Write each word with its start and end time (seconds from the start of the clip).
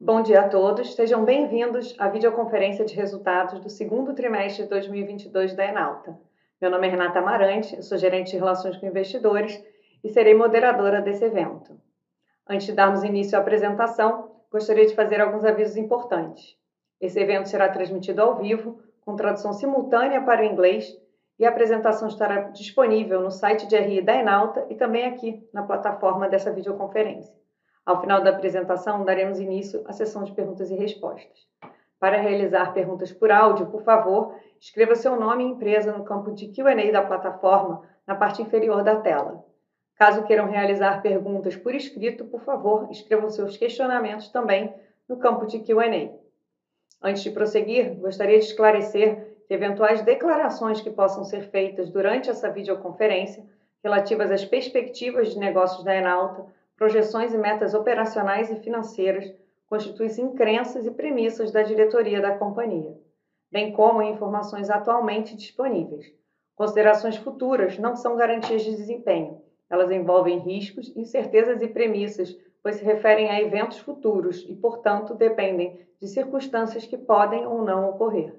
Bom 0.00 0.22
dia 0.22 0.42
a 0.42 0.48
todos, 0.48 0.94
sejam 0.94 1.24
bem-vindos 1.24 1.92
à 1.98 2.08
videoconferência 2.08 2.84
de 2.84 2.94
resultados 2.94 3.58
do 3.58 3.68
segundo 3.68 4.14
trimestre 4.14 4.62
de 4.62 4.68
2022 4.68 5.56
da 5.56 5.64
Enalta. 5.64 6.16
Meu 6.60 6.70
nome 6.70 6.86
é 6.86 6.90
Renata 6.90 7.18
Amarante, 7.18 7.82
sou 7.82 7.98
gerente 7.98 8.30
de 8.30 8.36
relações 8.36 8.76
com 8.76 8.86
investidores 8.86 9.60
e 10.04 10.08
serei 10.08 10.34
moderadora 10.34 11.02
desse 11.02 11.24
evento. 11.24 11.76
Antes 12.48 12.68
de 12.68 12.74
darmos 12.74 13.02
início 13.02 13.36
à 13.36 13.40
apresentação, 13.40 14.30
gostaria 14.52 14.86
de 14.86 14.94
fazer 14.94 15.20
alguns 15.20 15.44
avisos 15.44 15.76
importantes. 15.76 16.56
Esse 17.00 17.18
evento 17.18 17.48
será 17.48 17.68
transmitido 17.68 18.22
ao 18.22 18.36
vivo, 18.36 18.80
com 19.00 19.16
tradução 19.16 19.52
simultânea 19.52 20.22
para 20.22 20.42
o 20.42 20.44
inglês, 20.44 20.96
e 21.40 21.44
a 21.44 21.48
apresentação 21.48 22.06
estará 22.06 22.42
disponível 22.50 23.20
no 23.20 23.32
site 23.32 23.66
de 23.66 23.76
RI 23.76 24.00
da 24.00 24.14
Enalta 24.14 24.64
e 24.70 24.76
também 24.76 25.06
aqui 25.06 25.44
na 25.52 25.64
plataforma 25.64 26.28
dessa 26.28 26.52
videoconferência. 26.52 27.36
Ao 27.88 28.02
final 28.02 28.22
da 28.22 28.28
apresentação, 28.28 29.02
daremos 29.02 29.40
início 29.40 29.82
à 29.86 29.94
sessão 29.94 30.22
de 30.22 30.32
perguntas 30.32 30.70
e 30.70 30.74
respostas. 30.74 31.48
Para 31.98 32.20
realizar 32.20 32.74
perguntas 32.74 33.10
por 33.10 33.30
áudio, 33.30 33.64
por 33.64 33.82
favor, 33.82 34.34
escreva 34.60 34.94
seu 34.94 35.18
nome 35.18 35.42
e 35.42 35.46
empresa 35.46 35.90
no 35.90 36.04
campo 36.04 36.30
de 36.30 36.48
Q&A 36.48 36.92
da 36.92 37.00
plataforma, 37.00 37.88
na 38.06 38.14
parte 38.14 38.42
inferior 38.42 38.84
da 38.84 38.96
tela. 38.96 39.42
Caso 39.94 40.22
queiram 40.24 40.50
realizar 40.50 41.00
perguntas 41.00 41.56
por 41.56 41.74
escrito, 41.74 42.26
por 42.26 42.42
favor, 42.42 42.90
escrevam 42.90 43.30
seus 43.30 43.56
questionamentos 43.56 44.28
também 44.28 44.70
no 45.08 45.16
campo 45.16 45.46
de 45.46 45.58
Q&A. 45.60 46.10
Antes 47.02 47.22
de 47.22 47.30
prosseguir, 47.30 47.94
gostaria 47.94 48.38
de 48.38 48.44
esclarecer 48.44 49.38
que 49.48 49.54
eventuais 49.54 50.02
declarações 50.02 50.82
que 50.82 50.90
possam 50.90 51.24
ser 51.24 51.48
feitas 51.48 51.88
durante 51.88 52.28
essa 52.28 52.50
videoconferência 52.50 53.46
relativas 53.82 54.30
às 54.30 54.44
perspectivas 54.44 55.30
de 55.30 55.38
negócios 55.38 55.82
da 55.82 55.96
Enalta 55.96 56.57
projeções 56.78 57.34
e 57.34 57.36
metas 57.36 57.74
operacionais 57.74 58.50
e 58.50 58.56
financeiras 58.56 59.34
constituem-se 59.68 60.26
crenças 60.30 60.86
e 60.86 60.90
premissas 60.92 61.50
da 61.50 61.62
diretoria 61.62 62.22
da 62.22 62.38
companhia, 62.38 62.96
bem 63.50 63.72
como 63.72 64.00
em 64.00 64.12
informações 64.12 64.70
atualmente 64.70 65.36
disponíveis. 65.36 66.06
Considerações 66.54 67.16
futuras 67.16 67.78
não 67.78 67.96
são 67.96 68.16
garantias 68.16 68.62
de 68.62 68.70
desempenho. 68.70 69.42
Elas 69.68 69.90
envolvem 69.90 70.38
riscos, 70.38 70.96
incertezas 70.96 71.60
e 71.60 71.68
premissas, 71.68 72.34
pois 72.62 72.76
se 72.76 72.84
referem 72.84 73.28
a 73.28 73.40
eventos 73.40 73.78
futuros 73.78 74.46
e, 74.48 74.54
portanto, 74.54 75.14
dependem 75.14 75.80
de 76.00 76.08
circunstâncias 76.08 76.86
que 76.86 76.96
podem 76.96 77.44
ou 77.46 77.62
não 77.62 77.90
ocorrer. 77.90 78.34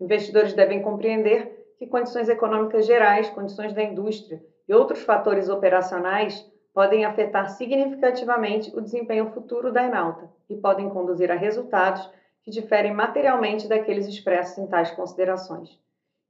Investidores 0.00 0.52
devem 0.52 0.82
compreender 0.82 1.74
que 1.78 1.86
condições 1.86 2.28
econômicas 2.28 2.86
gerais, 2.86 3.30
condições 3.30 3.72
da 3.72 3.82
indústria 3.82 4.44
e 4.68 4.74
outros 4.74 5.02
fatores 5.02 5.48
operacionais 5.48 6.44
podem 6.72 7.04
afetar 7.04 7.48
significativamente 7.50 8.74
o 8.76 8.80
desempenho 8.80 9.30
futuro 9.30 9.72
da 9.72 9.84
Enalta 9.84 10.28
e 10.48 10.56
podem 10.56 10.88
conduzir 10.88 11.30
a 11.30 11.34
resultados 11.34 12.08
que 12.42 12.50
diferem 12.50 12.92
materialmente 12.92 13.68
daqueles 13.68 14.06
expressos 14.06 14.58
em 14.58 14.66
tais 14.66 14.90
considerações. 14.90 15.78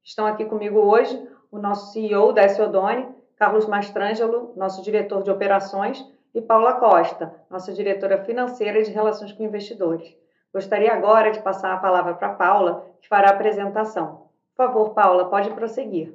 Estão 0.04 0.26
aqui 0.26 0.44
comigo 0.44 0.78
hoje 0.78 1.28
o 1.50 1.58
nosso 1.58 1.92
CEO, 1.92 2.32
Décio 2.32 2.64
Odoni, 2.64 3.08
Carlos 3.36 3.66
Mastrangelo, 3.66 4.52
nosso 4.56 4.82
diretor 4.82 5.22
de 5.22 5.30
operações, 5.30 6.04
e 6.34 6.40
Paula 6.40 6.74
Costa, 6.74 7.34
nossa 7.50 7.72
diretora 7.72 8.24
financeira 8.24 8.82
de 8.82 8.90
relações 8.90 9.32
com 9.32 9.42
investidores. 9.42 10.16
Gostaria 10.52 10.92
agora 10.92 11.30
de 11.30 11.42
passar 11.42 11.74
a 11.74 11.78
palavra 11.78 12.14
para 12.14 12.34
Paula, 12.34 12.86
que 13.00 13.08
fará 13.08 13.28
a 13.28 13.34
apresentação. 13.34 14.28
Por 14.54 14.66
favor, 14.66 14.90
Paula, 14.90 15.28
pode 15.28 15.50
prosseguir. 15.50 16.14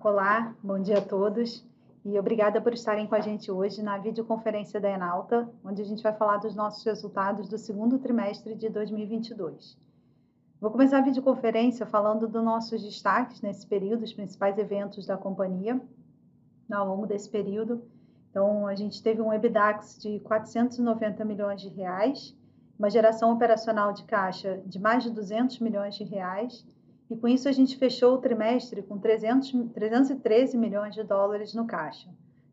Olá, 0.00 0.54
bom 0.62 0.78
dia 0.78 0.98
a 0.98 1.02
todos. 1.02 1.69
E 2.02 2.18
obrigada 2.18 2.62
por 2.62 2.72
estarem 2.72 3.06
com 3.06 3.14
a 3.14 3.20
gente 3.20 3.50
hoje 3.50 3.82
na 3.82 3.98
videoconferência 3.98 4.80
da 4.80 4.88
Enalta, 4.88 5.46
onde 5.62 5.82
a 5.82 5.84
gente 5.84 6.02
vai 6.02 6.14
falar 6.14 6.38
dos 6.38 6.54
nossos 6.54 6.82
resultados 6.82 7.46
do 7.46 7.58
segundo 7.58 7.98
trimestre 7.98 8.54
de 8.54 8.70
2022. 8.70 9.76
Vou 10.58 10.70
começar 10.70 10.98
a 10.98 11.02
videoconferência 11.02 11.84
falando 11.84 12.26
dos 12.26 12.42
nossos 12.42 12.82
destaques 12.82 13.42
nesse 13.42 13.66
período, 13.66 14.02
os 14.02 14.14
principais 14.14 14.56
eventos 14.56 15.04
da 15.04 15.18
companhia 15.18 15.78
ao 16.70 16.88
longo 16.88 17.06
desse 17.06 17.28
período. 17.28 17.82
Então, 18.30 18.66
a 18.66 18.74
gente 18.74 19.02
teve 19.02 19.20
um 19.20 19.32
EBITDAX 19.32 19.98
de 19.98 20.20
490 20.20 21.22
milhões 21.24 21.60
de 21.60 21.68
reais, 21.68 22.34
uma 22.78 22.88
geração 22.88 23.30
operacional 23.32 23.92
de 23.92 24.04
caixa 24.04 24.62
de 24.64 24.78
mais 24.78 25.02
de 25.02 25.10
200 25.10 25.58
milhões 25.58 25.96
de 25.96 26.04
reais 26.04 26.64
e 27.10 27.16
com 27.16 27.26
isso 27.26 27.48
a 27.48 27.52
gente 27.52 27.76
fechou 27.76 28.14
o 28.14 28.18
trimestre 28.18 28.82
com 28.82 28.96
300, 28.96 29.52
313 29.74 30.56
milhões 30.56 30.94
de 30.94 31.02
dólares 31.02 31.52
no 31.52 31.66
caixa. 31.66 32.08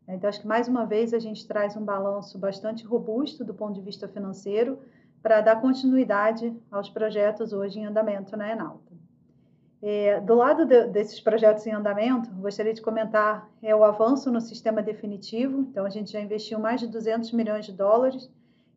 Então, 0.08 0.28
acho 0.28 0.40
que 0.40 0.46
mais 0.46 0.66
uma 0.66 0.84
vez 0.84 1.14
a 1.14 1.18
gente 1.18 1.46
traz 1.46 1.76
um 1.76 1.84
balanço 1.84 2.38
bastante 2.38 2.84
robusto 2.84 3.44
do 3.44 3.54
ponto 3.54 3.74
de 3.74 3.82
vista 3.82 4.08
financeiro 4.08 4.78
para 5.22 5.40
dar 5.42 5.60
continuidade 5.60 6.56
aos 6.70 6.88
projetos 6.88 7.52
hoje 7.52 7.78
em 7.78 7.86
andamento 7.86 8.36
na 8.36 8.50
Enalta. 8.50 8.96
É, 9.80 10.20
do 10.20 10.34
lado 10.34 10.64
de, 10.64 10.88
desses 10.88 11.20
projetos 11.20 11.64
em 11.66 11.72
andamento, 11.72 12.30
gostaria 12.30 12.74
de 12.74 12.82
comentar 12.82 13.48
é, 13.62 13.76
o 13.76 13.84
avanço 13.84 14.32
no 14.32 14.40
sistema 14.40 14.82
definitivo. 14.82 15.60
Então, 15.60 15.84
a 15.84 15.90
gente 15.90 16.10
já 16.10 16.20
investiu 16.20 16.58
mais 16.58 16.80
de 16.80 16.88
200 16.88 17.30
milhões 17.32 17.66
de 17.66 17.72
dólares. 17.72 18.28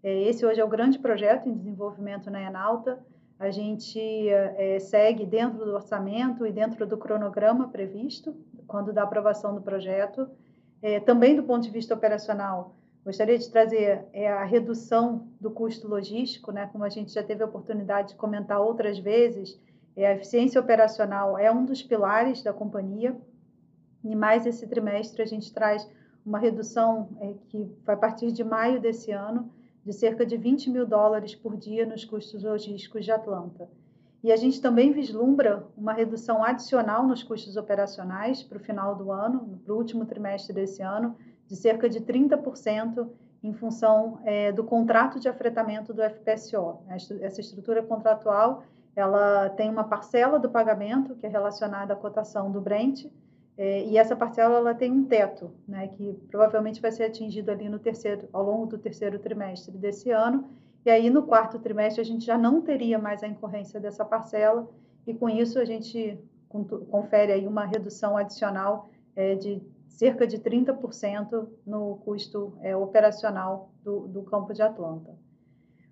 É, 0.03 0.23
esse 0.23 0.45
hoje 0.45 0.59
é 0.59 0.65
o 0.65 0.69
grande 0.69 0.99
projeto 0.99 1.49
em 1.49 1.55
desenvolvimento 1.55 2.29
na 2.29 2.41
Enalta 2.41 2.99
a 3.41 3.49
gente 3.49 3.99
é, 4.29 4.77
segue 4.79 5.25
dentro 5.25 5.65
do 5.65 5.73
orçamento 5.73 6.45
e 6.45 6.51
dentro 6.51 6.85
do 6.85 6.95
cronograma 6.95 7.69
previsto, 7.69 8.35
quando 8.67 8.93
da 8.93 9.01
aprovação 9.01 9.55
do 9.55 9.61
projeto. 9.61 10.29
É, 10.79 10.99
também 10.99 11.35
do 11.35 11.41
ponto 11.41 11.63
de 11.63 11.71
vista 11.71 11.95
operacional, 11.95 12.75
gostaria 13.03 13.39
de 13.39 13.49
trazer 13.49 14.05
é, 14.13 14.31
a 14.31 14.43
redução 14.43 15.27
do 15.39 15.49
custo 15.49 15.87
logístico, 15.87 16.51
né, 16.51 16.69
como 16.71 16.83
a 16.83 16.89
gente 16.89 17.11
já 17.11 17.23
teve 17.23 17.41
a 17.41 17.47
oportunidade 17.47 18.09
de 18.09 18.15
comentar 18.15 18.61
outras 18.61 18.99
vezes, 18.99 19.59
a 19.97 20.13
eficiência 20.13 20.61
operacional 20.61 21.35
é 21.35 21.51
um 21.51 21.65
dos 21.65 21.81
pilares 21.81 22.43
da 22.43 22.53
companhia, 22.53 23.17
e 24.03 24.15
mais 24.15 24.45
esse 24.45 24.67
trimestre 24.67 25.23
a 25.23 25.25
gente 25.25 25.51
traz 25.51 25.89
uma 26.23 26.37
redução 26.37 27.09
que 27.49 27.67
vai 27.83 27.97
partir 27.97 28.31
de 28.31 28.43
maio 28.43 28.79
desse 28.79 29.11
ano, 29.11 29.51
de 29.83 29.93
cerca 29.93 30.25
de 30.25 30.37
20 30.37 30.69
mil 30.69 30.85
dólares 30.85 31.35
por 31.35 31.55
dia 31.57 31.85
nos 31.85 32.05
custos 32.05 32.43
logísticos 32.43 33.05
de 33.05 33.11
Atlanta. 33.11 33.69
E 34.23 34.31
a 34.31 34.35
gente 34.35 34.61
também 34.61 34.91
vislumbra 34.91 35.65
uma 35.75 35.93
redução 35.93 36.43
adicional 36.43 37.07
nos 37.07 37.23
custos 37.23 37.57
operacionais 37.57 38.43
para 38.43 38.57
o 38.57 38.61
final 38.61 38.95
do 38.95 39.11
ano, 39.11 39.59
para 39.65 39.73
o 39.73 39.77
último 39.77 40.05
trimestre 40.05 40.53
desse 40.53 40.83
ano, 40.83 41.15
de 41.47 41.55
cerca 41.55 41.89
de 41.89 41.99
30% 42.01 43.07
em 43.43 43.53
função 43.53 44.19
é, 44.23 44.51
do 44.51 44.63
contrato 44.63 45.19
de 45.19 45.27
afretamento 45.27 45.93
do 45.93 46.03
FPSO. 46.03 46.81
Essa 47.21 47.41
estrutura 47.41 47.81
contratual 47.81 48.63
ela 48.95 49.49
tem 49.49 49.69
uma 49.69 49.85
parcela 49.85 50.37
do 50.37 50.49
pagamento 50.49 51.15
que 51.15 51.25
é 51.25 51.29
relacionada 51.29 51.93
à 51.93 51.95
cotação 51.95 52.51
do 52.51 52.59
Brent, 52.59 53.05
é, 53.63 53.85
e 53.85 53.95
essa 53.95 54.15
parcela 54.15 54.57
ela 54.57 54.73
tem 54.73 54.91
um 54.91 55.05
teto, 55.05 55.51
né, 55.67 55.87
que 55.89 56.13
provavelmente 56.31 56.81
vai 56.81 56.91
ser 56.91 57.03
atingido 57.03 57.51
ali 57.51 57.69
no 57.69 57.77
terceiro, 57.77 58.27
ao 58.33 58.43
longo 58.43 58.65
do 58.65 58.75
terceiro 58.75 59.19
trimestre 59.19 59.77
desse 59.77 60.09
ano. 60.09 60.49
E 60.83 60.89
aí 60.89 61.11
no 61.11 61.21
quarto 61.21 61.59
trimestre 61.59 62.01
a 62.01 62.03
gente 62.03 62.25
já 62.25 62.39
não 62.39 62.59
teria 62.59 62.97
mais 62.97 63.21
a 63.21 63.27
incorrência 63.27 63.79
dessa 63.79 64.03
parcela 64.03 64.67
e 65.05 65.13
com 65.13 65.29
isso 65.29 65.59
a 65.59 65.63
gente 65.63 66.17
confere 66.89 67.33
aí 67.33 67.45
uma 67.45 67.63
redução 67.63 68.17
adicional 68.17 68.89
é, 69.15 69.35
de 69.35 69.61
cerca 69.87 70.25
de 70.25 70.39
30% 70.39 71.47
no 71.63 71.97
custo 71.97 72.57
é, 72.61 72.75
operacional 72.75 73.69
do, 73.83 74.07
do, 74.07 74.23
campo 74.23 74.55
de 74.55 74.63
Atlanta. 74.63 75.15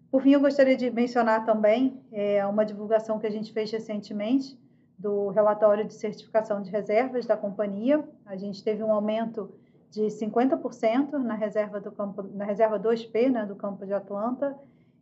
Por 0.10 0.24
fim, 0.24 0.32
eu 0.32 0.42
gostaria 0.42 0.76
de 0.76 0.90
mencionar 0.90 1.46
também 1.46 2.02
é, 2.12 2.44
uma 2.48 2.66
divulgação 2.66 3.20
que 3.20 3.28
a 3.28 3.32
gente 3.32 3.54
fez 3.54 3.70
recentemente, 3.70 4.58
do 5.00 5.30
relatório 5.30 5.86
de 5.86 5.94
certificação 5.94 6.62
de 6.62 6.70
reservas 6.70 7.26
da 7.26 7.38
companhia. 7.38 8.06
A 8.26 8.36
gente 8.36 8.62
teve 8.62 8.84
um 8.84 8.92
aumento 8.92 9.50
de 9.90 10.02
50% 10.04 11.14
na 11.14 11.34
reserva 11.34 11.80
do 11.80 11.92
campo, 11.92 12.22
na 12.22 12.44
reserva 12.44 12.78
2P, 12.78 13.32
né, 13.32 13.46
do 13.46 13.56
campo 13.56 13.86
de 13.86 13.94
Atlanta, 13.94 14.56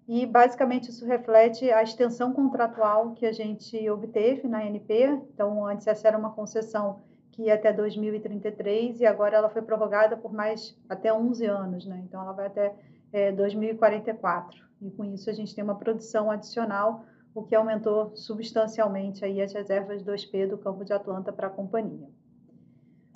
e 0.07 0.25
basicamente 0.25 0.89
isso 0.89 1.05
reflete 1.05 1.69
a 1.71 1.83
extensão 1.83 2.31
contratual 2.31 3.11
que 3.11 3.25
a 3.25 3.31
gente 3.33 3.89
obteve 3.89 4.47
na 4.47 4.63
NP. 4.63 5.19
Então, 5.33 5.65
antes 5.65 5.87
essa 5.87 6.07
era 6.07 6.17
uma 6.17 6.31
concessão 6.31 7.01
que 7.31 7.43
ia 7.43 7.55
até 7.55 7.73
2033 7.73 9.01
e 9.01 9.05
agora 9.05 9.35
ela 9.35 9.49
foi 9.49 9.61
prorrogada 9.61 10.15
por 10.15 10.31
mais 10.31 10.77
até 10.87 11.13
11 11.13 11.45
anos, 11.45 11.85
né? 11.85 12.01
Então, 12.07 12.21
ela 12.21 12.31
vai 12.31 12.45
até 12.47 12.73
é, 13.11 13.31
2044. 13.33 14.65
E 14.81 14.91
com 14.91 15.03
isso 15.03 15.29
a 15.29 15.33
gente 15.33 15.53
tem 15.53 15.63
uma 15.63 15.75
produção 15.75 16.31
adicional 16.31 17.03
o 17.33 17.43
que 17.43 17.55
aumentou 17.55 18.15
substancialmente 18.15 19.23
aí 19.23 19.41
as 19.41 19.53
reservas 19.53 20.03
2P 20.03 20.47
do 20.47 20.57
campo 20.57 20.83
de 20.83 20.93
Atlanta 20.93 21.31
para 21.31 21.47
a 21.47 21.51
companhia. 21.51 22.09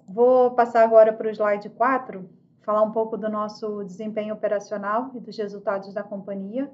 Vou 0.08 0.52
passar 0.52 0.84
agora 0.84 1.14
para 1.14 1.28
o 1.28 1.32
slide 1.32 1.70
4, 1.70 2.30
falar 2.62 2.84
um 2.84 2.92
pouco 2.92 3.18
do 3.18 3.30
nosso 3.30 3.84
desempenho 3.84 4.34
operacional 4.34 5.12
e 5.16 5.20
dos 5.20 5.38
resultados 5.38 5.94
da 5.94 6.04
companhia. 6.04 6.70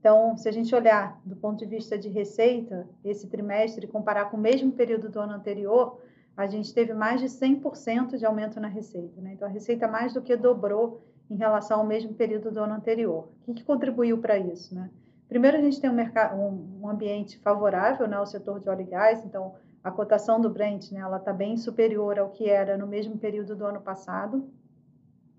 Então, 0.00 0.36
se 0.36 0.48
a 0.48 0.52
gente 0.52 0.74
olhar 0.74 1.20
do 1.24 1.34
ponto 1.34 1.58
de 1.58 1.66
vista 1.66 1.98
de 1.98 2.08
receita, 2.08 2.88
esse 3.04 3.26
trimestre, 3.26 3.86
comparar 3.86 4.26
com 4.26 4.36
o 4.36 4.40
mesmo 4.40 4.72
período 4.72 5.08
do 5.08 5.20
ano 5.20 5.34
anterior, 5.34 6.00
a 6.36 6.46
gente 6.46 6.72
teve 6.72 6.94
mais 6.94 7.20
de 7.20 7.26
100% 7.26 8.16
de 8.16 8.24
aumento 8.24 8.60
na 8.60 8.68
receita. 8.68 9.20
Né? 9.20 9.32
Então, 9.32 9.48
a 9.48 9.50
receita 9.50 9.88
mais 9.88 10.14
do 10.14 10.22
que 10.22 10.36
dobrou 10.36 11.02
em 11.28 11.34
relação 11.34 11.80
ao 11.80 11.86
mesmo 11.86 12.14
período 12.14 12.50
do 12.50 12.60
ano 12.60 12.74
anterior. 12.74 13.28
O 13.42 13.46
que, 13.46 13.54
que 13.54 13.64
contribuiu 13.64 14.18
para 14.18 14.38
isso? 14.38 14.74
Né? 14.74 14.88
Primeiro, 15.28 15.58
a 15.58 15.60
gente 15.60 15.80
tem 15.80 15.90
um, 15.90 15.94
mercado, 15.94 16.36
um, 16.36 16.88
ambiente 16.88 17.38
favorável 17.38 18.08
né, 18.08 18.16
ao 18.16 18.26
setor 18.26 18.60
de 18.60 18.68
óleo 18.68 18.80
e 18.80 18.84
gás, 18.84 19.22
então 19.24 19.54
a 19.84 19.90
cotação 19.90 20.40
do 20.40 20.48
Brent 20.48 20.90
né, 20.90 21.02
está 21.16 21.32
bem 21.32 21.56
superior 21.56 22.18
ao 22.18 22.30
que 22.30 22.48
era 22.48 22.78
no 22.78 22.86
mesmo 22.86 23.18
período 23.18 23.54
do 23.54 23.66
ano 23.66 23.80
passado. 23.80 24.48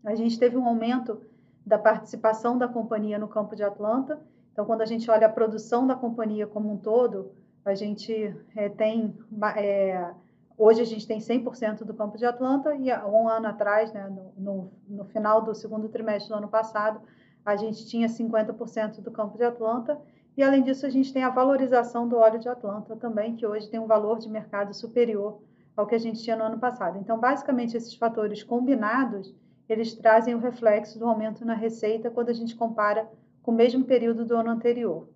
A 0.05 0.13
gente 0.15 0.37
teve 0.37 0.55
um 0.55 0.67
aumento 0.67 1.21
da 1.65 1.77
participação 1.77 2.57
da 2.57 2.67
companhia 2.67 3.17
no 3.17 3.27
campo 3.27 3.55
de 3.55 3.63
Atlanta. 3.63 4.19
Então, 4.51 4.65
quando 4.65 4.81
a 4.81 4.85
gente 4.85 5.09
olha 5.09 5.27
a 5.27 5.31
produção 5.31 5.85
da 5.85 5.95
companhia 5.95 6.47
como 6.47 6.71
um 6.71 6.77
todo, 6.77 7.31
a 7.65 7.73
gente 7.75 8.35
é, 8.55 8.69
tem. 8.69 9.15
É, 9.57 10.11
hoje 10.57 10.81
a 10.81 10.85
gente 10.85 11.07
tem 11.07 11.19
100% 11.19 11.83
do 11.83 11.93
campo 11.93 12.17
de 12.17 12.25
Atlanta 12.25 12.75
e 12.75 12.91
um 12.91 13.27
ano 13.27 13.47
atrás, 13.47 13.91
né, 13.91 14.07
no, 14.07 14.33
no, 14.37 14.71
no 14.87 15.05
final 15.05 15.41
do 15.41 15.53
segundo 15.53 15.89
trimestre 15.89 16.29
do 16.29 16.37
ano 16.37 16.47
passado, 16.47 17.01
a 17.45 17.55
gente 17.55 17.85
tinha 17.87 18.07
50% 18.07 19.01
do 19.01 19.11
campo 19.11 19.37
de 19.37 19.43
Atlanta. 19.43 19.99
E 20.37 20.43
além 20.43 20.63
disso, 20.63 20.85
a 20.85 20.89
gente 20.89 21.11
tem 21.11 21.23
a 21.23 21.29
valorização 21.29 22.07
do 22.07 22.17
óleo 22.17 22.39
de 22.39 22.47
Atlanta 22.47 22.95
também, 22.95 23.35
que 23.35 23.45
hoje 23.45 23.69
tem 23.69 23.79
um 23.79 23.87
valor 23.87 24.19
de 24.19 24.29
mercado 24.29 24.73
superior 24.73 25.41
ao 25.75 25.87
que 25.87 25.95
a 25.95 25.99
gente 25.99 26.21
tinha 26.21 26.35
no 26.35 26.43
ano 26.43 26.59
passado. 26.59 26.97
Então, 26.97 27.19
basicamente, 27.19 27.75
esses 27.75 27.93
fatores 27.95 28.43
combinados, 28.43 29.33
eles 29.67 29.93
trazem 29.95 30.35
o 30.35 30.39
reflexo 30.39 30.97
do 30.97 31.05
aumento 31.05 31.45
na 31.45 31.53
receita 31.53 32.09
quando 32.09 32.29
a 32.29 32.33
gente 32.33 32.55
compara 32.55 33.09
com 33.41 33.51
o 33.51 33.55
mesmo 33.55 33.83
período 33.85 34.25
do 34.25 34.35
ano 34.35 34.49
anterior. 34.49 35.09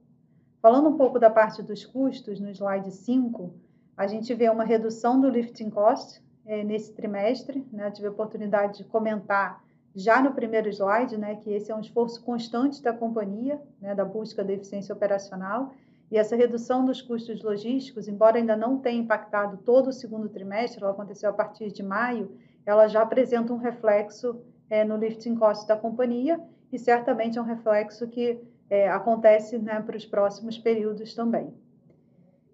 Falando 0.62 0.90
um 0.90 0.98
pouco 0.98 1.20
da 1.20 1.30
parte 1.30 1.62
dos 1.62 1.86
custos, 1.86 2.40
no 2.40 2.50
slide 2.50 2.92
5, 2.92 3.54
a 3.98 4.08
gente 4.08 4.34
vê 4.34 4.50
uma 4.50 4.64
redução 4.64 5.20
do 5.20 5.30
lifting 5.30 5.70
cost 5.70 6.22
é, 6.46 6.64
nesse 6.64 6.94
trimestre. 6.94 7.66
Né? 7.72 7.88
Eu 7.88 7.92
tive 7.92 8.08
a 8.08 8.12
oportunidade 8.12 8.80
de 8.80 8.84
comentar 8.84 9.63
já 9.96 10.22
no 10.22 10.34
primeiro 10.34 10.70
slide, 10.70 11.18
né, 11.18 11.36
que 11.36 11.52
esse 11.52 11.72
é 11.72 11.76
um 11.76 11.80
esforço 11.80 12.24
constante 12.24 12.82
da 12.82 12.92
companhia, 12.92 13.62
né, 13.80 13.94
da 13.94 14.04
busca 14.04 14.44
da 14.44 14.54
eficiência 14.54 14.94
operacional, 14.94 15.74
e 16.12 16.18
essa 16.18 16.36
redução 16.36 16.86
dos 16.86 17.02
custos 17.02 17.42
logísticos, 17.42 18.08
embora 18.08 18.38
ainda 18.38 18.56
não 18.56 18.78
tenha 18.78 19.02
impactado 19.02 19.58
todo 19.58 19.88
o 19.88 19.94
segundo 19.94 20.30
trimestre, 20.30 20.82
ela 20.82 20.92
aconteceu 20.92 21.30
a 21.30 21.34
partir 21.34 21.72
de 21.72 21.82
maio, 21.82 22.36
ela 22.66 22.88
já 22.88 23.02
apresenta 23.02 23.54
um 23.54 23.58
reflexo 23.58 24.40
é, 24.70 24.84
no 24.84 24.96
lifting 24.96 25.36
cost 25.36 25.68
da 25.68 25.76
companhia 25.76 26.40
e 26.72 26.80
certamente 26.80 27.38
é 27.38 27.42
um 27.42 27.46
reflexo 27.46 28.08
que 28.08 28.40
é, 28.70 28.90
acontece 28.90 29.58
né, 29.58 29.82
para 29.82 29.98
os 29.98 30.06
próximos 30.06 30.58
períodos 30.58 31.14
também. 31.14 31.54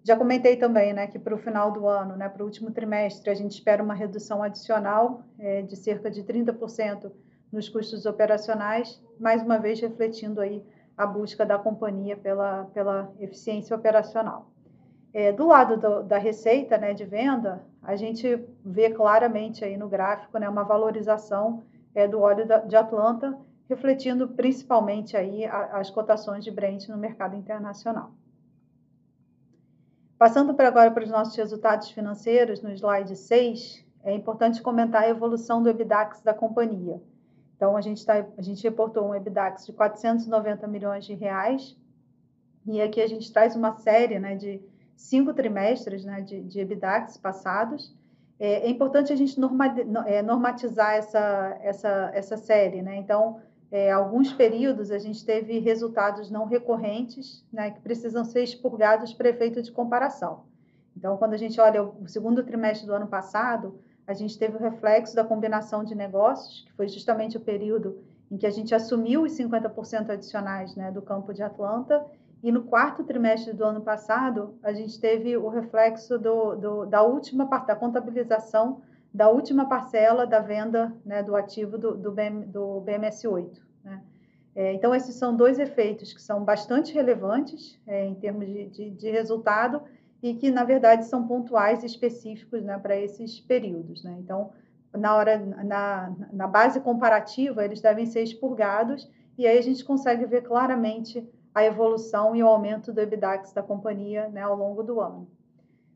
Já 0.02 0.16
comentei 0.16 0.56
também 0.56 0.92
né, 0.92 1.06
que 1.06 1.18
para 1.18 1.34
o 1.34 1.38
final 1.38 1.70
do 1.70 1.86
ano, 1.86 2.16
né, 2.16 2.28
para 2.28 2.42
o 2.42 2.46
último 2.46 2.70
trimestre, 2.70 3.30
a 3.30 3.34
gente 3.34 3.52
espera 3.52 3.82
uma 3.82 3.94
redução 3.94 4.42
adicional 4.42 5.22
é, 5.38 5.62
de 5.62 5.76
cerca 5.76 6.10
de 6.10 6.22
30% 6.22 7.10
nos 7.52 7.68
custos 7.68 8.06
operacionais, 8.06 9.02
mais 9.18 9.42
uma 9.42 9.58
vez 9.58 9.80
refletindo 9.80 10.40
aí 10.40 10.62
a 10.96 11.06
busca 11.06 11.44
da 11.44 11.58
companhia 11.58 12.16
pela, 12.16 12.64
pela 12.74 13.12
eficiência 13.18 13.74
operacional. 13.74 14.50
É, 15.12 15.32
do 15.32 15.46
lado 15.46 15.76
do, 15.76 16.02
da 16.02 16.18
receita 16.18 16.78
né, 16.78 16.94
de 16.94 17.04
venda, 17.04 17.64
a 17.82 17.96
gente 17.96 18.44
vê 18.64 18.90
claramente 18.90 19.64
aí 19.64 19.76
no 19.76 19.88
gráfico 19.88 20.38
né, 20.38 20.48
uma 20.48 20.62
valorização 20.62 21.64
é, 21.94 22.06
do 22.06 22.20
óleo 22.20 22.46
da, 22.46 22.58
de 22.58 22.76
Atlanta, 22.76 23.36
refletindo 23.68 24.28
principalmente 24.28 25.16
aí 25.16 25.44
a, 25.46 25.78
as 25.78 25.90
cotações 25.90 26.44
de 26.44 26.50
Brent 26.50 26.88
no 26.88 26.96
mercado 26.96 27.34
internacional. 27.34 28.12
Passando 30.16 30.52
para 30.52 30.68
agora 30.68 30.90
para 30.90 31.02
os 31.02 31.10
nossos 31.10 31.34
resultados 31.34 31.90
financeiros, 31.90 32.60
no 32.60 32.70
slide 32.70 33.16
6, 33.16 33.84
é 34.04 34.14
importante 34.14 34.62
comentar 34.62 35.04
a 35.04 35.08
evolução 35.08 35.62
do 35.62 35.68
EBITDAX 35.68 36.20
da 36.20 36.34
companhia. 36.34 37.00
Então, 37.60 37.76
a 37.76 37.82
gente, 37.82 38.06
tá, 38.06 38.24
a 38.38 38.40
gente 38.40 38.62
reportou 38.62 39.06
um 39.06 39.14
EBITDAX 39.14 39.66
de 39.66 39.74
490 39.74 40.66
milhões 40.66 41.04
de 41.04 41.12
reais, 41.12 41.76
e 42.66 42.80
aqui 42.80 43.02
a 43.02 43.06
gente 43.06 43.30
traz 43.30 43.54
uma 43.54 43.74
série 43.74 44.18
né, 44.18 44.34
de 44.34 44.62
cinco 44.96 45.34
trimestres 45.34 46.02
né, 46.02 46.22
de, 46.22 46.40
de 46.40 46.58
EBITDAX 46.58 47.18
passados. 47.18 47.94
É, 48.38 48.66
é 48.66 48.70
importante 48.70 49.12
a 49.12 49.16
gente 49.16 49.38
norma, 49.38 49.66
é, 50.06 50.22
normatizar 50.22 50.94
essa, 50.94 51.58
essa, 51.60 52.10
essa 52.14 52.38
série. 52.38 52.80
Né? 52.80 52.96
Então, 52.96 53.42
é, 53.70 53.92
alguns 53.92 54.32
períodos 54.32 54.90
a 54.90 54.98
gente 54.98 55.22
teve 55.22 55.58
resultados 55.58 56.30
não 56.30 56.46
recorrentes 56.46 57.44
né, 57.52 57.72
que 57.72 57.80
precisam 57.80 58.24
ser 58.24 58.42
expurgados 58.42 59.12
para 59.12 59.28
efeito 59.28 59.60
de 59.60 59.70
comparação. 59.70 60.44
Então, 60.96 61.18
quando 61.18 61.34
a 61.34 61.36
gente 61.36 61.60
olha 61.60 61.82
o 61.82 62.08
segundo 62.08 62.42
trimestre 62.42 62.86
do 62.86 62.94
ano 62.94 63.06
passado, 63.06 63.78
a 64.10 64.14
gente 64.14 64.36
teve 64.36 64.56
o 64.56 64.58
reflexo 64.58 65.14
da 65.14 65.22
combinação 65.22 65.84
de 65.84 65.94
negócios, 65.94 66.62
que 66.66 66.72
foi 66.72 66.88
justamente 66.88 67.36
o 67.36 67.40
período 67.40 68.02
em 68.28 68.36
que 68.36 68.44
a 68.44 68.50
gente 68.50 68.74
assumiu 68.74 69.22
os 69.22 69.32
50% 69.38 70.10
adicionais 70.10 70.74
né, 70.74 70.90
do 70.90 71.00
campo 71.00 71.32
de 71.32 71.44
Atlanta, 71.44 72.04
e 72.42 72.50
no 72.50 72.64
quarto 72.64 73.04
trimestre 73.04 73.52
do 73.52 73.64
ano 73.64 73.82
passado, 73.82 74.58
a 74.64 74.72
gente 74.72 74.98
teve 74.98 75.36
o 75.36 75.48
reflexo 75.48 76.18
do, 76.18 76.56
do, 76.56 76.86
da 76.86 77.02
última 77.02 77.46
parte, 77.46 77.68
da 77.68 77.76
contabilização 77.76 78.82
da 79.14 79.28
última 79.28 79.68
parcela 79.68 80.26
da 80.26 80.40
venda 80.40 80.92
né, 81.04 81.22
do 81.22 81.36
ativo 81.36 81.78
do, 81.78 81.96
do, 81.96 82.10
BM, 82.10 82.46
do 82.46 82.82
BMS8. 82.84 83.60
Né? 83.84 84.02
É, 84.56 84.72
então, 84.72 84.92
esses 84.92 85.14
são 85.14 85.36
dois 85.36 85.60
efeitos 85.60 86.12
que 86.12 86.20
são 86.20 86.44
bastante 86.44 86.92
relevantes 86.92 87.78
é, 87.86 88.06
em 88.06 88.14
termos 88.16 88.46
de, 88.46 88.66
de, 88.66 88.90
de 88.90 89.10
resultado 89.10 89.82
e 90.22 90.34
que, 90.34 90.50
na 90.50 90.64
verdade, 90.64 91.06
são 91.06 91.26
pontuais 91.26 91.82
e 91.82 91.86
específicos 91.86 92.62
né, 92.62 92.78
para 92.78 92.96
esses 92.96 93.40
períodos. 93.40 94.04
Né? 94.04 94.16
Então, 94.18 94.50
na, 94.92 95.14
hora, 95.16 95.38
na, 95.38 96.12
na 96.32 96.46
base 96.46 96.80
comparativa, 96.80 97.64
eles 97.64 97.80
devem 97.80 98.06
ser 98.06 98.22
expurgados 98.22 99.08
e 99.38 99.46
aí 99.46 99.58
a 99.58 99.62
gente 99.62 99.84
consegue 99.84 100.26
ver 100.26 100.42
claramente 100.42 101.26
a 101.54 101.64
evolução 101.64 102.36
e 102.36 102.42
o 102.42 102.46
aumento 102.46 102.92
do 102.92 103.00
EBITDAX 103.00 103.52
da 103.52 103.62
companhia 103.62 104.28
né, 104.28 104.42
ao 104.42 104.56
longo 104.56 104.82
do 104.82 105.00
ano. 105.00 105.26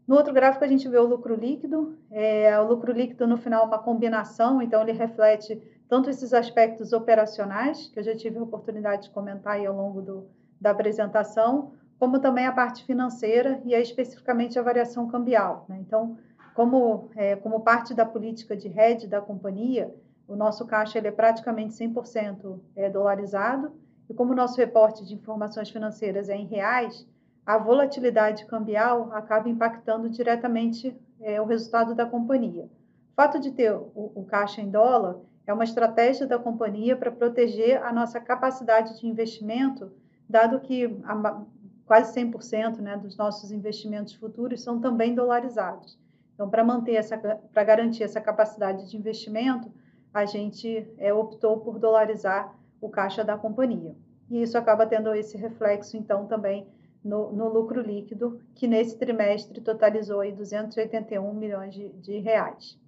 No 0.06 0.16
outro 0.16 0.34
gráfico, 0.34 0.64
a 0.64 0.68
gente 0.68 0.86
vê 0.88 0.98
o 0.98 1.06
lucro 1.06 1.34
líquido. 1.34 1.96
É, 2.10 2.58
o 2.60 2.66
lucro 2.66 2.92
líquido, 2.92 3.26
no 3.26 3.38
final, 3.38 3.64
é 3.64 3.66
uma 3.66 3.78
combinação, 3.78 4.60
então 4.60 4.82
ele 4.82 4.92
reflete 4.92 5.60
tanto 5.88 6.10
esses 6.10 6.34
aspectos 6.34 6.92
operacionais, 6.92 7.88
que 7.88 7.98
eu 7.98 8.02
já 8.02 8.14
tive 8.14 8.38
a 8.38 8.42
oportunidade 8.42 9.04
de 9.04 9.10
comentar 9.10 9.54
aí 9.54 9.66
ao 9.66 9.74
longo 9.74 10.02
do, 10.02 10.26
da 10.60 10.70
apresentação, 10.70 11.72
como 11.98 12.18
também 12.18 12.46
a 12.46 12.52
parte 12.52 12.84
financeira 12.84 13.60
e 13.64 13.74
aí 13.74 13.82
especificamente 13.82 14.58
a 14.58 14.62
variação 14.62 15.06
cambial. 15.08 15.64
Né? 15.68 15.78
Então, 15.80 16.16
como, 16.54 17.10
é, 17.16 17.36
como 17.36 17.60
parte 17.60 17.94
da 17.94 18.04
política 18.06 18.56
de 18.56 18.68
hedge 18.68 19.06
da 19.06 19.20
companhia, 19.20 19.94
o 20.26 20.36
nosso 20.36 20.66
caixa 20.66 20.98
ele 20.98 21.08
é 21.08 21.12
praticamente 21.12 21.74
100% 21.74 22.58
é, 22.76 22.88
dolarizado 22.88 23.72
e 24.08 24.14
como 24.14 24.32
o 24.32 24.36
nosso 24.36 24.56
reporte 24.56 25.04
de 25.04 25.14
informações 25.14 25.70
financeiras 25.70 26.28
é 26.28 26.36
em 26.36 26.46
reais, 26.46 27.06
a 27.44 27.58
volatilidade 27.58 28.46
cambial 28.46 29.10
acaba 29.12 29.48
impactando 29.48 30.08
diretamente 30.08 30.96
é, 31.20 31.40
o 31.40 31.44
resultado 31.44 31.94
da 31.94 32.06
companhia. 32.06 32.64
O 32.64 33.14
fato 33.14 33.38
de 33.38 33.50
ter 33.50 33.72
o, 33.72 34.12
o 34.14 34.24
caixa 34.24 34.60
em 34.60 34.70
dólar 34.70 35.20
é 35.46 35.52
uma 35.52 35.64
estratégia 35.64 36.26
da 36.26 36.38
companhia 36.38 36.96
para 36.96 37.12
proteger 37.12 37.82
a 37.82 37.92
nossa 37.92 38.20
capacidade 38.20 38.98
de 38.98 39.06
investimento, 39.06 39.92
dado 40.28 40.60
que 40.60 40.98
a, 41.04 41.42
quase 41.86 42.18
100% 42.18 42.78
né, 42.78 42.96
dos 42.96 43.16
nossos 43.16 43.50
investimentos 43.52 44.14
futuros 44.14 44.62
são 44.62 44.80
também 44.80 45.14
dolarizados. 45.14 45.98
Então, 46.34 46.48
para 46.48 46.64
manter 46.64 46.94
essa, 46.94 47.16
para 47.16 47.64
garantir 47.64 48.02
essa 48.02 48.20
capacidade 48.20 48.90
de 48.90 48.96
investimento, 48.96 49.70
a 50.12 50.24
gente 50.24 50.86
é, 50.98 51.12
optou 51.12 51.60
por 51.60 51.78
dolarizar 51.78 52.54
o 52.80 52.88
caixa 52.88 53.22
da 53.22 53.36
companhia. 53.36 53.94
E 54.30 54.42
isso 54.42 54.56
acaba 54.56 54.86
tendo 54.86 55.14
esse 55.14 55.36
reflexo, 55.36 55.96
então, 55.96 56.26
também 56.26 56.66
no, 57.04 57.30
no 57.32 57.48
lucro 57.48 57.80
líquido, 57.80 58.40
que 58.54 58.66
nesse 58.66 58.98
trimestre 58.98 59.60
totalizou 59.60 60.20
aí 60.20 60.32
281 60.32 61.34
milhões 61.34 61.74
de, 61.74 61.88
de 61.90 62.18
reais. 62.18 62.78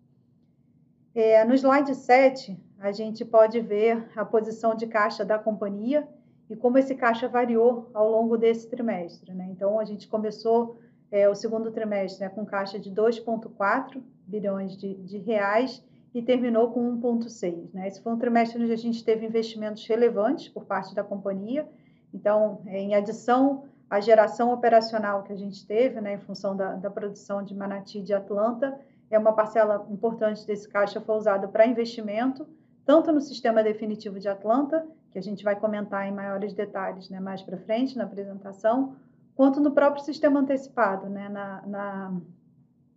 É, 1.14 1.44
no 1.44 1.54
slide 1.54 1.94
7, 1.94 2.58
a 2.78 2.92
gente 2.92 3.24
pode 3.24 3.60
ver 3.60 4.10
a 4.16 4.24
posição 4.24 4.74
de 4.74 4.86
caixa 4.86 5.24
da 5.24 5.38
companhia 5.38 6.06
e 6.48 6.56
como 6.56 6.78
esse 6.78 6.94
caixa 6.94 7.28
variou 7.28 7.90
ao 7.92 8.10
longo 8.10 8.36
desse 8.36 8.68
trimestre. 8.68 9.32
Né? 9.34 9.48
Então, 9.50 9.78
a 9.80 9.84
gente 9.84 10.06
começou 10.08 10.78
é, 11.10 11.28
o 11.28 11.34
segundo 11.34 11.70
trimestre 11.70 12.24
né, 12.24 12.28
com 12.28 12.44
caixa 12.44 12.78
de 12.78 12.90
2,4 12.90 14.00
bilhões 14.26 14.76
de, 14.76 14.94
de, 14.94 15.18
reais 15.18 15.84
e 16.14 16.22
terminou 16.22 16.70
com 16.70 17.00
1,6. 17.00 17.72
Né? 17.72 17.88
Esse 17.88 18.00
foi 18.00 18.12
um 18.12 18.18
trimestre 18.18 18.62
onde 18.62 18.72
a 18.72 18.76
gente 18.76 19.04
teve 19.04 19.26
investimentos 19.26 19.86
relevantes 19.86 20.48
por 20.48 20.64
parte 20.64 20.94
da 20.94 21.04
companhia. 21.04 21.68
Então, 22.14 22.60
é, 22.66 22.78
em 22.80 22.94
adição 22.94 23.64
à 23.90 24.00
geração 24.00 24.52
operacional 24.52 25.22
que 25.22 25.32
a 25.32 25.36
gente 25.36 25.66
teve, 25.66 26.00
né, 26.00 26.14
em 26.14 26.20
função 26.20 26.56
da, 26.56 26.74
da 26.74 26.90
produção 26.90 27.42
de 27.42 27.54
Manati 27.54 28.00
de 28.00 28.12
Atlanta, 28.12 28.78
é 29.10 29.18
uma 29.18 29.32
parcela 29.32 29.86
importante 29.90 30.46
desse 30.46 30.68
caixa 30.68 31.00
foi 31.00 31.16
usada 31.16 31.46
para 31.46 31.66
investimento, 31.66 32.46
tanto 32.84 33.12
no 33.12 33.20
sistema 33.20 33.62
definitivo 33.62 34.18
de 34.18 34.28
Atlanta, 34.28 34.86
que 35.16 35.20
a 35.20 35.22
gente 35.22 35.42
vai 35.42 35.56
comentar 35.58 36.06
em 36.06 36.12
maiores 36.12 36.52
detalhes 36.52 37.08
né, 37.08 37.18
mais 37.18 37.40
para 37.40 37.56
frente 37.56 37.96
na 37.96 38.04
apresentação, 38.04 38.96
quanto 39.34 39.60
no 39.60 39.70
próprio 39.70 40.04
sistema 40.04 40.40
antecipado, 40.40 41.08
né, 41.08 41.26
na, 41.30 41.62
na, 41.66 42.20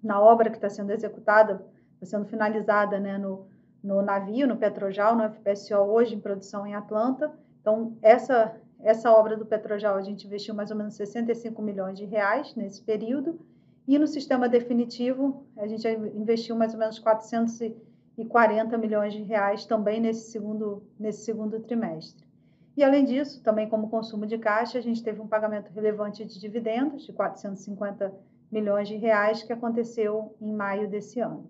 na 0.04 0.22
obra 0.22 0.50
que 0.50 0.58
está 0.58 0.70
sendo 0.70 0.92
executada, 0.92 1.66
está 1.94 2.18
sendo 2.18 2.26
finalizada 2.26 3.00
né, 3.00 3.18
no, 3.18 3.48
no 3.82 4.02
navio, 4.02 4.46
no 4.46 4.58
Petrojal, 4.58 5.16
no 5.16 5.24
FPSO, 5.30 5.78
hoje 5.78 6.14
em 6.14 6.20
produção 6.20 6.68
em 6.68 6.76
Atlanta. 6.76 7.32
Então, 7.62 7.96
essa, 8.02 8.54
essa 8.82 9.10
obra 9.14 9.38
do 9.38 9.46
Petrojal, 9.46 9.96
a 9.96 10.02
gente 10.02 10.28
investiu 10.28 10.54
mais 10.54 10.72
ou 10.72 10.76
menos 10.76 10.96
65 10.96 11.62
milhões 11.62 11.98
de 11.98 12.04
reais 12.04 12.54
nesse 12.54 12.82
período, 12.82 13.40
e 13.88 13.98
no 13.98 14.08
sistema 14.08 14.50
definitivo, 14.50 15.46
a 15.56 15.66
gente 15.66 15.88
investiu 15.88 16.54
mais 16.54 16.74
ou 16.74 16.80
menos 16.80 17.00
440 17.00 17.72
milhões 17.72 17.89
de 18.24 19.24
reais 19.24 19.66
também 19.66 20.00
nesse 20.00 20.32
segundo, 20.32 20.84
nesse 21.00 21.24
segundo 21.24 21.60
trimestre. 21.60 22.28
E, 22.76 22.84
além 22.84 23.04
disso, 23.04 23.44
também 23.44 23.68
como 23.68 23.90
consumo 23.90 24.26
de 24.26 24.38
caixa, 24.38 24.78
a 24.78 24.82
gente 24.82 25.04
teve 25.04 25.20
um 25.20 25.28
pagamento 25.28 25.72
relevante 25.72 26.24
de 26.24 26.40
dividendos 26.40 27.06
de 27.06 27.12
450 27.12 28.14
milhões 28.52 28.88
de 28.88 28.96
reais 28.96 29.44
que 29.44 29.52
aconteceu 29.52 30.36
em 30.40 30.54
maio 30.54 30.90
desse 30.90 31.20
ano. 31.20 31.50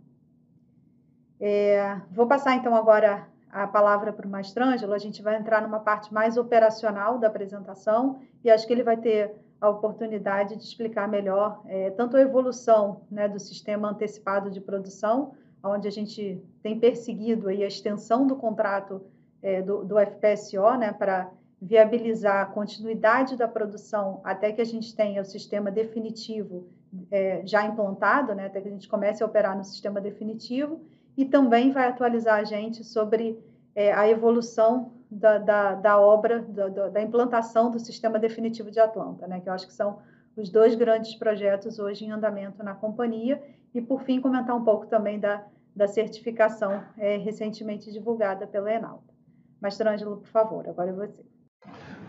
É, 1.40 2.02
vou 2.12 2.28
passar 2.28 2.56
então 2.56 2.76
agora 2.76 3.28
a 3.52 3.66
palavra 3.66 4.12
para 4.12 4.28
o 4.28 4.30
Mastrângelo, 4.30 4.94
a 4.94 4.98
gente 4.98 5.22
vai 5.22 5.38
entrar 5.38 5.62
numa 5.62 5.80
parte 5.80 6.14
mais 6.14 6.38
operacional 6.38 7.18
da 7.18 7.28
apresentação 7.28 8.20
e 8.44 8.50
acho 8.50 8.68
que 8.68 8.74
ele 8.74 8.84
vai 8.84 8.98
ter 8.98 9.36
a 9.60 9.70
oportunidade 9.70 10.56
de 10.56 10.64
explicar 10.64 11.08
melhor 11.08 11.62
é, 11.66 11.90
tanto 11.92 12.16
a 12.16 12.22
evolução 12.22 13.02
né, 13.10 13.28
do 13.28 13.40
sistema 13.40 13.90
antecipado 13.90 14.50
de 14.50 14.62
produção, 14.62 15.34
onde 15.64 15.88
a 15.88 15.92
gente 15.92 16.42
tem 16.64 16.80
perseguido 16.80 17.50
aí 17.50 17.64
a 17.64 17.68
extensão 17.68 18.26
do 18.26 18.36
contrato 18.36 19.02
é, 19.42 19.62
do, 19.62 19.84
do, 19.84 19.96
FPSO 20.00 20.78
né, 20.78 20.94
para 20.94 21.32
viabilizar 21.62 22.42
a 22.42 22.46
continuidade 22.46 23.36
da 23.36 23.48
produção 23.48 24.22
até 24.24 24.52
que 24.52 24.62
a 24.62 24.66
gente 24.66 24.96
tenha 24.96 25.22
o 25.22 25.26
sistema 25.26 25.70
definitivo 25.70 26.68
é, 27.12 27.42
já 27.46 27.66
implantado, 27.66 28.34
né, 28.34 28.46
até 28.46 28.62
que 28.62 28.68
a 28.68 28.72
gente 28.72 28.88
comece 28.88 29.22
a 29.22 29.26
operar 29.26 29.58
no 29.58 29.64
sistema 29.64 30.00
definitivo, 30.02 30.82
e 31.18 31.26
também 31.26 31.72
vai 31.72 31.88
atualizar 31.88 32.40
a 32.40 32.44
gente 32.44 32.84
sobre 32.84 33.38
é, 33.76 33.92
a 33.94 34.08
evolução 34.08 34.94
da, 35.12 35.38
da, 35.38 35.76
da 35.76 36.00
obra, 36.00 36.40
da, 36.40 36.90
da, 36.90 37.02
implantação 37.02 37.70
do 37.72 37.80
sistema 37.80 38.18
definitivo 38.18 38.72
de 38.72 38.80
Atlanta, 38.80 39.28
né, 39.28 39.40
que 39.40 39.50
eu 39.50 39.54
acho 39.54 39.68
que 39.68 39.74
são 39.74 40.00
os 40.36 40.50
dois 40.50 40.76
grandes 40.76 41.16
projetos 41.16 41.80
hoje 41.80 42.06
em 42.06 42.12
andamento 42.12 42.64
na 42.64 42.74
companhia, 42.74 43.42
e 43.74 43.82
por 43.82 44.04
fim 44.04 44.22
comentar 44.22 44.56
um 44.56 44.64
pouco 44.64 44.88
também 44.88 45.20
da, 45.20 45.46
da 45.76 45.88
certificação 45.88 46.84
é, 46.98 47.18
recentemente 47.18 47.92
divulgada 47.92 48.48
pela 48.48 48.72
Enalta. 48.72 49.14
Mastrangelo, 49.62 50.18
por 50.18 50.30
favor, 50.30 50.68
agora 50.68 50.90
é 50.90 50.94
você. 50.94 51.26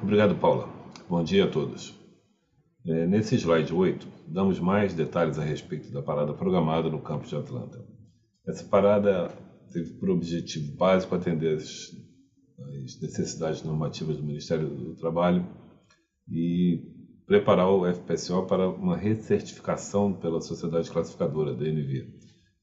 Obrigado, 0.02 0.34
Paula. 0.36 0.68
Bom 1.08 1.22
dia 1.22 1.44
a 1.44 1.50
todos. 1.50 1.98
É, 2.86 3.06
nesse 3.06 3.36
slide 3.36 3.74
8, 3.74 4.06
damos 4.28 4.58
mais 4.58 4.94
detalhes 4.94 5.38
a 5.38 5.42
respeito 5.42 5.92
da 5.92 6.02
parada 6.02 6.32
programada 6.32 6.88
no 6.88 7.00
campus 7.00 7.28
de 7.28 7.36
Atlanta. 7.36 7.84
Essa 8.46 8.64
parada 8.64 9.28
teve 9.72 9.94
por 9.94 10.10
objetivo 10.10 10.76
básico 10.76 11.14
atender 11.14 11.56
as, 11.56 11.90
as 12.58 13.00
necessidades 13.00 13.62
normativas 13.62 14.16
do 14.16 14.22
Ministério 14.22 14.68
do 14.68 14.94
Trabalho 14.96 15.46
e 16.28 16.99
preparar 17.30 17.70
o 17.70 17.86
FPSO 17.86 18.44
para 18.44 18.68
uma 18.68 18.96
recertificação 18.96 20.12
pela 20.12 20.40
sociedade 20.40 20.90
classificadora, 20.90 21.54
DNV. 21.54 22.12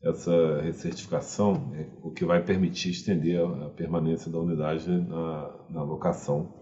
Essa 0.04 0.60
recertificação 0.62 1.72
é 1.74 1.88
o 2.04 2.12
que 2.12 2.26
vai 2.26 2.44
permitir 2.44 2.90
estender 2.90 3.40
a 3.42 3.70
permanência 3.70 4.30
da 4.30 4.38
unidade 4.38 4.90
na, 4.90 5.68
na 5.70 5.84
locação, 5.84 6.54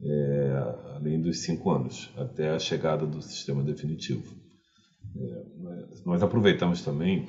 é, 0.00 0.76
além 0.94 1.20
dos 1.20 1.42
cinco 1.42 1.72
anos, 1.72 2.14
até 2.16 2.50
a 2.50 2.58
chegada 2.60 3.04
do 3.04 3.20
sistema 3.20 3.64
definitivo. 3.64 4.32
É, 5.16 6.02
nós 6.06 6.22
aproveitamos 6.22 6.84
também 6.84 7.26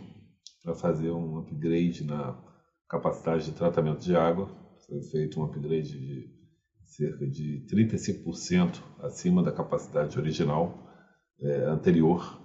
para 0.64 0.76
fazer 0.76 1.10
um 1.10 1.40
upgrade 1.40 2.04
na 2.04 2.40
capacidade 2.88 3.46
de 3.46 3.54
tratamento 3.54 4.02
de 4.02 4.16
água. 4.16 4.48
Foi 4.88 5.02
feito 5.02 5.40
um 5.40 5.46
upgrade 5.46 6.00
de 6.00 6.41
cerca 6.92 7.26
de 7.26 7.66
35% 7.72 8.82
acima 9.00 9.42
da 9.42 9.52
capacidade 9.52 10.20
original 10.20 10.78
é, 11.40 11.64
anterior. 11.66 12.40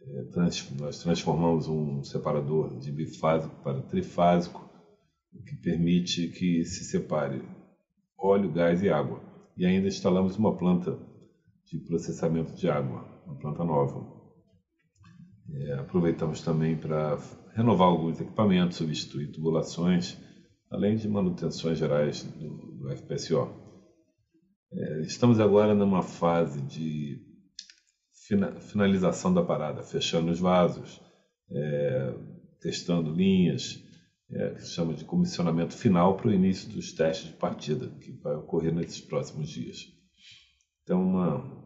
É, 0.00 0.22
trans, 0.32 0.70
nós 0.78 1.02
transformamos 1.02 1.68
um 1.68 2.02
separador 2.02 2.78
de 2.78 2.90
bifásico 2.90 3.54
para 3.62 3.82
trifásico, 3.82 4.68
o 5.32 5.42
que 5.42 5.56
permite 5.56 6.28
que 6.28 6.64
se 6.64 6.84
separe 6.84 7.42
óleo, 8.18 8.50
gás 8.50 8.82
e 8.82 8.88
água. 8.88 9.20
E 9.56 9.66
ainda 9.66 9.88
instalamos 9.88 10.36
uma 10.36 10.56
planta 10.56 10.98
de 11.66 11.78
processamento 11.78 12.54
de 12.54 12.68
água, 12.68 13.04
uma 13.26 13.36
planta 13.36 13.62
nova. 13.62 14.12
É, 15.52 15.74
aproveitamos 15.74 16.40
também 16.40 16.76
para 16.76 17.18
renovar 17.54 17.88
alguns 17.88 18.20
equipamentos, 18.20 18.78
substituir 18.78 19.30
tubulações, 19.32 20.18
além 20.74 20.96
de 20.96 21.08
manutenções 21.08 21.78
gerais 21.78 22.22
do, 22.22 22.76
do 22.76 22.96
FPSO. 22.96 23.48
É, 24.72 25.00
estamos 25.02 25.38
agora 25.38 25.74
numa 25.74 26.02
fase 26.02 26.60
de 26.60 27.22
fina, 28.26 28.60
finalização 28.60 29.32
da 29.32 29.42
parada, 29.42 29.82
fechando 29.82 30.30
os 30.30 30.40
vasos, 30.40 31.00
é, 31.50 32.14
testando 32.60 33.10
linhas, 33.10 33.80
é, 34.30 34.50
que 34.50 34.62
se 34.62 34.72
chama 34.72 34.94
de 34.94 35.04
comissionamento 35.04 35.74
final 35.74 36.16
para 36.16 36.28
o 36.28 36.32
início 36.32 36.68
dos 36.70 36.92
testes 36.92 37.28
de 37.28 37.36
partida, 37.36 37.88
que 38.00 38.12
vai 38.20 38.34
ocorrer 38.34 38.74
nesses 38.74 39.00
próximos 39.00 39.48
dias. 39.48 39.86
Então, 40.82 41.00
uma 41.02 41.64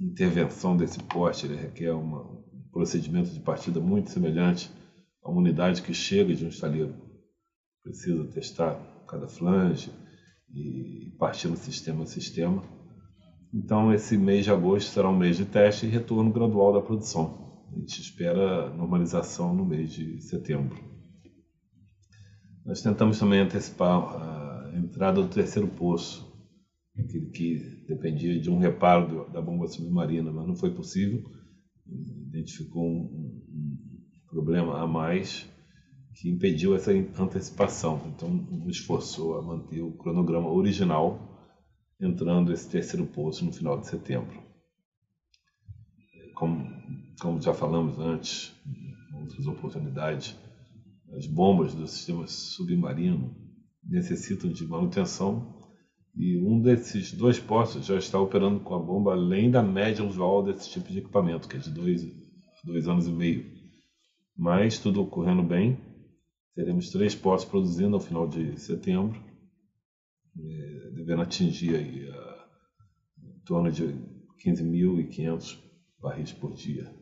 intervenção 0.00 0.76
desse 0.76 0.98
porte 1.02 1.46
requer 1.48 1.92
uma, 1.92 2.44
procedimento 2.70 3.30
de 3.30 3.40
partida 3.40 3.80
muito 3.80 4.10
semelhante 4.10 4.70
a 5.22 5.30
uma 5.30 5.40
unidade 5.40 5.80
que 5.80 5.94
chega 5.94 6.34
de 6.34 6.44
um 6.44 6.48
estaleiro. 6.48 7.05
Precisa 7.88 8.24
testar 8.26 8.74
cada 9.08 9.28
flange 9.28 9.92
e 10.52 11.14
partir 11.18 11.48
no 11.48 11.56
sistema 11.56 12.02
a 12.02 12.06
sistema. 12.06 12.62
Então, 13.54 13.92
esse 13.92 14.16
mês 14.16 14.44
de 14.44 14.50
agosto 14.50 14.90
será 14.90 15.08
um 15.08 15.16
mês 15.16 15.36
de 15.36 15.44
teste 15.44 15.86
e 15.86 15.88
retorno 15.88 16.32
gradual 16.32 16.72
da 16.72 16.80
produção. 16.80 17.64
A 17.72 17.78
gente 17.78 18.00
espera 18.00 18.70
normalização 18.70 19.54
no 19.54 19.64
mês 19.64 19.92
de 19.92 20.20
setembro. 20.20 20.76
Nós 22.64 22.82
tentamos 22.82 23.18
também 23.18 23.40
antecipar 23.40 24.02
a 24.16 24.72
entrada 24.74 25.22
do 25.22 25.28
terceiro 25.28 25.68
poço, 25.68 26.26
aquele 26.98 27.30
que 27.30 27.84
dependia 27.86 28.40
de 28.40 28.50
um 28.50 28.58
reparo 28.58 29.30
da 29.30 29.40
bomba 29.40 29.68
submarina, 29.68 30.32
mas 30.32 30.46
não 30.46 30.56
foi 30.56 30.74
possível 30.74 31.22
identificou 32.36 32.84
um, 32.84 33.42
um, 33.48 33.78
problema 34.28 34.80
a 34.80 34.86
mais 34.86 35.48
que 36.16 36.30
impediu 36.30 36.74
essa 36.74 36.90
antecipação. 37.18 38.00
Então, 38.06 38.28
nos 38.30 38.76
esforçou 38.76 39.38
a 39.38 39.42
manter 39.42 39.82
o 39.82 39.92
cronograma 39.92 40.50
original, 40.50 41.20
entrando 42.00 42.52
esse 42.52 42.68
terceiro 42.68 43.06
poço 43.06 43.44
no 43.44 43.52
final 43.52 43.78
de 43.78 43.86
setembro. 43.86 44.42
Como, 46.34 46.66
como 47.20 47.40
já 47.40 47.52
falamos 47.52 47.98
antes, 47.98 48.52
em 48.66 49.20
outras 49.20 49.46
oportunidades, 49.46 50.34
as 51.16 51.26
bombas 51.26 51.74
do 51.74 51.86
sistema 51.86 52.26
submarino 52.26 53.34
necessitam 53.82 54.50
de 54.50 54.66
manutenção 54.66 55.54
e 56.14 56.36
um 56.38 56.60
desses 56.60 57.12
dois 57.12 57.38
postos 57.38 57.86
já 57.86 57.96
está 57.96 58.18
operando 58.18 58.60
com 58.60 58.74
a 58.74 58.78
bomba 58.78 59.12
além 59.12 59.50
da 59.50 59.62
média 59.62 60.04
usual 60.04 60.42
desse 60.42 60.70
tipo 60.70 60.90
de 60.90 60.98
equipamento, 60.98 61.46
que 61.46 61.56
é 61.56 61.60
de 61.60 61.70
dois, 61.70 62.02
dois 62.64 62.88
anos 62.88 63.06
e 63.06 63.12
meio. 63.12 63.46
Mas 64.36 64.78
tudo 64.78 65.02
ocorrendo 65.02 65.42
bem, 65.42 65.78
teremos 66.56 66.90
três 66.90 67.14
postos 67.14 67.48
produzindo 67.48 67.94
ao 67.94 68.00
final 68.00 68.26
de 68.26 68.58
setembro, 68.58 69.22
é, 70.38 70.90
devendo 70.92 71.22
atingir 71.22 71.76
aí 71.76 72.08
a, 72.10 72.48
em 73.22 73.38
torno 73.44 73.70
de 73.70 73.84
15.500 74.44 75.58
barris 76.00 76.32
por 76.32 76.54
dia. 76.54 76.92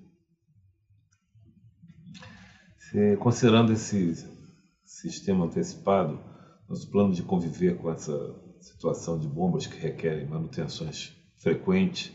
Se, 2.79 3.17
considerando 3.17 3.73
esse 3.73 4.29
sistema 4.85 5.47
antecipado, 5.47 6.21
nosso 6.69 6.91
plano 6.91 7.13
de 7.13 7.23
conviver 7.23 7.77
com 7.77 7.91
essa 7.91 8.13
situação 8.61 9.19
de 9.19 9.29
bombas 9.29 9.67
que 9.67 9.79
requerem 9.79 10.27
manutenções 10.27 11.13
frequentes 11.37 12.13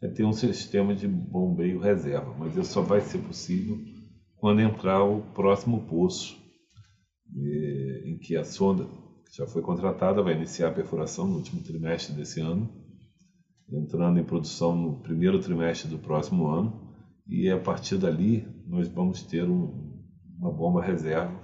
é 0.00 0.08
ter 0.08 0.24
um 0.24 0.32
sistema 0.32 0.94
de 0.94 1.06
bombeio 1.08 1.80
reserva, 1.80 2.32
mas 2.38 2.56
isso 2.56 2.72
só 2.72 2.80
vai 2.80 3.00
ser 3.00 3.18
possível 3.18 3.78
quando 4.36 4.60
entrar 4.60 5.02
o 5.02 5.20
próximo 5.32 5.84
poço, 5.86 6.38
em 7.34 8.18
que 8.18 8.36
a 8.36 8.44
sonda 8.44 8.84
que 9.30 9.36
já 9.36 9.46
foi 9.46 9.62
contratada 9.62 10.22
vai 10.22 10.34
iniciar 10.34 10.68
a 10.68 10.72
perfuração 10.72 11.26
no 11.26 11.36
último 11.36 11.62
trimestre 11.62 12.14
desse 12.14 12.40
ano, 12.40 12.72
entrando 13.70 14.18
em 14.18 14.24
produção 14.24 14.74
no 14.74 15.02
primeiro 15.02 15.38
trimestre 15.38 15.88
do 15.88 15.98
próximo 15.98 16.46
ano, 16.46 16.94
e 17.26 17.50
a 17.50 17.58
partir 17.58 17.98
dali 17.98 18.46
nós 18.66 18.88
vamos 18.88 19.22
ter 19.22 19.48
um, 19.48 20.02
uma 20.38 20.50
bomba 20.50 20.82
reserva, 20.82 21.38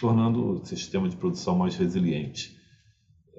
tornando 0.00 0.54
o 0.54 0.64
sistema 0.64 1.08
de 1.08 1.16
produção 1.16 1.54
mais 1.54 1.76
resiliente 1.76 2.62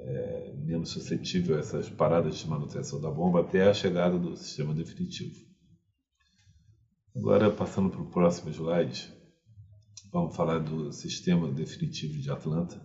é, 0.04 0.54
menos 0.58 0.90
suscetível 0.90 1.56
a 1.56 1.60
essas 1.60 1.90
paradas 1.90 2.36
de 2.38 2.48
manutenção 2.48 3.00
da 3.00 3.10
bomba 3.10 3.42
até 3.42 3.68
a 3.68 3.74
chegada 3.74 4.18
do 4.18 4.36
sistema 4.36 4.74
definitivo. 4.74 5.36
Agora, 7.16 7.50
passando 7.50 7.90
para 7.90 8.02
o 8.02 8.10
próximo 8.10 8.50
slide, 8.50 9.14
vamos 10.14 10.36
falar 10.36 10.60
do 10.60 10.94
sistema 10.94 11.52
definitivo 11.52 12.14
de 12.22 12.30
Atlanta. 12.30 12.80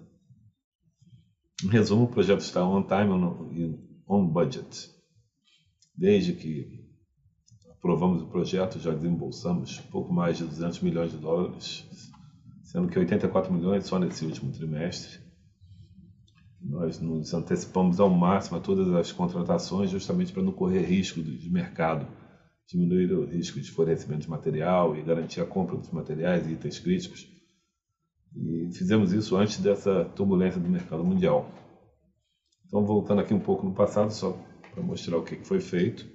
Em 1.63 1.69
resumo, 1.69 2.05
o 2.05 2.09
projeto 2.09 2.41
está 2.41 2.67
on 2.67 2.83
time 2.83 3.13
e 3.53 3.79
on 4.09 4.27
budget. 4.27 4.91
Desde 5.95 6.33
que 6.33 6.89
aprovamos 7.71 8.23
o 8.23 8.29
projeto, 8.29 8.81
já 8.81 8.95
desembolsamos 8.95 9.79
pouco 9.91 10.11
mais 10.13 10.39
de 10.39 10.45
200 10.45 10.81
milhões 10.81 11.11
de 11.11 11.19
dólares, 11.19 11.85
sendo 12.63 12.89
que 12.89 12.99
84 12.99 13.53
milhões 13.53 13.85
só 13.85 13.99
nesse 13.99 14.25
último 14.25 14.51
trimestre. 14.51 15.21
Nós 16.61 16.99
nos 16.99 17.35
antecipamos 17.35 18.01
ao 18.01 18.09
máximo 18.09 18.57
a 18.57 18.61
todas 18.61 18.89
as 18.95 19.13
contratações, 19.13 19.91
justamente 19.91 20.33
para 20.33 20.43
não 20.43 20.53
correr 20.53 20.83
risco 20.83 21.23
de 21.23 21.51
mercado, 21.51 22.07
diminuir 22.69 23.11
o 23.13 23.25
risco 23.25 23.59
de 23.61 23.71
fornecimento 23.71 24.23
de 24.23 24.31
material 24.31 24.95
e 24.95 25.03
garantir 25.03 25.41
a 25.41 25.47
compra 25.47 25.77
dos 25.77 25.91
materiais 25.91 26.47
e 26.47 26.53
itens 26.53 26.79
críticos. 26.79 27.27
E 28.37 28.71
fizemos 28.73 29.13
isso 29.13 29.37
antes 29.37 29.59
dessa 29.59 30.05
turbulência 30.05 30.61
do 30.61 30.69
mercado 30.69 31.03
mundial. 31.03 31.51
Então, 32.67 32.85
voltando 32.85 33.23
aqui 33.23 33.33
um 33.33 33.41
pouco 33.41 33.65
no 33.65 33.75
passado, 33.75 34.13
só 34.13 34.39
para 34.75 34.83
mostrar 34.83 35.17
o 35.17 35.25
que 35.25 35.37
foi 35.37 35.61
feito. 35.61 36.07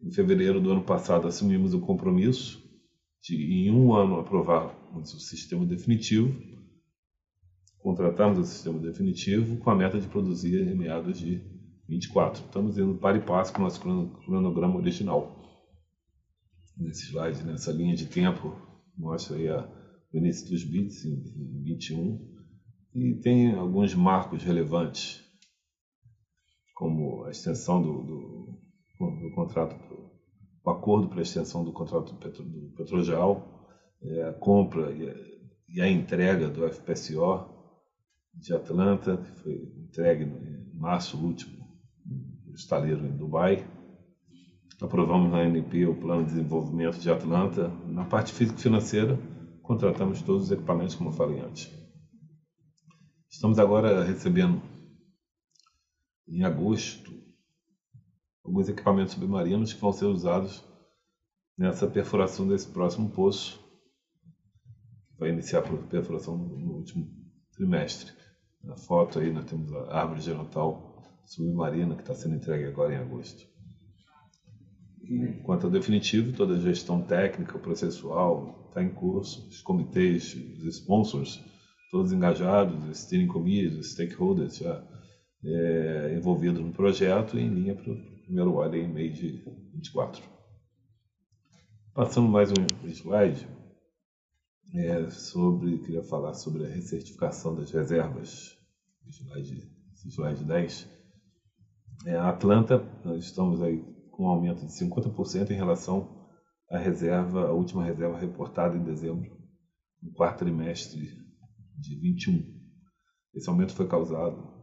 Em 0.00 0.12
fevereiro 0.12 0.60
do 0.60 0.70
ano 0.70 0.82
passado, 0.82 1.26
assumimos 1.26 1.74
o 1.74 1.80
compromisso 1.80 2.62
de, 3.20 3.66
em 3.66 3.72
um 3.72 3.92
ano, 3.92 4.20
aprovarmos 4.20 5.12
o 5.12 5.18
sistema 5.18 5.66
definitivo, 5.66 6.40
contratarmos 7.78 8.38
o 8.38 8.44
sistema 8.44 8.78
definitivo 8.78 9.56
com 9.56 9.70
a 9.70 9.74
meta 9.74 9.98
de 9.98 10.06
produzir 10.06 10.68
em 10.68 10.76
meados 10.76 11.18
de 11.18 11.42
24. 11.88 12.44
Estamos 12.44 12.78
indo 12.78 12.94
para 12.94 13.16
e 13.16 13.20
passo 13.20 13.52
com 13.52 13.60
o 13.60 13.64
nosso 13.64 13.80
cronograma 13.80 14.76
original. 14.76 15.35
Nesse 16.76 17.06
slide, 17.06 17.42
nessa 17.44 17.72
linha 17.72 17.94
de 17.94 18.06
tempo, 18.06 18.54
mostra 18.96 19.36
aí 19.36 19.48
a, 19.48 19.66
o 20.12 20.16
início 20.16 20.46
dos 20.48 20.62
bits 20.62 21.04
em, 21.04 21.14
em 21.14 21.62
21 21.62 22.36
e 22.94 23.14
tem 23.14 23.54
alguns 23.54 23.94
marcos 23.94 24.42
relevantes, 24.42 25.22
como 26.74 27.24
a 27.24 27.30
extensão 27.30 27.80
do, 27.80 28.02
do 28.02 28.66
do 28.98 29.30
contrato, 29.34 29.76
o 30.64 30.70
acordo 30.70 31.08
para 31.08 31.18
a 31.18 31.22
extensão 31.22 31.62
do 31.62 31.72
contrato 31.72 32.12
do, 32.12 32.18
Petro, 32.18 32.42
do 32.44 33.42
é, 34.02 34.28
a 34.28 34.32
compra 34.32 34.90
e 34.92 35.08
a, 35.08 35.14
e 35.68 35.80
a, 35.80 35.88
entrega 35.88 36.48
do 36.48 36.66
FPSO 36.70 37.44
de 38.34 38.54
Atlanta, 38.54 39.16
que 39.16 39.42
foi 39.42 39.54
entregue 39.76 40.24
em 40.24 40.70
março 40.74 41.18
último, 41.18 41.66
no 42.04 42.54
estaleiro 42.54 43.06
em 43.06 43.16
Dubai. 43.16 43.66
Aprovamos 44.80 45.30
na 45.30 45.38
ANP 45.38 45.86
o 45.86 45.94
plano 45.94 46.22
de 46.24 46.34
desenvolvimento 46.34 46.98
de 46.98 47.10
Atlanta. 47.10 47.68
Na 47.86 48.04
parte 48.04 48.34
físico-financeira, 48.34 49.16
contratamos 49.62 50.20
todos 50.20 50.44
os 50.44 50.50
equipamentos, 50.50 50.94
como 50.94 51.08
eu 51.08 51.14
falei 51.14 51.40
antes. 51.40 51.72
Estamos 53.30 53.58
agora 53.58 54.04
recebendo, 54.04 54.60
em 56.28 56.44
agosto, 56.44 57.10
alguns 58.44 58.68
equipamentos 58.68 59.14
submarinos 59.14 59.72
que 59.72 59.80
vão 59.80 59.92
ser 59.92 60.04
usados 60.04 60.62
nessa 61.56 61.86
perfuração 61.86 62.46
desse 62.46 62.68
próximo 62.68 63.10
poço, 63.10 63.58
que 65.08 65.18
vai 65.18 65.30
iniciar 65.30 65.60
a 65.60 65.86
perfuração 65.88 66.36
no 66.36 66.74
último 66.74 67.10
trimestre. 67.52 68.12
Na 68.62 68.76
foto 68.76 69.20
aí 69.20 69.32
nós 69.32 69.46
temos 69.46 69.72
a 69.72 70.00
árvore 70.00 70.20
genotal 70.20 71.02
submarina 71.24 71.94
que 71.94 72.02
está 72.02 72.14
sendo 72.14 72.36
entregue 72.36 72.66
agora 72.66 72.92
em 72.94 72.98
agosto. 72.98 73.55
E, 75.08 75.40
quanto 75.44 75.66
ao 75.66 75.72
definitivo, 75.72 76.32
toda 76.32 76.54
a 76.54 76.60
gestão 76.60 77.00
técnica, 77.00 77.58
processual 77.58 78.66
está 78.68 78.82
em 78.82 78.90
curso, 78.90 79.48
os 79.48 79.62
comitês, 79.62 80.34
os 80.34 80.64
sponsors, 80.64 81.42
todos 81.90 82.12
engajados, 82.12 82.88
os 82.88 82.98
steering 82.98 83.28
committees, 83.28 83.78
os 83.78 83.92
stakeholders 83.92 84.56
já 84.56 84.84
é, 85.44 86.14
envolvidos 86.16 86.60
no 86.60 86.72
projeto 86.72 87.38
e 87.38 87.42
em 87.42 87.48
linha 87.48 87.74
para 87.74 87.94
primeiro 88.24 88.54
óleo 88.54 88.82
em 88.82 88.88
mês 88.88 89.16
de 89.16 89.44
24. 89.72 90.22
Passando 91.94 92.28
mais 92.28 92.50
um 92.50 92.88
slide, 92.88 93.48
é, 94.74 95.08
sobre, 95.08 95.78
queria 95.78 96.02
falar 96.02 96.34
sobre 96.34 96.66
a 96.66 96.68
recertificação 96.68 97.54
das 97.54 97.70
reservas, 97.70 98.58
slide, 99.08 99.70
slide 100.10 100.44
10. 100.44 100.88
É, 102.04 102.16
a 102.16 102.28
Atlanta, 102.28 102.84
nós 103.04 103.24
estamos 103.24 103.62
aí 103.62 103.95
com 104.16 104.24
um 104.24 104.28
aumento 104.28 104.64
de 104.64 104.72
50% 104.72 105.50
em 105.50 105.56
relação 105.56 106.26
à 106.70 106.78
reserva, 106.78 107.46
a 107.46 107.52
última 107.52 107.84
reserva 107.84 108.18
reportada 108.18 108.76
em 108.76 108.82
dezembro, 108.82 109.30
no 110.02 110.10
quarto 110.12 110.38
trimestre 110.38 111.06
de 111.78 112.00
21. 112.00 112.42
Esse 113.34 113.48
aumento 113.48 113.74
foi 113.74 113.86
causado 113.86 114.56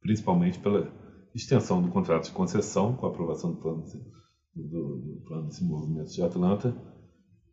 principalmente 0.00 0.58
pela 0.58 0.90
extensão 1.34 1.82
do 1.82 1.90
contrato 1.90 2.24
de 2.24 2.32
concessão, 2.32 2.96
com 2.96 3.06
a 3.06 3.10
aprovação 3.10 3.52
do 3.52 3.60
plano 3.60 3.84
de, 3.84 3.98
do, 4.54 4.96
do 4.96 5.22
plano 5.26 5.42
de 5.44 5.48
desenvolvimento 5.50 6.10
de 6.10 6.22
Atlanta, 6.22 6.74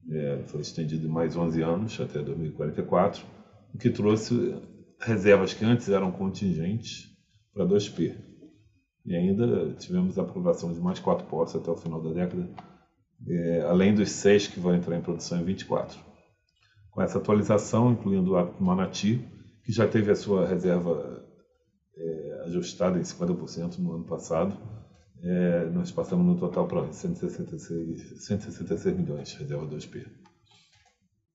é, 0.10 0.44
foi 0.48 0.62
estendido 0.62 1.10
mais 1.10 1.36
11 1.36 1.62
anos, 1.62 2.00
até 2.00 2.22
2044, 2.22 3.26
o 3.74 3.78
que 3.78 3.90
trouxe 3.90 4.56
reservas 5.02 5.54
que 5.54 5.66
antes 5.66 5.90
eram 5.90 6.12
contingentes 6.12 7.10
para 7.54 7.66
2P. 7.66 8.35
E 9.06 9.16
ainda 9.16 9.74
tivemos 9.76 10.18
a 10.18 10.24
aprovação 10.24 10.74
de 10.74 10.80
mais 10.80 11.00
quatro 11.00 11.28
postos 11.28 11.62
até 11.62 11.70
o 11.70 11.78
final 11.78 12.02
da 12.02 12.12
década, 12.12 12.50
é, 13.28 13.62
além 13.62 13.94
dos 13.94 14.10
seis 14.10 14.48
que 14.48 14.60
vão 14.60 14.74
entrar 14.74 14.98
em 14.98 15.02
produção 15.02 15.40
em 15.40 15.46
24. 15.46 16.00
Com 16.90 17.02
essa 17.02 17.20
atualização, 17.20 17.92
incluindo 17.92 18.36
o 18.36 18.64
Manati, 18.64 19.24
que 19.64 19.72
já 19.72 19.88
teve 19.88 20.12
a 20.12 20.16
sua 20.16 20.48
reserva 20.48 21.24
é, 21.96 22.44
ajustada 22.46 22.98
em 22.98 23.02
50% 23.02 23.78
no 23.78 23.94
ano 23.94 24.06
passado, 24.06 24.58
é, 25.22 25.66
nós 25.70 25.92
passamos 25.92 26.26
no 26.26 26.40
total 26.40 26.68
para 26.68 26.92
166, 26.92 28.26
166 28.26 28.98
milhões, 28.98 29.34
reserva 29.34 29.66
2P. 29.66 30.06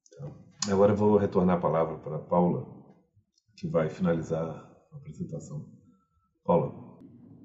Então, 0.09 0.35
agora 0.68 0.92
eu 0.92 0.96
vou 0.96 1.16
retornar 1.16 1.56
a 1.56 1.61
palavra 1.61 1.98
para 1.98 2.16
a 2.16 2.20
Paula, 2.20 2.66
que 3.56 3.68
vai 3.68 3.88
finalizar 3.88 4.44
a 4.92 4.96
apresentação. 4.96 5.66
Paula. 6.44 6.89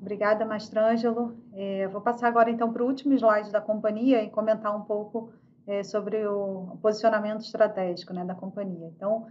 Obrigada, 0.05 0.45
Mastrângelo. 0.45 1.35
É, 1.51 1.87
vou 1.87 1.99
passar 1.99 2.27
agora 2.27 2.51
então 2.51 2.71
para 2.71 2.83
o 2.83 2.85
último 2.85 3.15
slide 3.15 3.51
da 3.51 3.59
companhia 3.59 4.21
e 4.21 4.29
comentar 4.29 4.75
um 4.77 4.81
pouco 4.81 5.31
é, 5.65 5.83
sobre 5.83 6.27
o 6.27 6.77
posicionamento 6.79 7.41
estratégico 7.41 8.13
né, 8.13 8.23
da 8.23 8.35
companhia. 8.35 8.85
Então, 8.95 9.25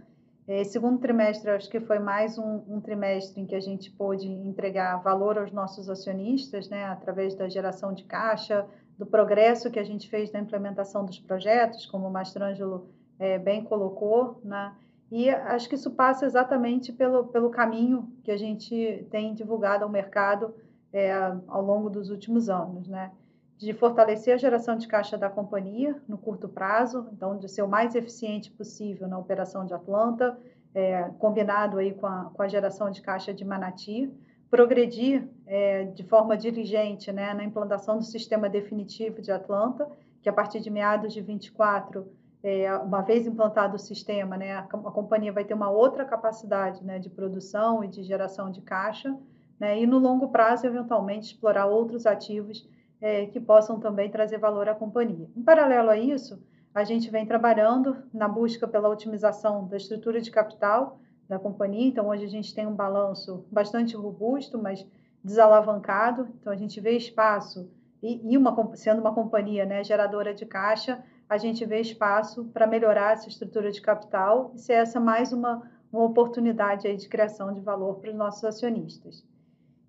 é, 0.45 0.65
segundo 0.65 0.99
trimestre, 0.99 1.49
acho 1.49 1.69
que 1.69 1.79
foi 1.79 1.97
mais 1.97 2.37
um, 2.37 2.61
um, 2.67 2.81
trimestre 2.81 3.41
em 3.41 3.45
que 3.45 3.55
a 3.55 3.59
gente 3.61 3.89
pôde 3.89 4.27
entregar 4.27 4.97
valor 4.97 5.37
aos 5.37 5.53
nossos 5.53 5.89
acionistas, 5.89 6.67
né, 6.67 6.83
através 6.83 7.35
da 7.35 7.47
geração 7.47 7.93
de 7.93 8.03
caixa, 8.03 8.67
do 8.97 9.05
progresso 9.05 9.71
que 9.71 9.79
a 9.79 9.83
gente 9.85 10.09
fez 10.09 10.29
na 10.33 10.41
implementação 10.41 11.05
dos 11.05 11.17
projetos, 11.17 11.85
como 11.85 12.09
o 12.09 12.11
Mastrangelo 12.11 12.89
é, 13.17 13.39
bem 13.39 13.63
colocou, 13.63 14.41
né, 14.43 14.75
e 15.09 15.29
acho 15.29 15.69
que 15.69 15.75
isso 15.75 15.91
passa 15.91 16.25
exatamente 16.25 16.91
pelo, 16.91 17.27
pelo 17.27 17.49
caminho 17.49 18.11
que 18.23 18.31
a 18.31 18.37
gente 18.37 19.07
tem 19.09 19.33
divulgado 19.33 19.85
ao 19.85 19.89
mercado 19.89 20.53
é, 20.95 21.11
ao 21.47 21.61
longo 21.61 21.89
dos 21.89 22.09
últimos 22.09 22.49
anos, 22.49 22.87
né? 22.87 23.11
De 23.57 23.73
fortalecer 23.73 24.33
a 24.33 24.37
geração 24.37 24.77
de 24.77 24.87
caixa 24.87 25.17
da 25.17 25.29
companhia 25.29 26.01
no 26.07 26.17
curto 26.17 26.47
prazo, 26.47 27.09
então 27.11 27.37
de 27.37 27.49
ser 27.49 27.63
o 27.63 27.67
mais 27.67 27.95
eficiente 27.95 28.49
possível 28.49 29.05
na 29.05 29.17
operação 29.17 29.65
de 29.65 29.73
Atlanta, 29.73 30.37
é, 30.73 31.03
combinado 31.19 31.77
aí 31.77 31.93
com 31.93 32.07
a, 32.07 32.31
com 32.33 32.41
a 32.41 32.47
geração 32.47 32.89
de 32.89 33.01
caixa 33.01 33.33
de 33.33 33.43
Manati, 33.43 34.09
progredir 34.49 35.27
é, 35.45 35.83
de 35.83 36.03
forma 36.03 36.37
diligente 36.37 37.11
né, 37.11 37.33
na 37.33 37.43
implantação 37.43 37.97
do 37.97 38.03
sistema 38.03 38.47
definitivo 38.47 39.21
de 39.21 39.33
Atlanta, 39.33 39.89
que 40.21 40.29
a 40.29 40.33
partir 40.33 40.61
de 40.61 40.69
meados 40.69 41.13
de 41.13 41.21
24, 41.21 42.07
é, 42.41 42.73
uma 42.77 43.01
vez 43.01 43.27
implantado 43.27 43.75
o 43.75 43.79
sistema, 43.79 44.37
né, 44.37 44.53
a, 44.53 44.59
a, 44.59 44.91
companhia 44.91 45.33
vai 45.33 45.43
ter 45.43 45.53
uma 45.53 45.69
outra 45.69 46.05
capacidade 46.05 46.85
né, 46.85 46.99
de 46.99 47.09
produção 47.09 47.83
e 47.83 47.87
de 47.89 48.01
geração 48.01 48.49
de 48.49 48.61
caixa, 48.61 49.13
né, 49.59 49.79
e 49.79 49.87
no 49.87 49.99
longo 49.99 50.29
prazo, 50.29 50.65
eventualmente, 50.65 51.33
explorar 51.33 51.65
outros 51.65 52.05
ativos 52.05 52.67
é, 53.01 53.25
que 53.27 53.39
possam 53.39 53.79
também 53.79 54.09
trazer 54.09 54.37
valor 54.37 54.67
à 54.67 54.75
companhia. 54.75 55.29
Em 55.35 55.43
paralelo 55.43 55.89
a 55.89 55.97
isso, 55.97 56.41
a 56.73 56.83
gente 56.83 57.09
vem 57.09 57.25
trabalhando 57.25 57.97
na 58.13 58.27
busca 58.27 58.67
pela 58.67 58.89
otimização 58.89 59.67
da 59.67 59.77
estrutura 59.77 60.19
de 60.19 60.29
capital 60.29 60.99
da 61.27 61.39
companhia. 61.39 61.87
Então, 61.87 62.09
hoje 62.09 62.25
a 62.25 62.29
gente 62.29 62.53
tem 62.53 62.67
um 62.67 62.75
balanço 62.75 63.45
bastante 63.51 63.95
robusto, 63.95 64.61
mas 64.61 64.85
desalavancado. 65.23 66.27
Então, 66.39 66.51
a 66.51 66.55
gente 66.55 66.79
vê 66.81 66.91
espaço 66.91 67.69
e, 68.01 68.33
e 68.33 68.37
uma, 68.37 68.75
sendo 68.75 68.99
uma 68.99 69.13
companhia 69.13 69.65
né, 69.65 69.83
geradora 69.83 70.33
de 70.33 70.45
caixa, 70.45 71.03
a 71.27 71.37
gente 71.37 71.65
vê 71.65 71.79
espaço 71.79 72.45
para 72.53 72.67
melhorar 72.67 73.13
essa 73.13 73.27
estrutura 73.27 73.71
de 73.71 73.81
capital 73.81 74.51
e 74.53 74.59
ser 74.59 74.73
essa 74.73 74.99
mais 74.99 75.33
uma, 75.33 75.63
uma 75.91 76.03
oportunidade 76.03 76.93
de 76.95 77.09
criação 77.09 77.53
de 77.53 77.61
valor 77.61 77.95
para 77.95 78.11
os 78.11 78.15
nossos 78.15 78.43
acionistas. 78.43 79.23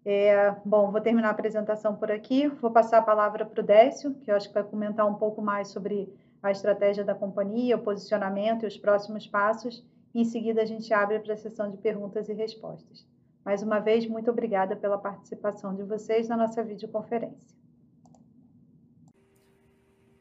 É, 0.08 0.54
bom, 0.64 0.92
vou 0.92 1.00
terminar 1.00 1.26
a 1.26 1.30
apresentação 1.32 1.96
por 1.96 2.12
aqui. 2.12 2.46
Vou 2.46 2.70
passar 2.70 2.98
a 2.98 3.02
palavra 3.02 3.44
para 3.44 3.60
o 3.60 3.66
Décio, 3.66 4.14
que 4.22 4.30
eu 4.30 4.36
acho 4.36 4.46
que 4.46 4.54
vai 4.54 4.62
comentar 4.62 5.04
um 5.04 5.14
pouco 5.14 5.42
mais 5.42 5.66
sobre 5.66 6.08
a 6.40 6.52
estratégia 6.52 7.02
da 7.02 7.12
companhia, 7.12 7.74
o 7.74 7.80
posicionamento 7.80 8.62
e 8.62 8.68
os 8.68 8.78
próximos 8.78 9.26
passos. 9.26 9.84
Em 10.14 10.24
seguida, 10.24 10.62
a 10.62 10.64
gente 10.64 10.94
abre 10.94 11.18
para 11.18 11.34
a 11.34 11.36
sessão 11.36 11.72
de 11.72 11.76
perguntas 11.78 12.28
e 12.28 12.32
respostas. 12.32 13.04
Mais 13.44 13.64
uma 13.64 13.80
vez, 13.80 14.06
muito 14.06 14.30
obrigada 14.30 14.76
pela 14.76 14.96
participação 14.96 15.74
de 15.74 15.82
vocês 15.82 16.28
na 16.28 16.36
nossa 16.36 16.62
videoconferência. 16.62 17.56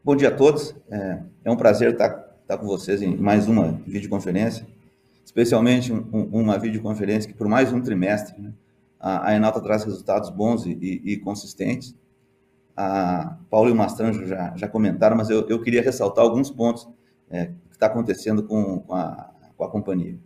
Bom 0.04 0.16
dia 0.16 0.30
a 0.30 0.36
todos. 0.36 0.76
É, 0.90 1.22
é 1.44 1.52
um 1.52 1.56
prazer 1.56 1.92
estar, 1.92 2.12
com 2.58 2.66
vocês 2.66 3.04
em 3.04 3.16
mais 3.16 3.48
uma 3.48 3.74
videoconferência, 3.86 4.66
especialmente 5.24 5.94
um, 5.94 6.24
uma 6.32 6.58
videoconferência 6.58 7.32
que, 7.32 7.38
por 7.38 7.48
mais 7.48 7.72
um 7.72 7.80
trimestre, 7.80 8.42
né, 8.42 8.52
a, 9.06 9.30
a 9.30 9.36
Enalta 9.36 9.62
traz 9.62 9.84
resultados 9.84 10.32
bons 10.32 10.66
e, 10.66 10.72
e, 10.72 11.14
e 11.14 11.18
consistentes. 11.18 11.96
A 12.76 13.38
Paulo 13.52 13.70
e 13.70 13.72
o 13.72 13.76
Mastranjo 13.76 14.26
já, 14.26 14.52
já 14.58 14.68
comentaram, 14.68 15.16
mas 15.16 15.30
eu, 15.30 15.48
eu 15.48 15.62
queria 15.62 15.84
ressaltar 15.84 16.26
alguns 16.26 16.50
pontos 16.50 16.90
é, 17.30 17.52
que 17.70 17.76
está 17.76 17.86
acontecendo 17.86 18.42
com, 18.42 18.80
com, 18.80 18.96
a, 18.96 19.32
com 19.56 19.64
a 19.64 19.70
companhia. 19.70 20.18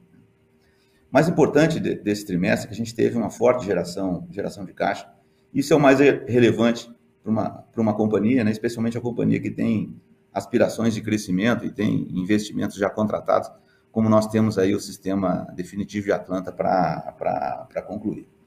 Mais 1.12 1.28
importante 1.28 1.78
de, 1.78 1.94
desse 1.96 2.26
trimestre 2.26 2.66
é 2.66 2.68
que 2.70 2.74
a 2.74 2.78
gente 2.78 2.96
teve 2.96 3.18
uma 3.18 3.30
forte 3.30 3.66
geração, 3.66 4.26
geração 4.32 4.64
de 4.64 4.74
caixa. 4.74 5.12
Isso 5.54 5.74
é 5.74 5.76
o 5.76 5.80
mais 5.80 6.00
relevante 6.00 6.90
para 7.22 7.32
uma, 7.32 7.66
uma 7.76 7.94
companhia, 7.94 8.46
né? 8.46 8.52
especialmente 8.52 8.98
a 8.98 9.02
companhia 9.02 9.42
que 9.42 9.52
tem 9.52 9.94
aspirações 10.32 10.94
de 10.94 11.02
crescimento 11.02 11.66
e 11.66 11.70
tem 11.70 12.08
investimentos 12.12 12.78
já 12.78 12.90
contratados, 12.90 13.52
como 13.92 14.08
nós 14.08 14.28
temos 14.28 14.58
aí 14.58 14.74
o 14.74 14.80
sistema 14.80 15.46
definitivo 15.54 16.06
de 16.06 16.14
Atlanta 16.14 16.50
para 16.54 17.84
concluir. 17.86 18.39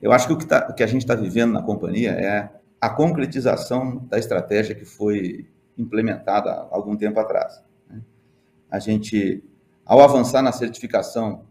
Eu 0.00 0.12
acho 0.12 0.26
que 0.26 0.32
o 0.32 0.38
que, 0.38 0.46
tá, 0.46 0.68
o 0.70 0.74
que 0.74 0.82
a 0.82 0.86
gente 0.86 1.02
está 1.02 1.14
vivendo 1.14 1.52
na 1.52 1.62
companhia 1.62 2.10
é 2.12 2.50
a 2.80 2.88
concretização 2.88 4.06
da 4.08 4.18
estratégia 4.18 4.74
que 4.74 4.84
foi 4.84 5.46
implementada 5.76 6.50
há 6.50 6.68
algum 6.70 6.96
tempo 6.96 7.20
atrás. 7.20 7.62
Né? 7.88 8.00
A 8.70 8.78
gente, 8.78 9.44
ao 9.84 10.00
avançar 10.00 10.42
na 10.42 10.52
certificação 10.52 11.44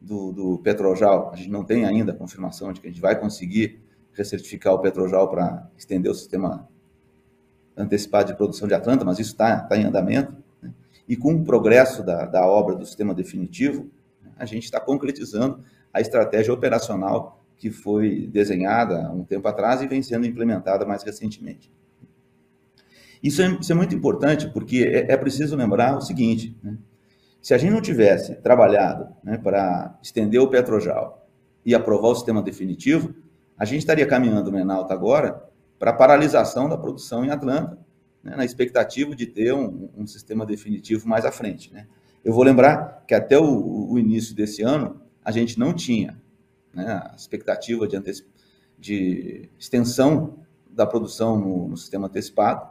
do, 0.00 0.32
do 0.32 0.58
Petrojal, 0.58 1.30
a 1.32 1.36
gente 1.36 1.50
não 1.50 1.64
tem 1.64 1.84
ainda 1.84 2.12
a 2.12 2.14
confirmação 2.14 2.72
de 2.72 2.80
que 2.80 2.86
a 2.86 2.90
gente 2.90 3.00
vai 3.00 3.18
conseguir 3.18 3.82
recertificar 4.12 4.74
o 4.74 4.78
Petrojal 4.78 5.28
para 5.28 5.68
estender 5.76 6.10
o 6.10 6.14
sistema 6.14 6.68
antecipado 7.76 8.30
de 8.30 8.36
produção 8.36 8.68
de 8.68 8.74
Atlanta, 8.74 9.04
mas 9.04 9.18
isso 9.18 9.32
está 9.32 9.60
tá 9.60 9.76
em 9.76 9.84
andamento. 9.84 10.36
Né? 10.60 10.72
E 11.08 11.16
com 11.16 11.34
o 11.34 11.44
progresso 11.44 12.04
da, 12.04 12.26
da 12.26 12.46
obra 12.46 12.76
do 12.76 12.86
sistema 12.86 13.14
definitivo, 13.14 13.90
a 14.36 14.44
gente 14.44 14.64
está 14.64 14.78
concretizando 14.78 15.64
a 15.92 16.00
estratégia 16.00 16.52
operacional 16.52 17.41
que 17.62 17.70
foi 17.70 18.26
desenhada 18.26 19.06
há 19.06 19.12
um 19.12 19.22
tempo 19.22 19.46
atrás 19.46 19.80
e 19.80 19.86
vem 19.86 20.02
sendo 20.02 20.26
implementada 20.26 20.84
mais 20.84 21.04
recentemente. 21.04 21.70
Isso 23.22 23.40
é, 23.40 23.56
isso 23.60 23.70
é 23.70 23.74
muito 23.76 23.94
importante 23.94 24.48
porque 24.48 24.78
é, 24.78 25.12
é, 25.12 25.16
preciso 25.16 25.54
lembrar 25.54 25.96
o 25.96 26.00
seguinte: 26.00 26.58
né? 26.60 26.76
se 27.40 27.54
a 27.54 27.58
gente 27.58 27.70
não 27.70 27.80
tivesse 27.80 28.34
trabalhado 28.34 29.14
né, 29.22 29.38
para 29.38 29.96
estender 30.02 30.40
o 30.40 30.48
Petrojal 30.48 31.24
e 31.64 31.72
aprovar 31.72 32.08
o 32.08 32.14
sistema 32.16 32.42
definitivo, 32.42 33.14
a 33.56 33.64
gente 33.64 33.78
estaria 33.78 34.06
caminhando 34.06 34.50
no 34.50 34.58
Enalta 34.58 34.92
agora 34.92 35.48
para 35.78 35.92
a 35.92 35.94
paralisação 35.94 36.68
da 36.68 36.76
produção 36.76 37.24
em 37.24 37.30
Atlanta, 37.30 37.78
né, 38.24 38.34
na 38.34 38.44
expectativa 38.44 39.14
de 39.14 39.26
ter 39.26 39.54
um, 39.54 39.88
um, 39.96 40.04
sistema 40.04 40.44
definitivo 40.44 41.08
mais 41.08 41.24
à 41.24 41.30
frente. 41.30 41.72
Né? 41.72 41.86
Eu 42.24 42.32
vou 42.32 42.42
lembrar 42.42 43.04
que 43.06 43.14
até 43.14 43.38
o, 43.38 43.88
o, 43.88 43.96
início 44.00 44.34
desse 44.34 44.62
ano 44.62 45.00
a 45.24 45.30
gente 45.30 45.60
não 45.60 45.72
tinha 45.72 46.20
né, 46.74 47.02
a 47.10 47.14
expectativa 47.16 47.86
de, 47.86 47.98
de, 48.78 49.48
extensão 49.58 50.38
da 50.70 50.86
produção 50.86 51.38
no, 51.38 51.68
no, 51.68 51.76
sistema 51.76 52.06
antecipado 52.06 52.68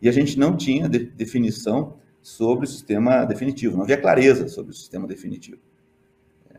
e 0.00 0.08
a 0.08 0.12
gente 0.12 0.38
não 0.38 0.56
tinha 0.56 0.88
de, 0.88 1.00
definição 1.00 1.96
sobre 2.20 2.64
o 2.64 2.68
sistema 2.68 3.24
definitivo, 3.24 3.76
não 3.76 3.84
havia 3.84 4.00
clareza 4.00 4.48
sobre 4.48 4.72
o 4.72 4.74
sistema 4.74 5.06
definitivo. 5.06 5.60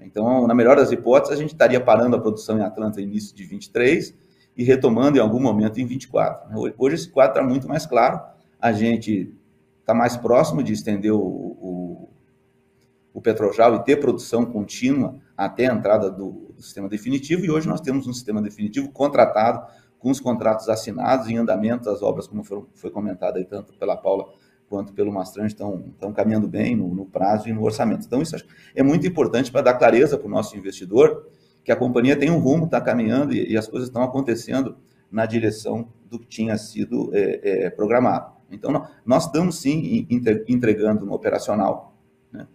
Então, 0.02 0.46
na 0.48 0.54
melhor 0.54 0.76
das 0.76 0.92
hipóteses, 0.92 1.38
a 1.38 1.42
gente 1.42 1.54
estaria 1.54 1.80
parando 1.80 2.16
a 2.16 2.20
produção 2.20 2.60
em 2.60 2.62
Atlanta 2.62 3.00
no 3.00 3.08
início 3.08 3.36
de 3.36 3.46
23 3.46 4.14
e 4.56 4.64
retomando 4.64 5.18
em 5.18 5.22
algum 5.22 5.40
momento 5.40 5.80
em 5.80 5.86
24. 5.86 6.50
Hoje 6.78 6.96
esse 6.96 7.10
quadro 7.10 7.38
está 7.38 7.50
muito 7.50 7.68
mais 7.68 7.86
claro, 7.86 8.22
a 8.60 8.72
gente 8.72 9.34
está 9.80 9.94
mais 9.94 10.16
próximo 10.16 10.62
de 10.62 10.74
estender 10.74 11.14
o, 11.14 11.20
o, 11.20 12.10
o 13.14 13.22
Petrojal 13.22 13.76
e 13.76 13.84
ter 13.84 13.98
produção 13.98 14.46
contínua 14.46 15.16
até 15.36 15.68
a 15.68 15.74
entrada 15.74 16.10
do, 16.10 16.53
sistema 16.64 16.90
definitivo, 16.90 17.46
e 17.46 17.52
hoje 17.52 17.68
nós 17.68 17.82
temos 17.82 18.08
um 18.08 18.14
sistema 18.14 18.42
definitivo 18.42 18.92
contratado, 18.92 19.66
com 20.00 20.12
os 20.12 20.20
contratos 20.20 20.68
assinados, 20.68 21.30
em 21.30 21.38
andamento, 21.38 21.90
as 21.90 22.02
obras, 22.02 22.28
como 22.28 22.44
foi, 22.44 22.64
foi 22.74 22.92
comentado 22.92 23.38
aí 23.38 23.46
tanto 23.46 23.74
pela 23.74 23.96
Paula 23.96 24.26
quanto 24.68 24.92
pelo 24.92 25.14
Mastran 25.14 25.46
estão, 25.46 25.86
estão 25.94 26.12
caminhando 26.12 26.48
bem 26.48 26.76
no, 26.76 26.94
no 26.94 27.06
prazo 27.06 27.48
e 27.48 27.54
no 27.54 27.64
orçamento. 27.64 28.06
Então, 28.06 28.22
isso 28.22 28.36
é 28.76 28.82
muito 28.84 29.06
importante 29.06 29.52
para 29.52 29.62
dar 29.62 29.76
clareza 29.76 30.18
para 30.18 30.28
o 30.28 30.30
nosso 30.30 30.58
investidor 30.58 31.28
que 31.64 31.72
a 31.72 31.76
companhia 31.76 32.18
tem 32.18 32.30
um 32.30 32.40
rumo, 32.40 32.66
está 32.66 32.82
caminhando 32.82 33.34
e, 33.34 33.52
e, 33.52 33.58
as 33.58 33.68
coisas 33.68 33.88
estão 33.88 34.04
acontecendo 34.04 34.76
na 35.12 35.26
direção 35.26 35.88
do 36.10 36.20
que 36.20 36.28
tinha 36.28 36.58
sido 36.58 37.12
é, 37.14 37.66
é, 37.66 37.70
programado. 37.70 38.34
Então, 38.52 38.86
nós 39.06 39.26
estamos 39.26 39.62
sim 39.62 40.08
entregando 40.48 41.06
no 41.06 41.14
operacional. 41.14 41.96
Né? 42.32 42.48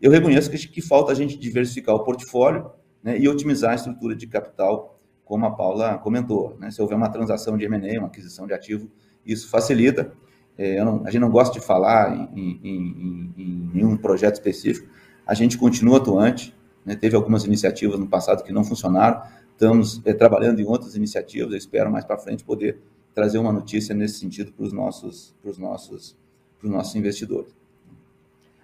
Eu 0.00 0.10
reconheço 0.10 0.50
que, 0.50 0.58
que, 0.68 0.82
falta 0.82 1.12
a 1.12 1.14
gente 1.14 1.38
diversificar 1.38 1.94
o 1.94 2.04
portfólio 2.04 2.70
né, 3.02 3.18
e 3.18 3.28
otimizar 3.28 3.72
a 3.72 3.74
estrutura 3.74 4.14
de 4.14 4.26
capital, 4.26 4.98
como 5.24 5.46
a 5.46 5.50
Paula 5.50 5.98
comentou. 5.98 6.56
Né? 6.58 6.70
Se 6.70 6.80
houver 6.82 6.96
uma 6.96 7.08
transação 7.08 7.56
de 7.56 7.64
M&A, 7.64 7.98
uma 7.98 8.08
aquisição 8.08 8.46
de 8.46 8.52
ativo, 8.52 8.90
isso 9.24 9.48
facilita. 9.48 10.12
É, 10.58 10.82
não, 10.84 11.02
a 11.06 11.10
gente 11.10 11.20
não 11.20 11.30
gosta 11.30 11.58
de 11.58 11.64
falar 11.64 12.14
em, 12.34 12.60
em, 12.62 13.34
em, 13.36 13.70
nenhum 13.72 13.96
projeto 13.96 14.34
específico. 14.34 14.88
A 15.26 15.34
gente 15.34 15.56
continua 15.56 15.98
atuante. 15.98 16.54
Né? 16.84 16.96
Teve 16.96 17.16
algumas 17.16 17.44
iniciativas 17.44 17.98
no 17.98 18.08
passado 18.08 18.42
que 18.42 18.52
não 18.52 18.64
funcionaram. 18.64 19.22
Estamos 19.52 20.02
é, 20.04 20.12
trabalhando 20.12 20.60
em 20.60 20.64
outras 20.64 20.96
iniciativas. 20.96 21.52
Eu 21.52 21.58
espero 21.58 21.90
mais 21.90 22.04
para 22.04 22.18
frente 22.18 22.44
poder 22.44 22.80
trazer 23.14 23.38
uma 23.38 23.52
notícia 23.52 23.94
nesse 23.94 24.18
sentido 24.18 24.52
para 24.52 24.64
os 24.64 24.72
nossos, 24.72 25.34
nossos, 25.58 26.16
nossos 26.62 26.94
investidores. 26.94 27.54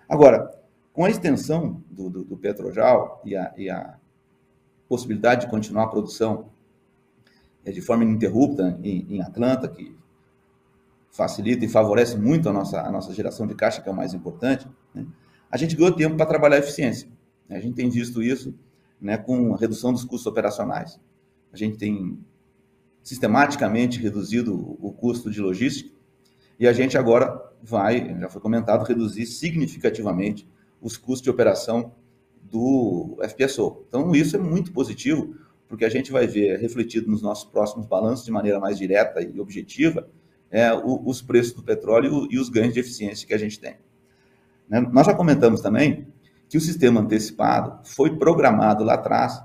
Agora, 0.08 0.50
com 0.92 1.04
a 1.04 1.10
extensão 1.10 1.82
do, 1.90 2.08
do, 2.08 2.24
do 2.24 2.36
Petrojal 2.36 3.20
e 3.24 3.36
a, 3.36 3.52
e 3.56 3.68
a, 3.68 3.96
possibilidade 4.88 5.42
de 5.42 5.50
continuar 5.50 5.84
a 5.84 5.88
produção 5.88 6.50
é, 7.64 7.72
de 7.72 7.80
forma 7.80 8.04
ininterrupta 8.04 8.78
em, 8.82 9.16
em 9.16 9.20
Atlanta, 9.20 9.68
que 9.68 9.96
facilita 11.10 11.64
e 11.64 11.68
favorece 11.68 12.16
muito 12.16 12.48
a 12.48 12.52
nossa, 12.52 12.80
a 12.80 12.90
nossa 12.90 13.12
geração 13.12 13.46
de 13.46 13.54
caixa, 13.54 13.80
que 13.80 13.88
é 13.88 13.92
o 13.92 13.96
mais 13.96 14.14
importante, 14.14 14.68
né? 14.94 15.06
a 15.50 15.56
gente 15.56 15.74
ganhou 15.74 15.92
tempo 15.92 16.16
para 16.16 16.26
trabalhar 16.26 16.56
a 16.56 16.58
eficiência. 16.58 17.08
A 17.48 17.58
gente 17.58 17.74
tem 17.74 17.88
visto 17.88 18.22
isso 18.22 18.54
né, 19.00 19.16
com 19.16 19.54
a 19.54 19.56
redução 19.56 19.92
dos 19.92 20.04
custos 20.04 20.26
operacionais. 20.26 21.00
A 21.52 21.56
gente 21.56 21.78
tem 21.78 22.18
sistematicamente 23.02 24.00
reduzido 24.00 24.76
o 24.80 24.92
custo 24.92 25.30
de 25.30 25.40
logística 25.40 25.90
e 26.58 26.66
a 26.66 26.72
gente 26.72 26.98
agora 26.98 27.40
vai, 27.62 28.18
já 28.18 28.28
foi 28.28 28.40
comentado, 28.40 28.84
reduzir 28.84 29.26
significativamente 29.26 30.48
os 30.80 30.96
custos 30.96 31.22
de 31.22 31.30
operação 31.30 31.92
do 32.50 33.18
FPSO. 33.28 33.84
Então, 33.88 34.14
isso 34.14 34.36
é 34.36 34.38
muito 34.38 34.72
positivo, 34.72 35.34
porque 35.68 35.84
a 35.84 35.88
gente 35.88 36.12
vai 36.12 36.26
ver 36.26 36.58
refletido 36.58 37.10
nos 37.10 37.22
nossos 37.22 37.44
próximos 37.44 37.86
balanços 37.86 38.24
de 38.24 38.30
maneira 38.30 38.60
mais 38.60 38.78
direta 38.78 39.20
e 39.20 39.40
objetiva 39.40 40.08
é, 40.50 40.72
o, 40.72 41.02
os 41.04 41.20
preços 41.20 41.52
do 41.52 41.62
petróleo 41.62 42.28
e 42.30 42.38
os 42.38 42.48
ganhos 42.48 42.74
de 42.74 42.80
eficiência 42.80 43.26
que 43.26 43.34
a 43.34 43.38
gente 43.38 43.58
tem. 43.58 43.76
Né? 44.68 44.80
Nós 44.80 45.06
já 45.06 45.14
comentamos 45.14 45.60
também 45.60 46.06
que 46.48 46.56
o 46.56 46.60
sistema 46.60 47.00
antecipado 47.00 47.80
foi 47.84 48.16
programado 48.16 48.84
lá 48.84 48.94
atrás 48.94 49.42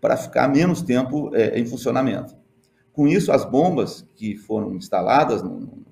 para 0.00 0.16
ficar 0.16 0.48
menos 0.48 0.82
tempo 0.82 1.34
é, 1.34 1.58
em 1.58 1.64
funcionamento. 1.64 2.36
Com 2.92 3.08
isso, 3.08 3.32
as 3.32 3.44
bombas 3.44 4.06
que 4.14 4.36
foram 4.36 4.74
instaladas 4.74 5.42
no, 5.42 5.60
no, 5.60 5.84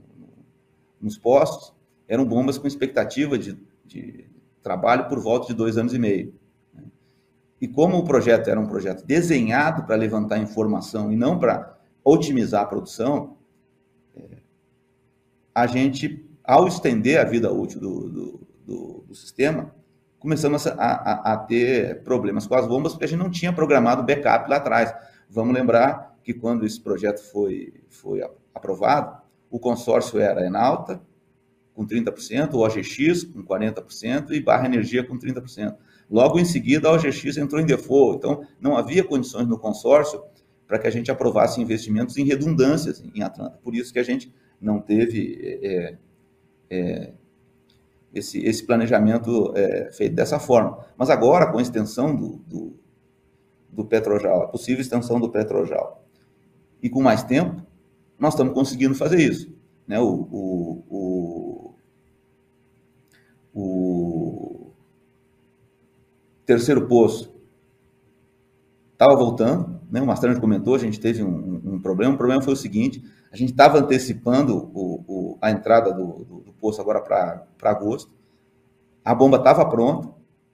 nos 1.00 1.16
postos 1.16 1.72
eram 2.06 2.26
bombas 2.26 2.59
com 2.59 2.66
expectativa 2.66 3.38
de, 3.38 3.56
de, 3.87 4.26
trabalho 4.62 5.08
por 5.08 5.20
volta 5.20 5.48
de 5.48 5.54
dois 5.54 5.76
anos 5.76 5.94
e 5.94 5.98
meio. 5.98 6.34
E 7.60 7.68
como 7.68 7.98
o 7.98 8.04
projeto 8.04 8.48
era 8.48 8.58
um 8.58 8.66
projeto 8.66 9.04
desenhado 9.04 9.84
para 9.84 9.96
levantar 9.96 10.38
informação 10.38 11.12
e 11.12 11.16
não 11.16 11.38
para 11.38 11.78
otimizar 12.02 12.62
a 12.62 12.66
produção, 12.66 13.36
a 15.54 15.66
gente, 15.66 16.26
ao 16.42 16.66
estender 16.66 17.20
a 17.20 17.24
vida 17.24 17.52
útil 17.52 17.80
do, 17.80 18.08
do, 18.08 18.40
do, 18.64 19.04
do 19.08 19.14
sistema, 19.14 19.74
começamos 20.18 20.66
a, 20.66 20.72
a, 20.72 21.32
a, 21.32 21.36
ter 21.36 22.02
problemas 22.02 22.46
com 22.46 22.54
as 22.54 22.66
bombas, 22.66 22.92
porque 22.92 23.04
a 23.04 23.08
gente 23.08 23.18
não 23.18 23.30
tinha 23.30 23.52
programado 23.52 24.02
backup 24.02 24.48
lá 24.48 24.56
atrás. 24.56 24.94
Vamos 25.28 25.54
lembrar 25.54 26.16
que 26.22 26.32
quando 26.32 26.64
esse 26.64 26.80
projeto 26.80 27.20
foi, 27.30 27.74
foi 27.88 28.22
aprovado, 28.54 29.20
o 29.50 29.58
consórcio 29.58 30.20
era 30.20 30.46
Enalta, 30.46 31.00
com 31.74 31.87
30%, 31.87 32.54
o 32.54 32.59
OGX 32.59 33.24
com 33.24 33.42
40% 33.42 34.33
e 34.33 34.40
Barra 34.40 34.66
Energia 34.66 35.04
com 35.04 35.18
30%. 35.18 35.76
Logo 36.11 36.38
em 36.38 36.44
seguida, 36.44 36.88
a 36.88 36.92
OGX 36.92 37.37
entrou 37.37 37.61
em 37.61 37.66
default, 37.66 38.18
então 38.18 38.44
não 38.61 38.76
havia 38.76 39.04
condições 39.04 39.46
no 39.46 39.59
consórcio 39.59 40.22
para 40.66 40.78
que 40.78 40.87
a 40.87 40.90
gente 40.90 41.11
aprovasse 41.11 41.61
investimentos 41.61 42.16
em 42.16 42.24
redundâncias 42.24 43.02
em 43.14 43.22
Atlanta. 43.22 43.59
Por 43.62 43.74
isso 43.74 43.92
que 43.92 43.98
a 43.98 44.02
gente 44.02 44.33
não 44.61 44.80
teve 44.80 45.59
é, 45.62 45.96
é, 46.70 47.12
esse, 48.14 48.44
esse 48.44 48.64
planejamento 48.64 49.52
é, 49.56 49.90
feito 49.92 50.14
dessa 50.14 50.38
forma. 50.38 50.78
Mas 50.96 51.11
agora, 51.11 51.50
com 51.50 51.59
a 51.59 51.62
extensão 51.62 52.14
do, 52.14 52.37
do, 52.46 52.76
do 53.68 53.85
Petrojal, 53.85 54.42
a 54.42 54.48
possível 54.48 54.80
extensão 54.80 55.20
do 55.20 55.30
Petrojal, 55.30 56.04
e 56.83 56.88
com 56.88 57.02
mais 57.02 57.22
tempo, 57.22 57.62
nós 58.18 58.35
estamos 58.35 58.52
conseguindo 58.52 58.94
fazer 58.94 59.18
isso. 59.18 59.52
Né? 59.87 59.98
O, 59.98 60.28
o, 60.30 60.85
o, 60.88 61.49
o 63.54 64.72
terceiro 66.46 66.86
poço 66.86 67.32
estava 68.92 69.16
voltando, 69.16 69.80
né? 69.90 70.00
o 70.00 70.06
Mastrano 70.06 70.40
comentou, 70.40 70.74
a 70.74 70.78
gente 70.78 71.00
teve 71.00 71.22
um, 71.22 71.60
um, 71.64 71.80
problema. 71.80 72.14
O 72.14 72.18
problema 72.18 72.42
foi 72.42 72.52
o 72.52 72.56
seguinte: 72.56 73.02
a 73.32 73.36
gente 73.36 73.50
estava 73.50 73.78
antecipando 73.78 74.70
o, 74.74 75.04
o, 75.06 75.38
a 75.40 75.50
entrada 75.50 75.92
do, 75.92 76.24
do, 76.24 76.40
do 76.40 76.52
poço 76.52 76.80
agora 76.80 77.00
para 77.00 77.46
agosto. 77.62 78.12
A 79.04 79.14
bomba 79.14 79.38
estava 79.38 79.66
pronta, 79.68 80.12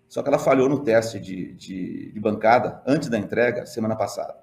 só 0.09 0.23
que 0.23 0.29
ela 0.29 0.39
falhou 0.39 0.69
no 0.69 0.79
teste 0.79 1.19
de, 1.19 1.53
de, 1.55 2.13
de, 2.13 2.21
bancada 2.21 2.81
antes 2.87 3.09
da 3.09 3.19
entrega, 3.19 3.67
semana 3.67 3.97
passada. 3.97 4.37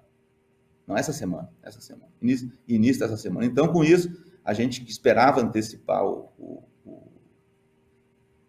Não 0.86 0.98
essa 0.98 1.14
semana, 1.14 1.50
essa 1.64 1.80
semana. 1.80 2.12
Início, 2.22 2.52
início 2.68 3.00
dessa 3.00 3.16
semana. 3.16 3.46
Então, 3.46 3.70
com 3.70 3.84
isso, 3.84 4.12
a 4.44 4.54
gente 4.54 4.84
esperava 4.90 5.40
antecipar 5.40 6.04
o, 6.04 6.30
o, 6.38 6.64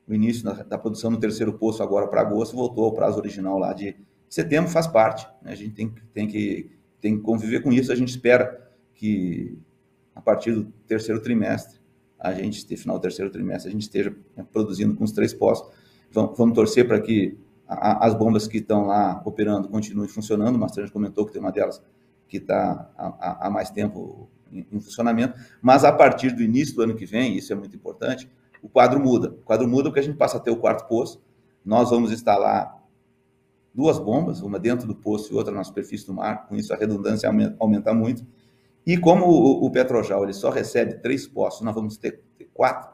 o 0.07 0.15
início 0.15 0.45
da, 0.45 0.53
da, 0.63 0.79
produção 0.79 1.11
no 1.11 1.19
terceiro 1.19 1.53
poço 1.55 1.83
agora 1.83 2.07
para 2.07 2.21
agosto, 2.21 2.57
voltou 2.57 2.85
ao 2.85 2.93
prazo 2.93 3.19
original 3.19 3.59
lá 3.59 3.73
de 3.73 3.97
setembro, 4.29 4.71
faz 4.71 4.87
parte. 4.87 5.27
Né? 5.43 5.53
A 5.53 5.55
gente 5.55 5.75
tem, 5.75 5.95
tem, 6.13 6.27
que, 6.27 6.71
tem 7.01 7.17
que 7.17 7.23
conviver 7.23 7.63
com 7.63 7.73
isso. 7.73 7.91
A 7.91 7.97
gente 7.97 8.09
espera 8.09 8.71
que 8.95 9.59
a 10.15 10.21
partir 10.21 10.53
do 10.53 10.65
terceiro 10.87 11.21
trimestre, 11.21 11.81
a 12.19 12.33
gente, 12.33 12.77
final 12.77 12.99
do 12.99 13.03
terceiro 13.03 13.31
trimestre, 13.31 13.69
a 13.69 13.73
gente 13.73 13.83
esteja 13.83 14.15
né, 14.37 14.47
produzindo 14.51 14.95
com 14.95 15.05
os 15.05 15.13
três 15.13 15.33
postos. 15.33 15.75
Vamos, 16.11 16.37
vamos 16.37 16.55
torcer 16.55 16.87
para 16.87 17.01
que 17.01 17.37
a, 17.67 18.07
as 18.07 18.15
bombas 18.15 18.47
que 18.47 18.59
estão 18.59 18.87
lá 18.87 19.21
operando 19.25 19.69
continuem 19.69 20.09
funcionando. 20.09 20.57
O 20.57 20.59
Mastrante 20.59 20.93
comentou 20.93 21.27
que 21.27 21.33
tem 21.33 21.41
uma 21.41 21.53
delas 21.53 21.83
que 22.29 22.39
está 22.39 22.91
há, 22.97 23.51
mais 23.51 23.71
tempo 23.71 24.29
em, 24.51 24.67
em, 24.73 24.81
funcionamento, 24.81 25.39
mas 25.61 25.85
a 25.85 25.93
partir 25.93 26.35
do 26.35 26.43
início 26.43 26.75
do 26.75 26.83
ano 26.83 26.95
que 26.95 27.07
vem, 27.07 27.37
isso 27.37 27.53
é 27.53 27.57
muito 27.57 27.77
importante, 27.77 28.29
o 28.65 28.69
quadro 28.71 28.99
muda. 28.99 29.29
O 29.29 29.45
quadro 29.45 29.69
muda 29.69 29.91
porque 29.91 30.01
a 30.01 30.03
gente 30.03 30.17
passa 30.17 30.39
a 30.39 30.41
ter 30.41 30.51
o 30.51 30.57
quarto 30.57 30.89
poço, 30.89 31.23
nós 31.63 31.91
vamos 31.91 32.11
instalar 32.11 32.83
duas 33.75 33.99
bombas, 33.99 34.41
uma 34.41 34.59
dentro 34.59 34.87
do 34.87 34.95
poço 34.95 35.31
e 35.31 35.37
outra 35.37 35.53
na 35.53 35.63
superfície 35.63 36.07
do 36.07 36.15
mar, 36.15 36.49
com 36.49 36.57
isso 36.57 36.73
a 36.73 36.77
redundância 36.77 37.31
aumenta, 37.59 37.93
muito, 37.93 38.27
e 38.87 38.97
como 38.97 39.27
o, 39.27 39.71
Petrojal 39.71 40.25
ele 40.25 40.33
só 40.33 40.49
recebe 40.49 40.95
três 40.95 41.27
postos, 41.27 41.63
nós 41.63 41.75
vamos 41.75 41.99
ter, 41.99 42.23
ter, 42.39 42.49
quatro, 42.55 42.91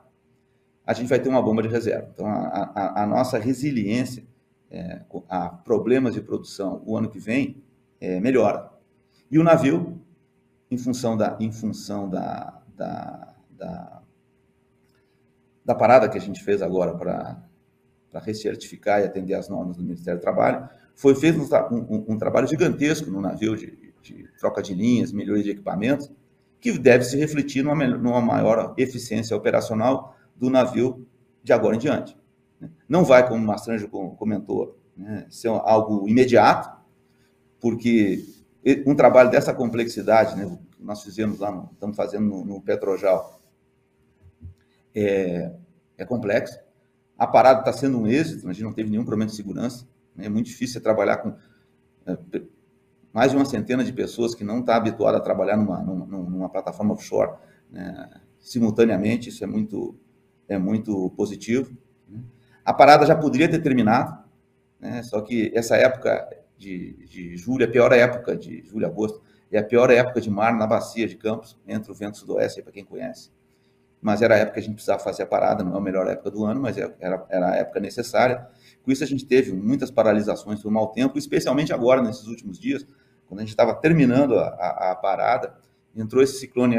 a 0.85 0.93
gente 0.93 1.09
vai 1.09 1.21
ter 1.21 1.29
uma 1.29 1.43
bomba 1.43 1.63
de 1.63 1.69
reserva. 1.69 2.11
Então, 2.13 2.27
a, 2.27 2.73
a, 2.75 3.03
a 3.03 3.07
nossa 3.07 3.39
resiliência 3.39 4.27
é, 4.71 5.03
a 5.29 5.49
problemas 5.49 6.15
de 6.15 6.21
produção 6.21 6.83
o 6.85 6.97
ano 6.97 7.09
que 7.09 7.19
vem 7.19 7.63
é, 8.01 8.19
melhora. 8.19 8.71
E 9.31 9.39
o 9.39 9.45
navio, 9.45 10.01
em 10.71 10.79
função 10.79 11.17
da, 11.17 11.37
em 11.39 11.53
função 11.53 12.09
da, 12.09 12.61
da, 12.77 13.35
da, 13.51 14.00
da 15.71 15.75
parada 15.75 16.09
que 16.09 16.19
a 16.19 16.21
gente 16.21 16.43
fez 16.43 16.61
agora 16.63 16.95
para 16.95 18.21
recertificar 18.21 19.01
e 19.01 19.05
atender 19.05 19.35
às 19.35 19.49
normas 19.49 19.77
do 19.77 19.85
Ministério 19.85 20.19
do 20.19 20.23
Trabalho, 20.23 20.69
foi 20.97 21.15
feito 21.15 21.39
um, 21.39 21.77
um, 21.77 22.05
um 22.09 22.19
trabalho 22.19 22.49
gigantesco 22.49 23.09
no 23.09 23.21
navio 23.21 23.57
de, 23.57 23.79
de 24.03 24.29
troca 24.39 24.61
de 24.61 24.75
linhas, 24.75 25.13
melhoria 25.13 25.45
de 25.45 25.51
equipamentos, 25.51 26.11
que 26.61 26.77
deve 26.77 27.05
se 27.05 27.17
refletir 27.17 27.63
numa, 27.63 27.87
numa 27.87 28.21
maior 28.21 28.75
eficiência 28.77 29.37
operacional 29.37 30.17
do 30.35 30.51
navio 30.51 31.07
de 31.43 31.53
agora 31.53 31.77
em 31.77 31.79
diante. 31.79 32.19
Não 32.89 33.05
vai, 33.05 33.27
como 33.27 33.43
o 33.43 33.47
Mastranjo 33.47 33.89
comentou, 33.89 34.77
né, 34.97 35.27
ser 35.31 35.49
algo 35.49 36.07
imediato, 36.09 36.69
porque 37.61 38.25
um 38.85 38.95
trabalho 38.95 39.31
dessa 39.31 39.55
complexidade, 39.55 40.37
né, 40.37 40.59
nós 40.79 41.03
fizemos 41.03 41.39
lá, 41.39 41.51
no, 41.51 41.71
estamos 41.73 41.97
fazendo 41.97 42.25
no, 42.25 42.45
no 42.45 42.61
Petrojal, 42.61 43.41
é, 44.95 45.53
é 46.01 46.07
complexo. 46.07 46.59
A 47.17 47.27
parada 47.27 47.61
está 47.61 47.73
sendo 47.73 47.99
um 47.99 48.07
êxito, 48.07 48.49
a 48.49 48.53
gente 48.53 48.65
não 48.65 48.73
teve 48.73 48.91
nenhum 48.91 49.05
problema 49.05 49.31
de 49.31 49.37
segurança. 49.37 49.87
Né, 50.17 50.27
é 50.27 50.29
muito 50.29 50.47
difícil 50.47 50.81
trabalhar 50.81 51.19
com 51.19 51.37
é, 52.07 52.17
mais 53.13 53.31
de 53.31 53.37
uma 53.37 53.45
centena 53.45 53.85
de 53.85 53.93
pessoas 53.93 54.35
que 54.35 54.43
não 54.43 54.61
está 54.61 54.77
habituada 54.77 55.19
a 55.19 55.21
trabalhar 55.21 55.57
numa, 55.57 55.81
numa, 55.83 56.07
numa 56.07 56.49
plataforma 56.49 56.95
offshore 56.95 57.33
né, 57.71 58.09
simultaneamente, 58.39 59.29
isso 59.29 59.45
é 59.45 59.47
muito, 59.47 59.95
é 60.49 60.59
muito 60.59 61.11
positivo. 61.11 61.77
Né. 62.09 62.21
A 62.65 62.73
parada 62.73 63.05
já 63.05 63.15
poderia 63.15 63.51
ter 63.51 63.61
terminado, 63.61 64.25
né, 64.79 65.03
só 65.03 65.21
que 65.21 65.53
essa 65.55 65.77
época 65.77 66.27
de, 66.57 66.93
de 67.07 67.37
julho, 67.37 67.65
é 67.65 67.67
a 67.67 67.71
pior 67.71 67.93
época 67.93 68.37
de 68.37 68.63
julho, 68.67 68.87
agosto, 68.87 69.21
é 69.51 69.59
a 69.59 69.65
pior 69.65 69.91
época 69.91 70.21
de 70.21 70.31
mar 70.31 70.57
na 70.57 70.67
bacia 70.67 71.07
de 71.07 71.17
Campos, 71.17 71.59
entre 71.67 71.91
o 71.91 71.95
vento 71.95 72.17
sudoeste, 72.17 72.63
para 72.63 72.73
quem 72.73 72.85
conhece. 72.85 73.31
Mas 74.01 74.23
era 74.23 74.35
a 74.35 74.39
época 74.39 74.55
que 74.55 74.61
a 74.61 74.63
gente 74.63 74.75
precisava 74.75 75.03
fazer 75.03 75.25
a 75.25 75.27
parada, 75.27 75.63
não 75.63 75.75
é 75.75 75.79
a 75.79 75.81
melhor 75.81 76.07
época 76.07 76.31
do 76.31 76.45
ano, 76.45 76.61
mas 76.61 76.79
era, 76.79 77.27
era 77.29 77.51
a 77.51 77.57
época 77.57 77.81
necessária. 77.81 78.49
Com 78.83 78.91
isso, 78.91 79.05
a 79.05 79.07
gente 79.07 79.27
teve 79.27 79.53
muitas 79.53 79.91
paralisações 79.91 80.63
por 80.63 80.71
mau 80.71 80.89
tempo, 80.89 81.19
especialmente 81.19 81.73
agora, 81.73 82.01
nesses 82.03 82.27
últimos 82.27 82.59
dias, 82.59 82.87
quando 83.27 83.41
a 83.41 83.43
gente 83.43 83.51
estava 83.51 83.75
terminando 83.75 84.39
a, 84.39 84.49
a, 84.49 84.91
a, 84.91 84.97
parada, 84.97 85.55
entrou 85.95 86.23
esse 86.23 86.39
ciclone, 86.39 86.77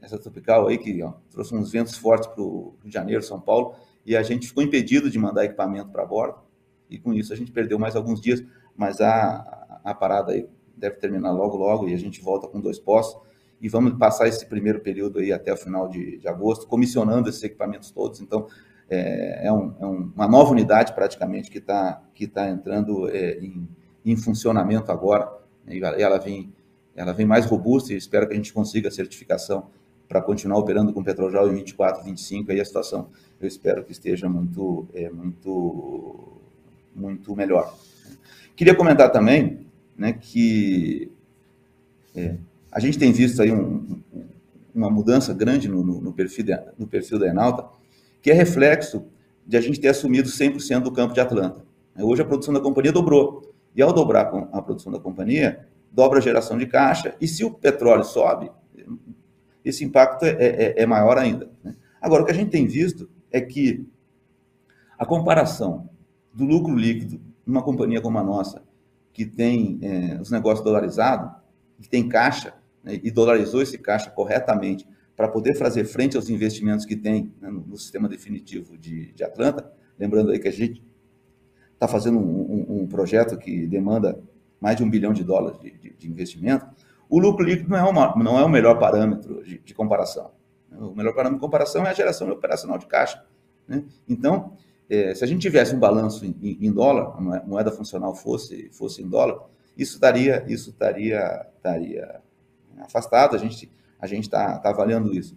essa 0.00 0.18
tropical 0.18 0.68
aí, 0.68 0.78
que 0.78 1.02
ó, 1.02 1.14
trouxe 1.30 1.54
uns 1.54 1.72
ventos 1.72 1.96
fortes 1.96 2.28
para 2.28 2.42
o 2.42 2.76
Rio 2.82 2.88
de 2.88 2.94
Janeiro, 2.94 3.22
São 3.22 3.40
Paulo, 3.40 3.74
e 4.04 4.16
a 4.16 4.22
gente 4.22 4.46
ficou 4.46 4.62
impedido 4.62 5.10
de 5.10 5.18
mandar 5.18 5.44
equipamento 5.44 5.90
para 5.90 6.04
bordo, 6.04 6.38
e 6.88 6.98
com 6.98 7.12
isso 7.12 7.32
a 7.32 7.36
gente 7.36 7.50
perdeu 7.50 7.78
mais 7.78 7.96
alguns 7.96 8.20
dias, 8.20 8.44
mas 8.76 9.00
a, 9.00 9.80
a 9.82 9.94
parada 9.94 10.32
aí 10.32 10.48
deve 10.76 10.96
terminar 10.96 11.32
logo, 11.32 11.56
logo, 11.56 11.88
e 11.88 11.94
a 11.94 11.98
gente 11.98 12.20
volta 12.20 12.46
com 12.46 12.60
dois 12.60 12.78
postos, 12.78 13.20
e 13.60 13.68
vamos 13.68 13.94
passar 13.94 14.28
esse 14.28 14.46
primeiro 14.46 14.80
período 14.80 15.18
aí 15.18 15.32
até 15.32 15.52
o 15.52 15.56
final 15.56 15.88
de, 15.88 16.18
de 16.18 16.28
agosto, 16.28 16.66
comissionando 16.66 17.28
esses 17.28 17.42
equipamentos 17.42 17.90
todos, 17.90 18.20
então 18.20 18.46
é, 18.88 19.46
é, 19.46 19.52
um, 19.52 19.74
é 19.80 19.86
uma 19.86 20.28
nova 20.28 20.52
unidade 20.52 20.92
praticamente 20.94 21.50
que 21.50 21.58
está 21.58 22.02
que 22.14 22.26
tá 22.26 22.48
entrando 22.48 23.08
é, 23.08 23.38
em 23.38 23.68
em 24.06 24.16
funcionamento 24.16 24.92
agora, 24.92 25.28
né, 25.66 25.76
e 25.76 25.82
ela 25.82 26.18
vem, 26.18 26.52
ela 26.94 27.12
vem 27.12 27.26
mais 27.26 27.44
robusta 27.44 27.92
e 27.92 27.96
espero 27.96 28.28
que 28.28 28.32
a 28.32 28.36
gente 28.36 28.52
consiga 28.52 28.88
a 28.88 28.92
certificação 28.92 29.66
para 30.06 30.22
continuar 30.22 30.60
operando 30.60 30.92
com 30.92 31.02
Petrojal 31.02 31.48
em 31.48 31.56
24, 31.56 32.04
25, 32.04 32.52
aí 32.52 32.60
a 32.60 32.64
situação. 32.64 33.08
Eu 33.40 33.48
espero 33.48 33.82
que 33.82 33.90
esteja 33.90 34.28
muito, 34.28 34.86
é, 34.94 35.10
muito, 35.10 36.40
muito 36.94 37.34
melhor. 37.34 37.76
Queria 38.54 38.76
comentar 38.76 39.10
também 39.10 39.66
né, 39.98 40.12
que 40.12 41.10
é, 42.14 42.36
a 42.76 42.78
gente 42.78 42.98
tem 42.98 43.10
visto 43.10 43.40
aí 43.40 43.50
um, 43.50 44.02
uma 44.74 44.90
mudança 44.90 45.32
grande 45.32 45.66
no, 45.66 45.82
no, 45.82 45.98
no, 45.98 46.12
perfil 46.12 46.44
de, 46.44 46.52
no 46.78 46.86
perfil 46.86 47.18
da 47.18 47.26
Enalta, 47.26 47.66
que 48.20 48.30
é 48.30 48.34
reflexo 48.34 49.06
de 49.46 49.56
a 49.56 49.62
gente 49.62 49.80
ter 49.80 49.88
assumido 49.88 50.28
100% 50.28 50.80
do 50.80 50.92
campo 50.92 51.14
de 51.14 51.20
Atlanta. 51.20 51.64
Hoje 51.98 52.20
a 52.20 52.24
produção 52.26 52.52
da 52.52 52.60
companhia 52.60 52.92
dobrou. 52.92 53.50
E 53.74 53.80
ao 53.80 53.94
dobrar 53.94 54.30
a 54.52 54.60
produção 54.60 54.92
da 54.92 55.00
companhia, 55.00 55.66
dobra 55.90 56.18
a 56.18 56.20
geração 56.20 56.58
de 56.58 56.66
caixa, 56.66 57.14
e 57.18 57.26
se 57.26 57.42
o 57.46 57.50
petróleo 57.50 58.04
sobe, 58.04 58.50
esse 59.64 59.82
impacto 59.82 60.26
é, 60.26 60.32
é, 60.32 60.82
é 60.82 60.86
maior 60.86 61.16
ainda. 61.16 61.50
Né? 61.64 61.74
Agora, 61.98 62.24
o 62.24 62.26
que 62.26 62.32
a 62.32 62.34
gente 62.34 62.50
tem 62.50 62.66
visto 62.66 63.08
é 63.32 63.40
que 63.40 63.88
a 64.98 65.06
comparação 65.06 65.88
do 66.30 66.44
lucro 66.44 66.76
líquido 66.76 67.22
numa 67.46 67.62
companhia 67.62 68.02
como 68.02 68.18
a 68.18 68.22
nossa, 68.22 68.62
que 69.14 69.24
tem 69.24 69.78
é, 69.80 70.20
os 70.20 70.30
negócios 70.30 70.62
dolarizados, 70.62 71.32
que 71.80 71.88
tem 71.88 72.06
caixa, 72.06 72.52
né, 72.86 73.00
e 73.02 73.10
dolarizou 73.10 73.60
esse 73.60 73.76
caixa 73.76 74.08
corretamente 74.08 74.86
para 75.16 75.26
poder 75.26 75.54
fazer 75.54 75.84
frente 75.84 76.16
aos 76.16 76.30
investimentos 76.30 76.86
que 76.86 76.94
tem 76.94 77.34
né, 77.40 77.50
no, 77.50 77.60
no, 77.60 77.76
sistema 77.76 78.08
definitivo 78.08 78.78
de, 78.78 79.12
de 79.12 79.24
Atlanta, 79.24 79.70
lembrando 79.98 80.30
aí 80.30 80.38
que 80.38 80.46
a 80.46 80.52
gente 80.52 80.82
está 81.74 81.88
fazendo 81.88 82.18
um, 82.18 82.22
um, 82.22 82.82
um, 82.82 82.86
projeto 82.86 83.36
que 83.36 83.66
demanda 83.66 84.22
mais 84.60 84.76
de 84.76 84.84
um 84.84 84.88
bilhão 84.88 85.12
de 85.12 85.24
dólares 85.24 85.58
de, 85.60 85.70
de, 85.72 85.90
de 85.90 86.08
investimento, 86.08 86.66
o 87.08 87.18
lucro 87.18 87.44
líquido 87.44 87.70
não 87.70 87.76
é, 87.76 87.82
uma, 87.82 88.16
não 88.16 88.38
é 88.38 88.44
o 88.44 88.48
melhor 88.48 88.78
parâmetro 88.78 89.42
de, 89.44 89.74
comparação. 89.74 90.30
O 90.72 90.94
melhor 90.94 91.14
parâmetro 91.14 91.38
de 91.38 91.40
comparação 91.40 91.86
é 91.86 91.90
a 91.90 91.94
geração 91.94 92.28
operacional 92.30 92.78
de 92.78 92.86
caixa. 92.86 93.24
Né? 93.66 93.84
Então, 94.08 94.54
é, 94.88 95.14
se 95.14 95.22
a 95.22 95.26
gente 95.26 95.40
tivesse 95.40 95.74
um 95.74 95.78
balanço 95.78 96.24
em, 96.24 96.36
em, 96.42 96.72
dólar, 96.72 97.16
a 97.16 97.46
moeda 97.46 97.70
funcional 97.70 98.14
fosse, 98.14 98.70
fosse 98.72 99.02
em 99.02 99.08
dólar, 99.08 99.40
isso 99.76 99.94
estaria, 99.94 100.44
isso 100.48 100.70
estaria, 100.70 101.46
estaria 101.56 102.20
afastado, 102.80 103.34
a 103.34 103.38
gente 103.38 103.70
a 103.98 104.06
gente 104.06 104.24
está 104.24 104.58
tá 104.58 104.70
avaliando 104.70 105.14
isso. 105.14 105.36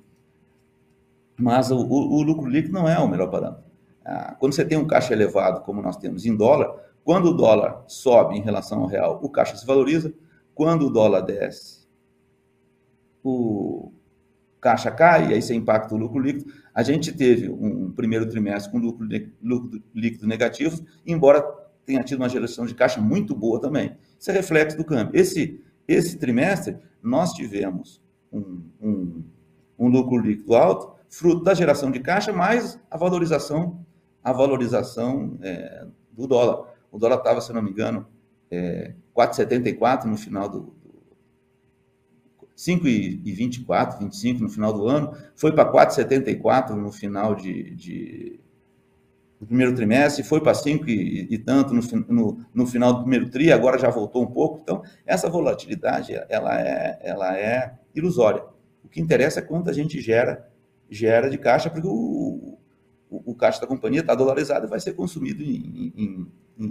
Mas 1.37 1.71
o, 1.71 1.77
o, 1.77 2.17
o 2.17 2.21
lucro 2.21 2.49
líquido 2.49 2.73
não 2.73 2.87
é 2.87 2.99
o 2.99 3.07
melhor 3.07 3.29
parâmetro. 3.29 3.63
Ah, 4.03 4.35
quando 4.37 4.53
você 4.53 4.65
tem 4.65 4.77
um 4.77 4.85
caixa 4.85 5.13
elevado, 5.13 5.61
como 5.61 5.81
nós 5.81 5.95
temos 5.95 6.25
em 6.25 6.35
dólar, 6.35 6.75
quando 7.03 7.29
o 7.29 7.33
dólar 7.33 7.83
sobe 7.87 8.37
em 8.37 8.41
relação 8.41 8.81
ao 8.81 8.87
real, 8.87 9.19
o 9.23 9.29
caixa 9.29 9.55
se 9.55 9.65
valoriza. 9.65 10.13
Quando 10.53 10.87
o 10.87 10.89
dólar 10.89 11.21
desce, 11.21 11.87
o, 13.23 13.93
caixa 14.59 14.91
cai, 14.91 15.29
e 15.29 15.33
aí 15.33 15.41
você 15.41 15.53
impacta 15.53 15.95
o 15.95 15.97
lucro 15.97 16.19
líquido. 16.19 16.51
A 16.73 16.83
gente 16.83 17.11
teve 17.13 17.49
um 17.49 17.91
primeiro 17.91 18.27
trimestre 18.27 18.71
com 18.71 18.77
lucro, 18.77 19.07
lucro 19.41 19.81
líquido 19.93 20.27
negativo, 20.27 20.83
embora 21.05 21.41
tenha 21.85 22.03
tido 22.03 22.19
uma 22.19 22.29
geração 22.29 22.65
de 22.65 22.75
caixa 22.75 23.01
muito 23.01 23.35
boa 23.35 23.59
também. 23.59 23.95
Isso 24.19 24.29
é 24.29 24.33
reflexo 24.33 24.77
do 24.77 24.83
câmbio. 24.83 25.19
Esse, 25.19 25.61
esse 25.91 26.17
trimestre, 26.17 26.77
nós 27.01 27.33
tivemos 27.33 28.01
um, 28.31 28.61
um, 28.81 29.23
um 29.77 29.87
lucro 29.87 30.17
líquido 30.17 30.55
alto, 30.55 30.95
fruto 31.09 31.43
da 31.43 31.53
geração 31.53 31.89
de 31.89 31.99
caixa, 31.99 32.31
mais 32.31 32.79
a 32.89 32.97
valorização, 32.97 33.83
a 34.23 34.31
valorização 34.31 35.37
é, 35.41 35.87
do 36.11 36.27
dólar. 36.27 36.73
O 36.91 36.97
dólar 36.99 37.17
estava, 37.17 37.41
se 37.41 37.51
não 37.51 37.61
me 37.61 37.71
engano, 37.71 38.05
é, 38.51 38.93
4,74 39.15 40.05
no 40.05 40.17
final 40.17 40.47
do, 40.47 40.73
5,24, 42.59 43.99
25 43.99 44.43
no 44.43 44.49
final 44.49 44.73
do 44.73 44.85
ano, 44.85 45.15
foi 45.33 45.53
para 45.53 45.71
4,74 45.71 46.71
no 46.71 46.91
final 46.91 47.33
de, 47.33 47.73
de, 47.73 48.39
primeiro 49.45 49.73
trimestre, 49.73 50.21
foi 50.21 50.41
para 50.41 50.53
5 50.53 50.89
e, 50.89 51.27
e 51.29 51.37
tanto 51.37 51.73
no, 51.73 51.81
no, 52.09 52.45
no, 52.53 52.67
final 52.67 52.93
do 52.93 53.01
primeiro 53.01 53.29
tri, 53.29 53.53
agora 53.53 53.77
já 53.79 53.89
voltou 53.89 54.21
um 54.21 54.27
pouco. 54.27 54.59
Então, 54.61 54.83
essa 55.05 55.29
volatilidade, 55.29 56.13
ela 56.27 56.59
é, 56.59 56.99
ela 57.01 57.37
é 57.37 57.73
ilusória. 57.95 58.43
O 58.83 58.89
que 58.89 58.99
interessa 58.99 59.39
é 59.39 59.43
quanto 59.43 59.69
a 59.69 59.73
gente 59.73 60.01
gera, 60.01 60.45
gera 60.89 61.29
de 61.29 61.37
caixa, 61.37 61.69
porque 61.69 61.87
o, 61.87 62.57
o, 63.09 63.31
o 63.31 63.35
caixa 63.35 63.61
da 63.61 63.67
companhia 63.67 64.01
está 64.01 64.13
dolarizado 64.13 64.65
e 64.67 64.69
vai 64.69 64.79
ser 64.79 64.91
consumido 64.91 65.41
em, 65.41 65.93
em, 65.95 66.27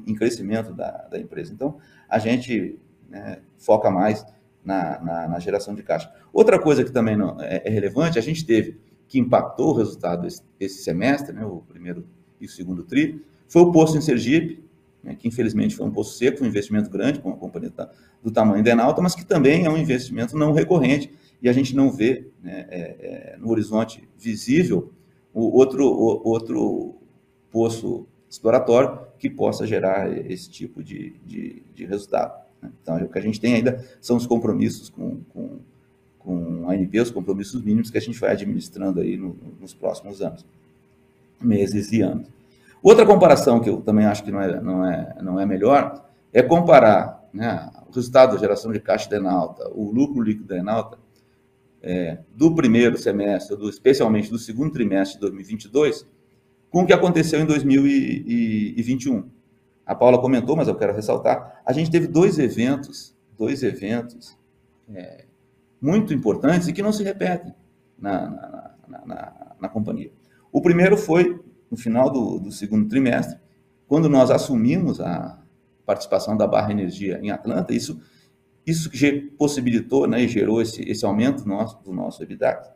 em 0.06 0.14
crescimento 0.14 0.74
da, 0.74 0.90
da, 1.10 1.18
empresa. 1.18 1.54
Então, 1.54 1.78
a 2.06 2.18
gente 2.18 2.78
né, 3.08 3.38
foca 3.56 3.90
mais 3.90 4.26
na, 4.62 5.00
na, 5.00 5.28
na, 5.28 5.38
geração 5.38 5.74
de 5.74 5.82
caixa. 5.82 6.12
Outra 6.34 6.58
coisa 6.58 6.84
que 6.84 6.92
também 6.92 7.16
não, 7.16 7.40
é, 7.40 7.62
é, 7.64 7.70
relevante, 7.70 8.18
a 8.18 8.22
gente 8.22 8.44
teve, 8.44 8.78
que 9.06 9.18
impactou 9.18 9.70
o 9.70 9.76
resultado 9.76 10.26
esse, 10.26 10.42
esse 10.60 10.82
semestre, 10.82 11.34
né, 11.34 11.46
o 11.46 11.62
primeiro 11.62 12.06
e 12.40 12.48
segundo 12.48 12.82
TRI, 12.82 13.22
foi 13.46 13.62
o 13.62 13.72
posto 13.72 13.96
em 13.96 14.00
Sergipe, 14.00 14.62
né, 15.02 15.14
que 15.14 15.28
infelizmente 15.28 15.74
foi 15.74 15.86
um 15.86 15.90
posto 15.90 16.16
seco, 16.16 16.44
um 16.44 16.46
investimento 16.46 16.90
grande 16.90 17.20
com 17.20 17.28
uma 17.28 17.36
companhia 17.36 17.72
do 18.22 18.30
tamanho 18.30 18.62
da 18.62 18.70
Enalta, 18.70 19.00
mas 19.00 19.14
que 19.14 19.24
também 19.24 19.64
é 19.64 19.70
um 19.70 19.76
investimento 19.76 20.36
não 20.36 20.52
recorrente, 20.52 21.10
e 21.40 21.48
a 21.48 21.52
gente 21.52 21.74
não 21.74 21.90
vê 21.90 22.26
né, 22.42 22.66
é, 22.68 22.80
é, 22.80 23.36
no 23.38 23.50
horizonte 23.50 24.06
visível 24.18 24.92
o 25.32 25.56
outro, 25.56 25.86
o, 25.86 26.28
outro 26.28 26.96
poço 27.50 28.06
exploratório 28.28 28.98
que 29.18 29.30
possa 29.30 29.66
gerar 29.66 30.10
esse 30.30 30.50
tipo 30.50 30.82
de, 30.82 31.14
de, 31.24 31.62
de 31.74 31.84
resultado. 31.86 32.44
Né? 32.60 32.70
Então, 32.82 32.96
o 32.96 33.08
que 33.08 33.18
a 33.18 33.22
gente 33.22 33.40
tem 33.40 33.54
ainda 33.54 33.84
são 34.00 34.16
os 34.16 34.26
compromissos 34.26 34.88
com, 34.88 35.20
com, 35.32 35.60
com 36.18 36.68
a 36.68 36.74
ANP, 36.74 37.00
os 37.00 37.10
compromissos 37.10 37.62
mínimos 37.62 37.90
que 37.90 37.98
a 37.98 38.00
gente 38.00 38.18
vai 38.18 38.32
administrando 38.32 39.00
aí 39.00 39.16
no, 39.16 39.36
nos 39.60 39.72
próximos 39.72 40.20
anos, 40.20 40.44
meses 41.40 41.92
e 41.92 42.00
anos. 42.00 42.28
Outra 42.82 43.04
comparação 43.04 43.60
que 43.60 43.68
eu 43.68 43.80
também 43.80 44.06
acho 44.06 44.22
que 44.22 44.30
não 44.30 44.40
é, 44.40 44.60
não 44.60 44.86
é, 44.86 45.16
não 45.20 45.40
é 45.40 45.46
melhor 45.46 46.04
é 46.32 46.42
comparar 46.42 47.28
né, 47.32 47.70
o 47.88 47.92
resultado 47.92 48.34
da 48.34 48.38
geração 48.38 48.72
de 48.72 48.80
caixa 48.80 49.08
da 49.08 49.16
Enalta, 49.16 49.68
o 49.74 49.90
lucro 49.90 50.22
líquido 50.22 50.48
da 50.48 50.56
Enalta, 50.56 50.98
é, 51.82 52.18
do 52.34 52.54
primeiro 52.54 52.96
semestre, 52.98 53.56
do, 53.56 53.68
especialmente 53.68 54.30
do 54.30 54.38
segundo 54.38 54.72
trimestre 54.72 55.16
de 55.16 55.20
2022, 55.20 56.06
com 56.70 56.82
o 56.82 56.86
que 56.86 56.92
aconteceu 56.92 57.40
em 57.40 57.46
2021. 57.46 59.28
A 59.86 59.94
Paula 59.94 60.20
comentou, 60.20 60.54
mas 60.54 60.68
eu 60.68 60.74
quero 60.74 60.94
ressaltar, 60.94 61.62
a 61.64 61.72
gente 61.72 61.90
teve 61.90 62.06
dois 62.06 62.38
eventos, 62.38 63.16
dois 63.36 63.62
eventos 63.62 64.36
é, 64.94 65.24
muito 65.80 66.12
importantes 66.12 66.68
e 66.68 66.72
que 66.72 66.82
não 66.82 66.92
se 66.92 67.02
repetem 67.02 67.54
na, 67.98 68.28
na, 68.28 68.74
na, 68.86 69.06
na, 69.06 69.32
na 69.60 69.68
companhia. 69.68 70.12
O 70.52 70.62
primeiro 70.62 70.96
foi 70.96 71.40
no 71.70 71.76
final 71.76 72.10
do, 72.10 72.38
do, 72.38 72.50
segundo 72.52 72.88
trimestre, 72.88 73.38
quando 73.86 74.08
nós 74.08 74.30
assumimos 74.30 75.00
a 75.00 75.38
participação 75.84 76.36
da 76.36 76.46
Barra 76.46 76.72
Energia 76.72 77.18
em 77.22 77.30
Atlanta, 77.30 77.74
isso 77.74 78.00
isso 78.68 78.90
que 78.90 79.12
possibilitou 79.38 80.06
né, 80.06 80.22
e 80.22 80.28
gerou 80.28 80.60
esse, 80.60 80.82
esse 80.82 81.04
aumento 81.04 81.48
nosso, 81.48 81.82
do 81.82 81.90
nosso 81.90 82.22
EBITDA, 82.22 82.74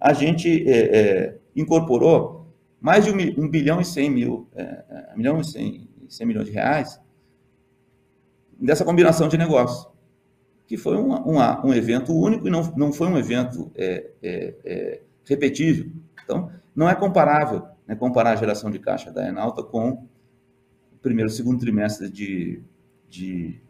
a 0.00 0.12
gente 0.12 0.68
é, 0.68 0.98
é, 0.98 1.38
incorporou 1.56 2.46
mais 2.80 3.04
de 3.04 3.10
um, 3.10 3.44
um, 3.44 3.48
bilhão 3.48 3.80
e 3.80 3.84
cem 3.84 4.08
mil, 4.08 4.48
é, 4.54 4.62
é 4.62 5.16
milhão 5.16 5.40
e 5.40 5.44
cem, 5.44 5.88
cem 6.08 6.26
milhões 6.26 6.46
de 6.46 6.52
reais 6.52 7.00
dessa 8.58 8.84
combinação 8.84 9.28
de 9.28 9.36
negócios, 9.36 9.88
que 10.66 10.76
foi 10.76 10.96
um, 10.96 11.12
um, 11.12 11.38
um 11.64 11.74
evento 11.74 12.12
único 12.12 12.46
e 12.46 12.50
não, 12.50 12.62
não 12.76 12.92
foi 12.92 13.08
um 13.08 13.18
evento 13.18 13.70
é, 13.74 14.10
é, 14.22 15.00
repetível. 15.24 15.90
Então, 16.24 16.50
não 16.74 16.88
é 16.88 16.94
comparável 16.94 17.66
né, 17.86 17.94
comparar 17.94 18.30
a 18.32 18.36
geração 18.36 18.70
de 18.70 18.78
caixa 18.78 19.10
da 19.10 19.26
Enalta 19.26 19.62
com 19.62 19.90
o 20.92 20.96
primeiro 21.00 21.30
segundo 21.30 21.58
trimestre 21.58 22.10
de, 22.10 22.62
de 23.08 23.60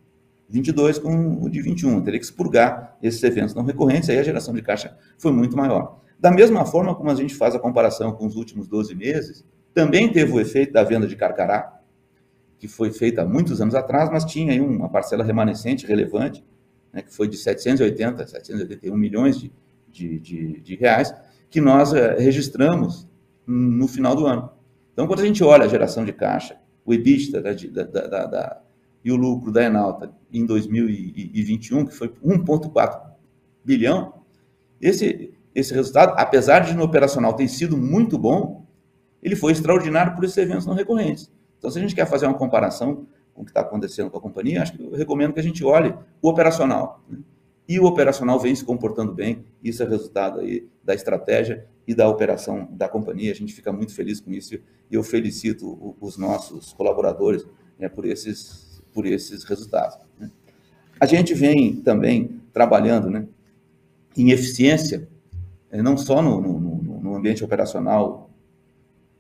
22 0.49 0.99
com 0.99 1.43
o 1.43 1.49
de 1.49 1.61
21. 1.63 2.03
Teria 2.03 2.21
que 2.21 2.25
expurgar 2.25 2.97
esses 3.03 3.23
eventos 3.23 3.55
não 3.55 3.65
recorrentes, 3.65 4.09
aí 4.09 4.19
a 4.19 4.23
geração 4.23 4.55
de 4.55 4.63
caixa 4.63 4.97
foi 5.19 5.33
muito 5.33 5.57
maior. 5.57 6.01
Da 6.19 6.31
mesma 6.31 6.65
forma 6.65 6.95
como 6.95 7.11
a 7.11 7.15
gente 7.15 7.35
faz 7.35 7.55
a 7.55 7.59
comparação 7.59 8.13
com 8.13 8.27
os 8.27 8.37
últimos 8.37 8.69
12 8.69 8.95
meses, 8.95 9.45
também 9.75 10.13
teve 10.13 10.31
o 10.33 10.41
efeito 10.41 10.73
da 10.73 10.85
venda 10.85 11.07
de 11.07 11.17
Carcará, 11.17 11.81
que 12.59 12.69
foi 12.69 12.93
feita 12.93 13.23
há 13.23 13.27
muitos 13.27 13.61
anos 13.61 13.75
atrás, 13.75 14.09
mas 14.09 14.25
tinha 14.25 14.53
aí 14.53 14.61
uma 14.61 14.89
parcela 14.89 15.25
remanescente 15.25 15.85
relevante, 15.85 16.45
né, 16.93 17.03
que 17.03 17.13
foi 17.13 17.27
de 17.27 17.37
780, 17.37 18.25
781 18.25 18.97
milhões 18.97 19.41
de, 19.41 19.53
de, 19.89 20.21
de, 20.21 20.61
de 20.61 20.77
reais, 20.77 21.13
que 21.53 21.61
nós 21.61 21.93
é, 21.93 22.17
registramos 22.19 23.07
no 23.47 23.87
final 23.87 24.17
do 24.17 24.27
ano. 24.27 24.51
Então, 24.93 25.07
quando 25.07 25.21
a 25.21 25.27
gente 25.27 25.45
olha 25.45 25.67
a 25.67 25.69
geração 25.69 26.03
de 26.03 26.13
caixa, 26.13 26.57
o 26.85 26.95
EBITDA 26.95 27.43
da, 27.43 27.53
da, 27.85 28.27
da, 28.27 28.61
e 29.05 29.13
o 29.13 29.17
lucro 29.17 29.53
da 29.53 29.63
Enalta 29.63 30.11
em 30.33 30.47
2021, 30.47 31.85
que 31.85 31.95
foi 31.95 32.09
1,4 32.09 33.03
bilhão, 33.63 34.15
esse, 34.81 35.35
esse 35.55 35.75
resultado, 35.75 36.15
apesar 36.17 36.61
de 36.61 36.75
no 36.75 36.83
operacional 36.83 37.35
ter 37.35 37.49
sido 37.49 37.77
muito 37.77 38.19
bom, 38.19 38.65
ele 39.23 39.37
foi 39.37 39.53
extraordinário 39.53 40.15
por 40.15 40.25
esses 40.25 40.39
eventos 40.39 40.65
não 40.65 40.75
recorrentes. 40.75 41.31
Então, 41.59 41.71
se 41.71 41.79
a 41.79 41.83
gente 41.83 41.95
quer 41.95 42.07
fazer 42.07 42.27
uma 42.27 42.35
comparação 42.35 43.07
com 43.35 43.43
o 43.43 43.45
que 43.45 43.51
está 43.51 43.61
acontecendo 43.61 44.11
com 44.11 44.17
a 44.17 44.21
companhia, 44.21 44.63
acho 44.63 44.73
que 44.73 44.83
eu 44.83 44.93
recomendo 44.93 45.35
que 45.35 45.41
a 45.41 45.43
gente 45.45 45.63
olhe 45.63 45.95
o 46.23 46.29
operacional. 46.31 47.05
Né? 47.09 47.19
E 47.69 47.79
o 47.79 47.85
operacional 47.85 48.39
vem 48.39 48.55
se 48.55 48.65
comportando 48.65 49.13
bem, 49.13 49.45
isso 49.63 49.83
é 49.83 49.89
resultado 49.89 50.41
aí 50.41 50.69
da 50.83 50.95
estratégia 50.95 51.67
e 51.87 51.95
da 51.95 52.09
operação 52.09 52.69
da 52.73 52.89
companhia. 52.89 53.33
A 53.33 53.35
gente 53.35 53.53
fica 53.53 53.73
muito 53.73 53.95
feliz 53.95 54.21
com 54.21 54.33
isso 54.33 54.55
e 54.55 54.61
eu 54.91 55.03
felicito 55.03 55.97
os 56.01 56.17
nossos 56.17 56.73
colaboradores 56.73 57.47
né, 57.79 57.89
por 57.89 58.05
esses 58.05 58.73
por 58.93 59.07
esses 59.07 59.45
resultados. 59.45 59.99
Né? 60.19 60.31
A 61.01 61.07
gente 61.07 61.35
vem 61.35 61.77
também 61.77 62.41
trabalhando 62.53 63.11
né, 63.11 63.27
em 64.17 64.31
eficiência, 64.31 65.09
eh, 65.71 65.83
não 65.83 65.97
só 65.97 66.21
no, 66.23 66.41
no, 66.41 67.01
no, 67.01 67.17
ambiente 67.17 67.43
operacional 67.43 68.31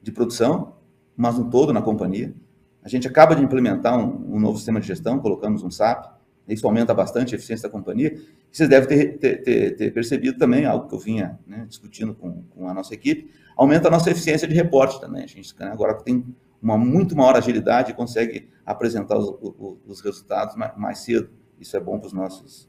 de 0.02 0.12
produção, 0.12 0.74
mas 1.16 1.38
no 1.38 1.50
todo 1.50 1.72
na 1.72 1.82
companhia. 1.82 2.34
A 2.82 2.88
gente 2.88 3.08
acaba 3.08 3.34
de 3.34 3.42
implementar 3.42 3.98
um, 3.98 4.36
um 4.36 4.40
novo 4.40 4.56
sistema 4.56 4.80
de 4.80 4.86
gestão, 4.86 5.18
colocamos 5.18 5.62
um 5.62 5.70
SAP, 5.70 6.12
isso 6.48 6.66
aumenta 6.66 6.92
bastante 6.92 7.34
a 7.34 7.38
eficiência 7.38 7.68
da 7.68 7.72
companhia. 7.72 8.18
Vocês 8.50 8.68
devem 8.68 8.88
ter, 8.88 9.18
ter, 9.18 9.42
ter, 9.42 9.76
ter 9.76 9.92
percebido 9.92 10.38
também, 10.38 10.64
algo 10.64 10.88
que 10.88 10.94
eu 10.94 10.98
vinha 10.98 11.38
né, 11.46 11.64
discutindo 11.68 12.14
com, 12.14 12.42
com, 12.50 12.68
a 12.68 12.74
nossa 12.74 12.92
equipe, 12.94 13.30
aumenta 13.56 13.88
a 13.88 13.90
nossa 13.90 14.10
eficiência 14.10 14.46
de 14.48 14.54
reporte 14.54 15.00
também. 15.00 15.22
A 15.22 15.26
gente 15.26 15.54
né, 15.58 15.66
agora 15.66 15.94
tem 15.94 16.24
uma 16.60 16.78
muito 16.78 17.16
maior 17.16 17.36
agilidade 17.36 17.90
e 17.90 17.94
consegue 17.94 18.48
apresentar 18.64 19.18
os, 19.18 19.28
os, 19.40 19.78
os 19.86 20.00
resultados 20.00 20.56
mais, 20.56 20.76
mais, 20.76 20.98
cedo. 20.98 21.30
Isso 21.60 21.76
é 21.76 21.80
bom 21.80 21.98
para 21.98 22.06
os 22.06 22.12
nossos 22.12 22.68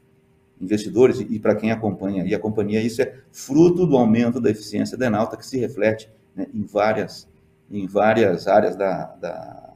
investidores 0.60 1.20
e, 1.20 1.38
para 1.38 1.54
quem 1.54 1.70
acompanha. 1.70 2.24
E 2.24 2.34
a 2.34 2.38
companhia, 2.38 2.80
isso 2.80 3.02
é 3.02 3.14
fruto 3.30 3.86
do 3.86 3.96
aumento 3.96 4.40
da 4.40 4.50
eficiência 4.50 4.96
da 4.96 5.06
Enalta, 5.06 5.36
que 5.36 5.46
se 5.46 5.58
reflete 5.58 6.10
né, 6.34 6.46
em, 6.52 6.64
várias, 6.64 7.28
em 7.70 7.86
várias 7.86 8.48
áreas 8.48 8.76
da, 8.76 9.04
da, 9.16 9.74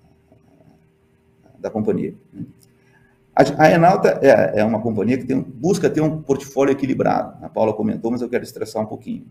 da 1.59 1.71
companhia. 1.71 2.15
A, 2.35 2.58
a 3.57 3.71
Enalta 3.71 4.19
é, 4.21 4.61
é, 4.61 4.65
uma 4.65 4.81
companhia 4.81 5.17
que 5.17 5.25
tem, 5.25 5.41
busca 5.41 5.89
ter 5.89 6.01
um 6.01 6.23
portfólio 6.23 6.73
equilibrado. 6.73 7.45
A 7.45 7.49
Paula 7.49 7.73
comentou, 7.73 8.11
mas 8.11 8.21
eu 8.21 8.29
quero 8.29 8.43
estressar 8.43 8.83
um 8.83 8.87
pouquinho. 8.87 9.27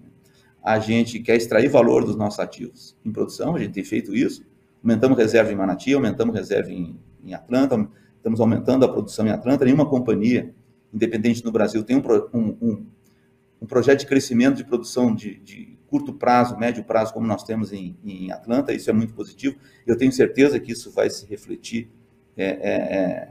A 0.64 0.80
gente 0.80 1.20
quer 1.20 1.36
extrair 1.36 1.68
valor 1.68 2.06
dos 2.06 2.16
nossos 2.16 2.40
ativos 2.40 2.96
em 3.04 3.12
produção, 3.12 3.56
a 3.56 3.60
gente 3.60 3.74
tem 3.74 3.84
feito 3.84 4.16
isso, 4.16 4.46
aumentamos 4.82 5.18
reserva 5.18 5.52
em 5.52 5.56
Manati, 5.56 5.94
aumentamos 5.94 6.36
reserva 6.36 6.72
em, 6.72 6.98
em 7.24 7.34
Atlanta, 7.34 7.88
estamos 8.16 8.40
aumentando 8.40 8.86
a 8.86 8.90
produção 8.90 9.28
em 9.28 9.32
Atlanta. 9.32 9.66
Nenhuma 9.66 9.86
companhia 9.86 10.54
independente 10.94 11.44
no 11.44 11.52
Brasil 11.52 11.84
tem 11.84 11.98
um, 11.98 12.02
um, 12.34 12.86
um 13.62 13.66
projeto 13.66 14.00
de 14.00 14.08
crescimento 14.08 14.56
de 14.56 14.64
produção 14.64 15.14
de, 15.14 15.38
de, 15.40 15.78
curto 15.88 16.14
prazo, 16.14 16.58
médio 16.58 16.84
prazo, 16.84 17.14
como 17.14 17.26
nós 17.26 17.44
temos 17.44 17.72
em, 17.72 17.98
em, 18.04 18.30
Atlanta. 18.30 18.74
Isso 18.74 18.90
é 18.90 18.94
muito 18.94 19.14
positivo. 19.14 19.56
Eu 19.86 19.98
tenho 19.98 20.12
certeza 20.12 20.60
que 20.60 20.74
isso 20.74 20.92
vai 20.92 21.10
se 21.10 21.26
refletir 21.26 21.90
é, 22.36 22.46
é, 22.46 22.72
é, 22.72 23.30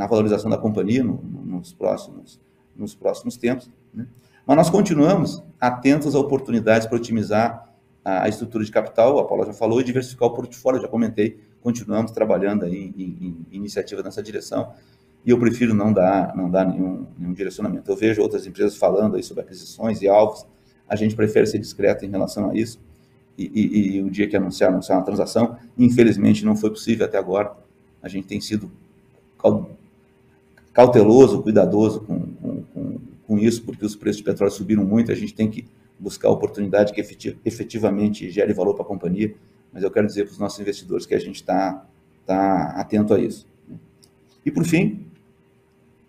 na 0.00 0.06
valorização 0.06 0.50
da 0.50 0.56
companhia 0.56 1.04
no, 1.04 1.20
no, 1.22 1.58
nos, 1.58 1.74
próximos, 1.74 2.40
nos 2.74 2.94
próximos 2.94 3.36
tempos. 3.36 3.70
Né? 3.92 4.06
Mas 4.46 4.56
nós 4.56 4.70
continuamos 4.70 5.42
atentos 5.60 6.14
a 6.14 6.18
oportunidades 6.18 6.86
para 6.86 6.96
otimizar 6.96 7.68
a 8.02 8.26
estrutura 8.26 8.64
de 8.64 8.72
capital, 8.72 9.18
a 9.18 9.26
Paula 9.26 9.44
já 9.44 9.52
falou, 9.52 9.78
e 9.78 9.84
diversificar 9.84 10.28
o 10.28 10.32
portfólio, 10.32 10.80
já 10.80 10.88
comentei, 10.88 11.38
continuamos 11.60 12.12
trabalhando 12.12 12.64
aí 12.64 12.74
em, 12.74 13.02
em, 13.02 13.46
em 13.52 13.56
iniciativa 13.58 14.02
nessa 14.02 14.22
direção, 14.22 14.72
e 15.22 15.28
eu 15.28 15.38
prefiro 15.38 15.74
não 15.74 15.92
dar, 15.92 16.34
não 16.34 16.50
dar 16.50 16.66
nenhum, 16.66 17.06
nenhum 17.18 17.34
direcionamento. 17.34 17.90
Eu 17.90 17.96
vejo 17.96 18.22
outras 18.22 18.46
empresas 18.46 18.78
falando 18.78 19.16
aí 19.16 19.22
sobre 19.22 19.42
aquisições 19.42 20.00
e 20.00 20.08
alvos, 20.08 20.46
a 20.88 20.96
gente 20.96 21.14
prefere 21.14 21.46
ser 21.46 21.58
discreto 21.58 22.06
em 22.06 22.10
relação 22.10 22.48
a 22.48 22.54
isso, 22.54 22.80
e, 23.36 23.50
e, 23.54 23.96
e 23.96 24.02
o 24.02 24.10
dia 24.10 24.26
que 24.26 24.34
anunciar, 24.34 24.70
anunciar 24.70 24.96
uma 24.96 25.04
transação, 25.04 25.58
infelizmente 25.76 26.42
não 26.42 26.56
foi 26.56 26.70
possível 26.70 27.04
até 27.04 27.18
agora, 27.18 27.54
a 28.02 28.08
gente 28.08 28.26
tem 28.26 28.40
sido 28.40 28.70
cauteloso, 30.72 31.42
cuidadoso 31.42 32.00
com, 32.00 32.20
com, 32.72 32.98
com 33.26 33.38
isso, 33.38 33.62
porque 33.62 33.84
os 33.84 33.94
preços 33.94 34.18
de 34.18 34.24
petróleo 34.24 34.52
subiram 34.52 34.84
muito, 34.84 35.12
a 35.12 35.14
gente 35.14 35.34
tem 35.34 35.50
que 35.50 35.66
buscar 35.98 36.30
oportunidade 36.30 36.92
que 36.92 37.00
efetivamente 37.44 38.30
gere 38.30 38.52
valor 38.52 38.74
para 38.74 38.82
a 38.82 38.86
companhia, 38.86 39.34
mas 39.72 39.82
eu 39.82 39.90
quero 39.90 40.06
dizer 40.06 40.24
para 40.24 40.32
os 40.32 40.38
nossos 40.38 40.58
investidores 40.58 41.06
que 41.06 41.14
a 41.14 41.18
gente 41.18 41.36
está 41.36 41.86
tá 42.26 42.74
atento 42.76 43.14
a 43.14 43.20
isso. 43.20 43.46
E, 44.44 44.50
por 44.50 44.64
fim, 44.64 45.06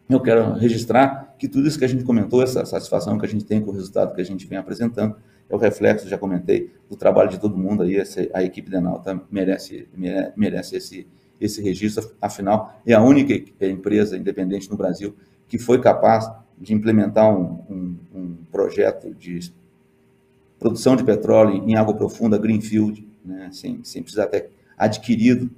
eu 0.10 0.20
quero 0.20 0.54
registrar 0.54 1.36
que 1.38 1.48
tudo 1.48 1.68
isso 1.68 1.78
que 1.78 1.86
a 1.86 1.88
gente 1.88 2.04
comentou, 2.04 2.42
essa 2.42 2.64
satisfação 2.66 3.18
que 3.18 3.26
a 3.26 3.30
gente 3.30 3.46
tem 3.46 3.62
com 3.62 3.72
o 3.72 3.74
resultado 3.74 4.14
que 4.14 4.22
a 4.22 4.26
gente 4.26 4.48
vem 4.48 4.58
apresentando, 4.58 5.16
é 5.50 5.56
o 5.56 5.58
reflexo, 5.58 6.08
já 6.08 6.18
comentei, 6.18 6.72
do 6.90 6.96
trabalho 6.96 7.30
de 7.30 7.40
todo 7.40 7.58
mundo 7.58 7.84
aí, 7.84 7.98
essa, 7.98 8.26
a 8.34 8.42
equipe 8.42 8.70
da 8.70 8.78
Enalta 8.78 9.22
merece, 9.30 9.88
merece 10.36 10.78
esse, 10.78 11.08
esse 11.42 11.62
registro, 11.62 12.12
afinal, 12.22 12.80
é 12.86 12.94
a 12.94 13.02
única 13.02 13.34
empresa 13.66 14.16
independente 14.16 14.70
no 14.70 14.78
Brasil 14.78 15.16
que 15.48 15.58
foi 15.58 15.82
capaz 15.82 16.32
de 16.58 16.74
implementar 16.74 17.30
um, 17.30 17.60
um, 17.70 17.98
um 18.14 18.38
projeto 18.52 19.14
de 19.14 19.52
produção 20.60 20.96
de 20.96 21.04
petróleo 21.04 21.56
em 21.68 21.76
água 21.76 21.96
profunda, 21.96 22.38
greenfield, 22.38 23.06
né, 23.26 23.50
sem, 23.52 23.84
sem 23.84 24.04
precisar 24.04 24.28
ter 24.28 24.52
adquirido 24.78 25.50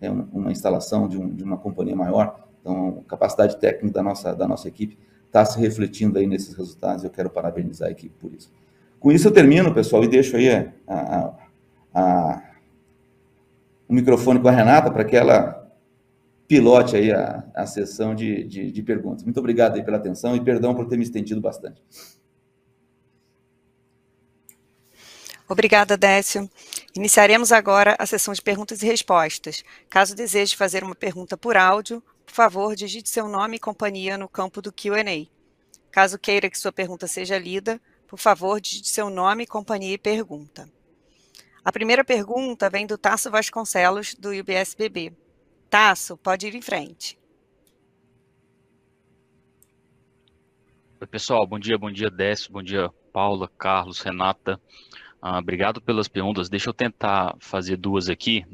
é, 0.00 0.10
uma 0.10 0.50
instalação 0.50 1.08
de, 1.08 1.18
um, 1.18 1.28
de, 1.28 1.42
uma 1.42 1.56
companhia 1.56 1.96
maior. 1.96 2.48
Então, 2.60 3.02
a 3.04 3.10
capacidade 3.10 3.56
técnica 3.58 3.94
da 3.94 4.02
nossa, 4.02 4.34
da 4.34 4.46
nossa 4.46 4.68
equipe 4.68 4.96
está 5.26 5.44
se 5.44 5.58
refletindo 5.58 6.18
aí 6.18 6.26
nesses 6.26 6.54
resultados. 6.54 7.02
Eu 7.02 7.10
quero 7.10 7.28
parabenizar 7.28 7.88
a 7.88 7.90
equipe 7.90 8.14
por 8.20 8.32
isso. 8.32 8.52
Com 9.00 9.10
isso 9.10 9.26
eu 9.26 9.32
termino, 9.32 9.74
pessoal, 9.74 10.04
e 10.04 10.08
deixo 10.08 10.36
aí 10.36 10.48
a, 10.48 10.72
a, 10.86 11.34
a, 11.92 12.42
o 13.92 13.94
microfone 13.94 14.40
com 14.40 14.48
a 14.48 14.50
Renata 14.50 14.90
para 14.90 15.04
que 15.04 15.14
ela 15.14 15.70
pilote 16.48 16.96
aí 16.96 17.12
a, 17.12 17.44
a 17.54 17.66
sessão 17.66 18.14
de, 18.14 18.42
de, 18.44 18.72
de 18.72 18.82
perguntas. 18.82 19.22
Muito 19.22 19.38
obrigado 19.38 19.74
aí 19.76 19.84
pela 19.84 19.98
atenção 19.98 20.34
e 20.34 20.40
perdão 20.40 20.74
por 20.74 20.88
ter 20.88 20.96
me 20.96 21.02
estendido 21.02 21.42
bastante. 21.42 21.82
Obrigada, 25.46 25.94
Décio. 25.94 26.48
Iniciaremos 26.96 27.52
agora 27.52 27.94
a 27.98 28.06
sessão 28.06 28.32
de 28.32 28.40
perguntas 28.40 28.82
e 28.82 28.86
respostas. 28.86 29.62
Caso 29.90 30.16
deseje 30.16 30.56
fazer 30.56 30.82
uma 30.82 30.94
pergunta 30.94 31.36
por 31.36 31.54
áudio, 31.54 32.02
por 32.24 32.32
favor, 32.32 32.74
digite 32.74 33.10
seu 33.10 33.28
nome 33.28 33.56
e 33.56 33.60
companhia 33.60 34.16
no 34.16 34.26
campo 34.26 34.62
do 34.62 34.72
Q&A. 34.72 35.26
Caso 35.90 36.18
queira 36.18 36.48
que 36.48 36.58
sua 36.58 36.72
pergunta 36.72 37.06
seja 37.06 37.38
lida, 37.38 37.78
por 38.08 38.18
favor, 38.18 38.58
digite 38.58 38.88
seu 38.88 39.10
nome, 39.10 39.46
companhia 39.46 39.92
e 39.92 39.98
pergunta. 39.98 40.66
A 41.64 41.70
primeira 41.70 42.04
pergunta 42.04 42.68
vem 42.68 42.86
do 42.86 42.98
Tasso 42.98 43.30
Vasconcelos, 43.30 44.14
do 44.14 44.30
UBSBB. 44.30 45.12
Tasso, 45.70 46.16
pode 46.16 46.46
ir 46.46 46.56
em 46.56 46.60
frente. 46.60 47.16
Oi, 51.00 51.06
pessoal. 51.06 51.46
Bom 51.46 51.60
dia, 51.60 51.78
bom 51.78 51.90
dia, 51.90 52.10
Décio. 52.10 52.52
Bom 52.52 52.62
dia, 52.62 52.90
Paula, 53.12 53.48
Carlos, 53.56 54.00
Renata. 54.00 54.60
Uh, 55.22 55.38
obrigado 55.38 55.80
pelas 55.80 56.08
perguntas. 56.08 56.48
Deixa 56.48 56.68
eu 56.68 56.74
tentar 56.74 57.36
fazer 57.38 57.76
duas 57.76 58.08
aqui. 58.08 58.44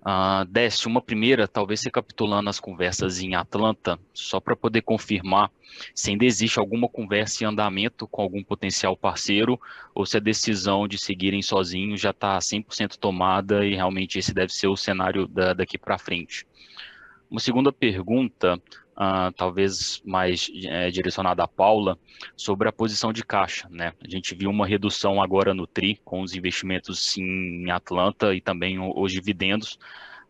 Uh, 0.00 0.88
uma 0.88 1.02
primeira, 1.02 1.46
talvez 1.46 1.84
recapitulando 1.84 2.48
as 2.48 2.58
conversas 2.58 3.20
em 3.20 3.34
Atlanta, 3.34 3.98
só 4.14 4.40
para 4.40 4.56
poder 4.56 4.80
confirmar 4.80 5.50
se 5.94 6.10
ainda 6.10 6.24
existe 6.24 6.58
alguma 6.58 6.88
conversa 6.88 7.44
em 7.44 7.46
andamento 7.46 8.06
com 8.08 8.22
algum 8.22 8.42
potencial 8.42 8.96
parceiro 8.96 9.60
ou 9.94 10.06
se 10.06 10.16
a 10.16 10.20
decisão 10.20 10.88
de 10.88 10.98
seguirem 10.98 11.42
sozinhos 11.42 12.00
já 12.00 12.10
está 12.10 12.38
100% 12.38 12.96
tomada 12.96 13.64
e 13.64 13.74
realmente 13.74 14.18
esse 14.18 14.32
deve 14.32 14.52
ser 14.52 14.68
o 14.68 14.76
cenário 14.76 15.26
da, 15.28 15.52
daqui 15.52 15.76
para 15.76 15.98
frente. 15.98 16.46
Uma 17.30 17.40
segunda 17.40 17.72
pergunta, 17.72 18.60
uh, 19.00 19.32
talvez 19.32 20.02
mais 20.04 20.50
é, 20.66 20.90
direcionada 20.90 21.42
à 21.42 21.48
Paula, 21.48 21.98
sobre 22.36 22.68
a 22.68 22.72
posição 22.72 23.12
de 23.12 23.24
caixa. 23.24 23.66
Né? 23.70 23.94
A 24.04 24.08
gente 24.08 24.34
viu 24.34 24.50
uma 24.50 24.66
redução 24.66 25.22
agora 25.22 25.54
no 25.54 25.66
TRI, 25.66 25.98
com 26.04 26.20
os 26.20 26.34
investimentos 26.34 27.16
em 27.16 27.70
Atlanta 27.70 28.34
e 28.34 28.40
também 28.40 28.78
os 28.78 29.10
dividendos. 29.10 29.78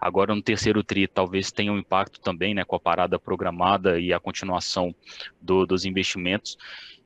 Agora, 0.01 0.35
no 0.35 0.41
terceiro 0.41 0.83
TRI, 0.83 1.07
talvez 1.09 1.53
tenha 1.53 1.73
um 1.73 1.79
impacto 1.79 2.21
também 2.21 2.55
né, 2.55 2.65
com 2.65 2.77
a 2.77 2.81
parada 2.81 3.19
programada 3.19 3.99
e 3.99 4.15
a 4.15 4.21
continuação 4.21 4.95
do, 5.43 5.67
dos 5.67 5.85
investimentos. 5.85 6.57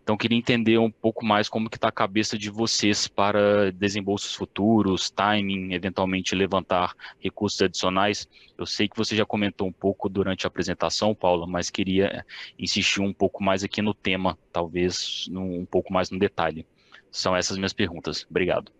Então, 0.04 0.18
queria 0.18 0.36
entender 0.36 0.76
um 0.76 0.90
pouco 0.90 1.24
mais 1.24 1.48
como 1.48 1.70
que 1.70 1.78
está 1.78 1.88
a 1.88 1.92
cabeça 1.92 2.36
de 2.36 2.50
vocês 2.50 3.08
para 3.08 3.72
desembolsos 3.72 4.34
futuros, 4.34 5.08
timing, 5.08 5.72
eventualmente 5.72 6.34
levantar 6.34 6.94
recursos 7.18 7.62
adicionais. 7.62 8.28
Eu 8.58 8.66
sei 8.66 8.86
que 8.86 8.98
você 8.98 9.16
já 9.16 9.24
comentou 9.24 9.66
um 9.66 9.72
pouco 9.72 10.06
durante 10.10 10.46
a 10.46 10.48
apresentação, 10.48 11.14
Paula, 11.14 11.46
mas 11.46 11.70
queria 11.70 12.22
insistir 12.58 13.00
um 13.00 13.14
pouco 13.14 13.42
mais 13.42 13.64
aqui 13.64 13.80
no 13.80 13.94
tema, 13.94 14.36
talvez 14.52 15.26
um 15.32 15.64
pouco 15.64 15.90
mais 15.90 16.10
no 16.10 16.18
detalhe. 16.18 16.66
São 17.10 17.34
essas 17.34 17.56
minhas 17.56 17.72
perguntas. 17.72 18.26
Obrigado. 18.28 18.70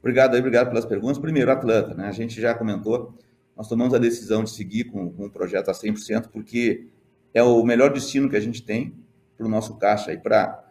Obrigado 0.00 0.36
obrigado 0.36 0.68
pelas 0.68 0.84
perguntas. 0.84 1.16
Primeiro, 1.16 1.50
Atlanta, 1.50 1.94
né? 1.94 2.08
A 2.08 2.12
gente 2.12 2.38
já 2.38 2.54
comentou, 2.54 3.14
nós 3.56 3.68
tomamos 3.68 3.94
a 3.94 3.98
decisão 3.98 4.44
de 4.44 4.50
seguir 4.50 4.84
com, 4.84 5.10
com 5.10 5.24
o 5.24 5.30
projeto 5.30 5.70
a 5.70 5.72
100%, 5.72 6.28
porque 6.28 6.88
é 7.32 7.42
o 7.42 7.64
melhor 7.64 7.90
destino 7.90 8.28
que 8.28 8.36
a 8.36 8.40
gente 8.40 8.62
tem 8.62 8.94
para 9.40 9.46
o 9.46 9.50
nosso 9.50 9.76
caixa 9.76 10.12
e 10.12 10.18
para 10.18 10.62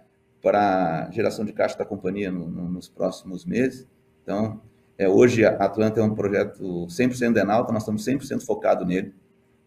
a 0.44 1.10
geração 1.12 1.44
de 1.44 1.52
caixa 1.52 1.76
da 1.76 1.84
companhia 1.84 2.32
no, 2.32 2.48
no, 2.48 2.70
nos 2.70 2.88
próximos 2.88 3.44
meses. 3.44 3.88
Então, 4.22 4.62
é, 4.96 5.10
hoje 5.10 5.44
a 5.44 5.56
Atlanta 5.56 6.00
é 6.00 6.04
um 6.04 6.14
projeto 6.14 6.86
100% 6.86 7.34
Denalta, 7.34 7.74
nós 7.74 7.82
estamos 7.82 8.06
100% 8.06 8.46
focados 8.46 8.88
nele, 8.88 9.16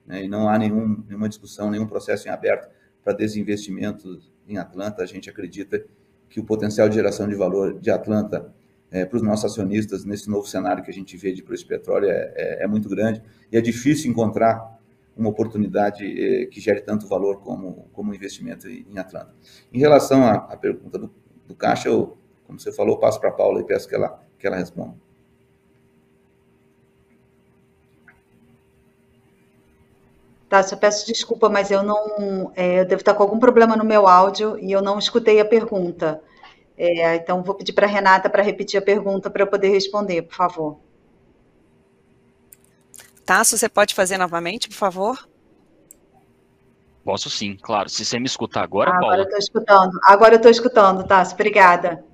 né, 0.07 0.23
e 0.25 0.29
não 0.29 0.49
há 0.49 0.57
nenhum, 0.57 1.03
nenhuma 1.09 1.29
discussão, 1.29 1.69
nenhum 1.69 1.87
processo 1.87 2.29
em 2.29 2.31
aberto 2.31 2.71
para 3.03 3.13
desinvestimento 3.13 4.21
em 4.47 4.57
Atlanta. 4.57 5.03
A 5.03 5.07
gente 5.07 5.29
acredita 5.29 5.85
que 6.31 6.39
o 6.39 6.45
potencial 6.45 6.89
de 6.89 6.95
geração 6.95 7.27
de 7.27 7.35
valor 7.35 7.81
de 7.81 7.91
Atlanta 7.91 8.55
é, 8.89 9.05
para 9.05 9.17
os 9.17 9.23
nossos 9.23 9.47
acionistas 9.47 10.05
nesse 10.05 10.31
novo 10.31 10.47
cenário 10.47 10.85
que 10.85 10.91
a 10.91 10.95
gente 10.95 11.17
vê 11.17 11.33
de 11.33 11.43
preço 11.43 11.65
de 11.65 11.69
petróleo 11.71 12.09
é, 12.09 12.33
é, 12.37 12.65
é 12.65 12.67
muito 12.69 12.89
grande 12.89 13.21
e 13.51 13.57
é 13.57 13.61
difícil 13.61 14.11
encontrar 14.11 14.81
uma 15.17 15.29
oportunidade 15.29 16.05
eh, 16.05 16.47
que 16.47 16.61
gere 16.61 16.81
tanto 16.81 17.07
valor 17.07 17.41
como, 17.41 17.89
como 17.93 18.15
investimento 18.15 18.69
em 18.69 18.99
Atlanta. 18.99 19.35
Em 19.73 19.79
relação 19.79 20.25
à, 20.25 20.35
à 20.35 20.57
pergunta 20.57 20.99
do, 20.99 21.15
do, 21.47 21.55
caixa, 21.55 21.89
eu, 21.89 22.17
como 22.47 22.59
você 22.59 22.73
falou, 22.73 22.99
passo 22.99 23.21
para 23.21 23.31
a 23.31 23.33
Paula 23.33 23.61
e 23.61 23.65
peço 23.65 23.89
que 23.89 23.95
ela, 23.95 24.21
que 24.39 24.47
ela 24.47 24.57
responda. 24.57 24.95
Tá, 30.49 30.61
eu 30.71 30.77
peço 30.77 31.07
desculpa, 31.07 31.49
mas 31.49 31.71
eu 31.71 31.83
não. 31.83 32.53
É, 32.55 32.81
eu 32.81 32.85
devo 32.85 33.01
estar 33.01 33.15
com 33.15 33.23
algum 33.23 33.39
problema 33.39 33.75
no 33.75 33.85
meu 33.85 34.07
áudio 34.07 34.59
e 34.59 34.71
eu 34.71 34.83
não 34.83 34.99
escutei 34.99 35.41
a 35.41 35.45
pergunta. 35.47 36.23
É, 36.77 37.17
então, 37.17 37.43
vou 37.43 37.55
pedir 37.55 37.73
para 37.73 37.87
a 37.87 37.89
Renata 37.89 38.29
para 38.29 38.43
repetir 38.43 38.79
a 38.79 38.83
pergunta 38.83 39.31
para 39.31 39.43
eu 39.43 39.47
poder 39.47 39.71
responder, 39.71 40.23
por 40.23 40.35
favor. 40.35 40.79
Tasso, 43.25 43.57
você 43.57 43.69
pode 43.69 43.95
fazer 43.95 44.19
novamente, 44.19 44.69
por 44.69 44.77
favor? 44.77 45.29
Posso 47.05 47.29
sim, 47.29 47.57
claro. 47.61 47.89
Se 47.89 48.05
você 48.05 48.19
me 48.19 48.27
escutar 48.27 48.63
agora, 48.63 48.91
ah, 48.91 49.01
Paula. 49.01 49.15
Agora 49.15 49.21
eu 49.21 49.25
estou 49.25 49.39
escutando. 49.39 50.01
Agora 50.05 50.35
eu 50.35 50.37
estou 50.37 50.51
escutando, 50.51 51.05
Tasso. 51.05 51.35
Obrigada. 51.35 52.05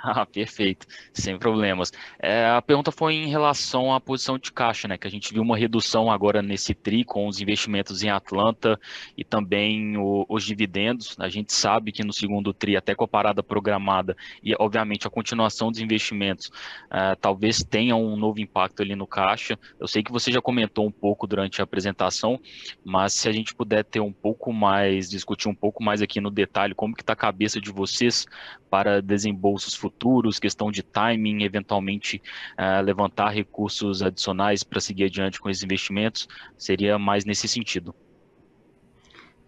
Ah, 0.12 0.24
perfeito, 0.24 0.86
sem 1.12 1.38
problemas. 1.38 1.92
É, 2.18 2.46
a 2.48 2.62
pergunta 2.62 2.90
foi 2.90 3.14
em 3.14 3.28
relação 3.28 3.92
à 3.92 4.00
posição 4.00 4.38
de 4.38 4.50
caixa, 4.50 4.88
né? 4.88 4.96
Que 4.96 5.06
a 5.06 5.10
gente 5.10 5.32
viu 5.32 5.42
uma 5.42 5.56
redução 5.56 6.10
agora 6.10 6.40
nesse 6.40 6.74
TRI 6.74 7.04
com 7.04 7.28
os 7.28 7.40
investimentos 7.40 8.02
em 8.02 8.08
Atlanta 8.08 8.80
e 9.16 9.22
também 9.24 9.96
o, 9.98 10.24
os 10.28 10.44
dividendos. 10.44 11.16
A 11.18 11.28
gente 11.28 11.52
sabe 11.52 11.92
que 11.92 12.02
no 12.02 12.12
segundo 12.12 12.52
TRI, 12.54 12.76
até 12.76 12.94
com 12.94 13.04
a 13.04 13.08
parada 13.08 13.42
programada 13.42 14.16
e, 14.42 14.54
obviamente, 14.58 15.06
a 15.06 15.10
continuação 15.10 15.70
dos 15.70 15.80
investimentos, 15.80 16.50
é, 16.90 17.14
talvez 17.14 17.62
tenha 17.62 17.94
um 17.94 18.16
novo 18.16 18.40
impacto 18.40 18.82
ali 18.82 18.96
no 18.96 19.06
caixa. 19.06 19.58
Eu 19.78 19.86
sei 19.86 20.02
que 20.02 20.10
você 20.10 20.32
já 20.32 20.40
comentou 20.40 20.86
um 20.86 20.92
pouco 20.92 21.26
durante 21.26 21.60
a 21.60 21.64
apresentação, 21.64 22.40
mas 22.82 23.12
se 23.12 23.28
a 23.28 23.32
gente 23.32 23.54
puder 23.54 23.84
ter 23.84 24.00
um 24.00 24.12
pouco 24.12 24.52
mais, 24.52 25.10
discutir 25.10 25.48
um 25.48 25.54
pouco 25.54 25.82
mais 25.82 26.00
aqui 26.00 26.20
no 26.20 26.30
detalhe, 26.30 26.74
como 26.74 26.94
que 26.94 27.02
está 27.02 27.12
a 27.12 27.16
cabeça 27.16 27.60
de 27.60 27.70
vocês 27.70 28.26
para 28.70 29.02
desembolsos 29.02 29.74
futuros 29.74 29.89
futuros, 29.90 30.38
questão 30.38 30.70
de 30.70 30.82
timing, 30.82 31.42
eventualmente 31.42 32.22
uh, 32.58 32.82
levantar 32.82 33.30
recursos 33.30 34.02
adicionais 34.02 34.62
para 34.62 34.80
seguir 34.80 35.04
adiante 35.04 35.40
com 35.40 35.50
esses 35.50 35.62
investimentos, 35.62 36.28
seria 36.56 36.98
mais 36.98 37.24
nesse 37.24 37.46
sentido. 37.48 37.94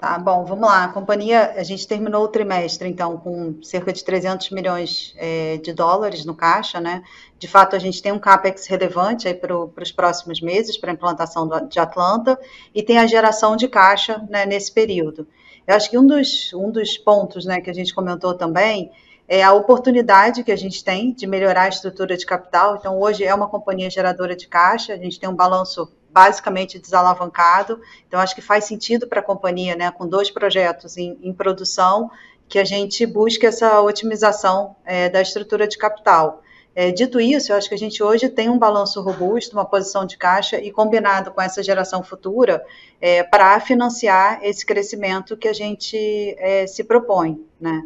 Tá 0.02 0.18
bom, 0.18 0.44
vamos 0.44 0.66
lá. 0.66 0.82
A 0.82 0.88
companhia, 0.88 1.52
a 1.52 1.62
gente 1.62 1.86
terminou 1.86 2.24
o 2.24 2.28
trimestre, 2.28 2.88
então, 2.88 3.16
com 3.18 3.62
cerca 3.62 3.92
de 3.92 4.02
300 4.02 4.50
milhões 4.50 5.14
é, 5.16 5.58
de 5.58 5.72
dólares 5.72 6.24
no 6.24 6.34
caixa, 6.34 6.80
né? 6.80 7.04
De 7.38 7.46
fato, 7.46 7.76
a 7.76 7.78
gente 7.78 8.02
tem 8.02 8.10
um 8.10 8.18
CAPEX 8.18 8.66
relevante 8.66 9.28
aí 9.28 9.34
para 9.34 9.56
os 9.56 9.92
próximos 9.92 10.40
meses, 10.40 10.76
para 10.76 10.90
a 10.90 10.94
implantação 10.94 11.46
do, 11.46 11.68
de 11.68 11.78
Atlanta, 11.78 12.36
e 12.74 12.82
tem 12.82 12.98
a 12.98 13.06
geração 13.06 13.54
de 13.54 13.68
caixa 13.68 14.26
né, 14.28 14.44
nesse 14.44 14.72
período. 14.72 15.24
Eu 15.68 15.76
acho 15.76 15.88
que 15.88 15.96
um 15.96 16.04
dos, 16.04 16.52
um 16.52 16.72
dos 16.72 16.98
pontos 16.98 17.44
né, 17.44 17.60
que 17.60 17.70
a 17.70 17.72
gente 17.72 17.94
comentou 17.94 18.34
também 18.34 18.90
é 19.32 19.42
a 19.42 19.54
oportunidade 19.54 20.44
que 20.44 20.52
a 20.52 20.56
gente 20.56 20.84
tem 20.84 21.10
de 21.10 21.26
melhorar 21.26 21.62
a 21.62 21.68
estrutura 21.70 22.18
de 22.18 22.26
capital. 22.26 22.76
Então, 22.76 23.00
hoje 23.00 23.24
é 23.24 23.34
uma 23.34 23.48
companhia 23.48 23.88
geradora 23.88 24.36
de 24.36 24.46
caixa, 24.46 24.92
a 24.92 24.98
gente 24.98 25.18
tem 25.18 25.26
um 25.26 25.34
balanço 25.34 25.90
basicamente 26.10 26.78
desalavancado. 26.78 27.80
Então, 28.06 28.20
acho 28.20 28.34
que 28.34 28.42
faz 28.42 28.66
sentido 28.66 29.06
para 29.06 29.20
a 29.20 29.22
companhia, 29.22 29.74
né, 29.74 29.90
com 29.90 30.06
dois 30.06 30.30
projetos 30.30 30.98
em, 30.98 31.18
em, 31.22 31.32
produção, 31.32 32.10
que 32.46 32.58
a 32.58 32.64
gente 32.64 33.06
busque 33.06 33.46
essa 33.46 33.80
otimização 33.80 34.76
é, 34.84 35.08
da 35.08 35.22
estrutura 35.22 35.66
de 35.66 35.78
capital. 35.78 36.42
É, 36.74 36.90
dito 36.90 37.18
isso, 37.18 37.52
eu 37.52 37.56
acho 37.56 37.70
que 37.70 37.74
a 37.74 37.78
gente 37.78 38.02
hoje 38.02 38.28
tem 38.28 38.50
um 38.50 38.58
balanço 38.58 39.00
robusto, 39.00 39.56
uma 39.56 39.64
posição 39.64 40.04
de 40.04 40.18
caixa 40.18 40.60
e 40.60 40.70
combinado 40.70 41.30
com 41.30 41.40
essa 41.40 41.62
geração 41.62 42.02
futura 42.02 42.62
é, 43.00 43.22
para 43.22 43.58
financiar 43.60 44.40
esse 44.42 44.66
crescimento 44.66 45.38
que 45.38 45.48
a 45.48 45.54
gente 45.54 45.96
é, 46.38 46.66
se 46.66 46.84
propõe, 46.84 47.42
né? 47.58 47.82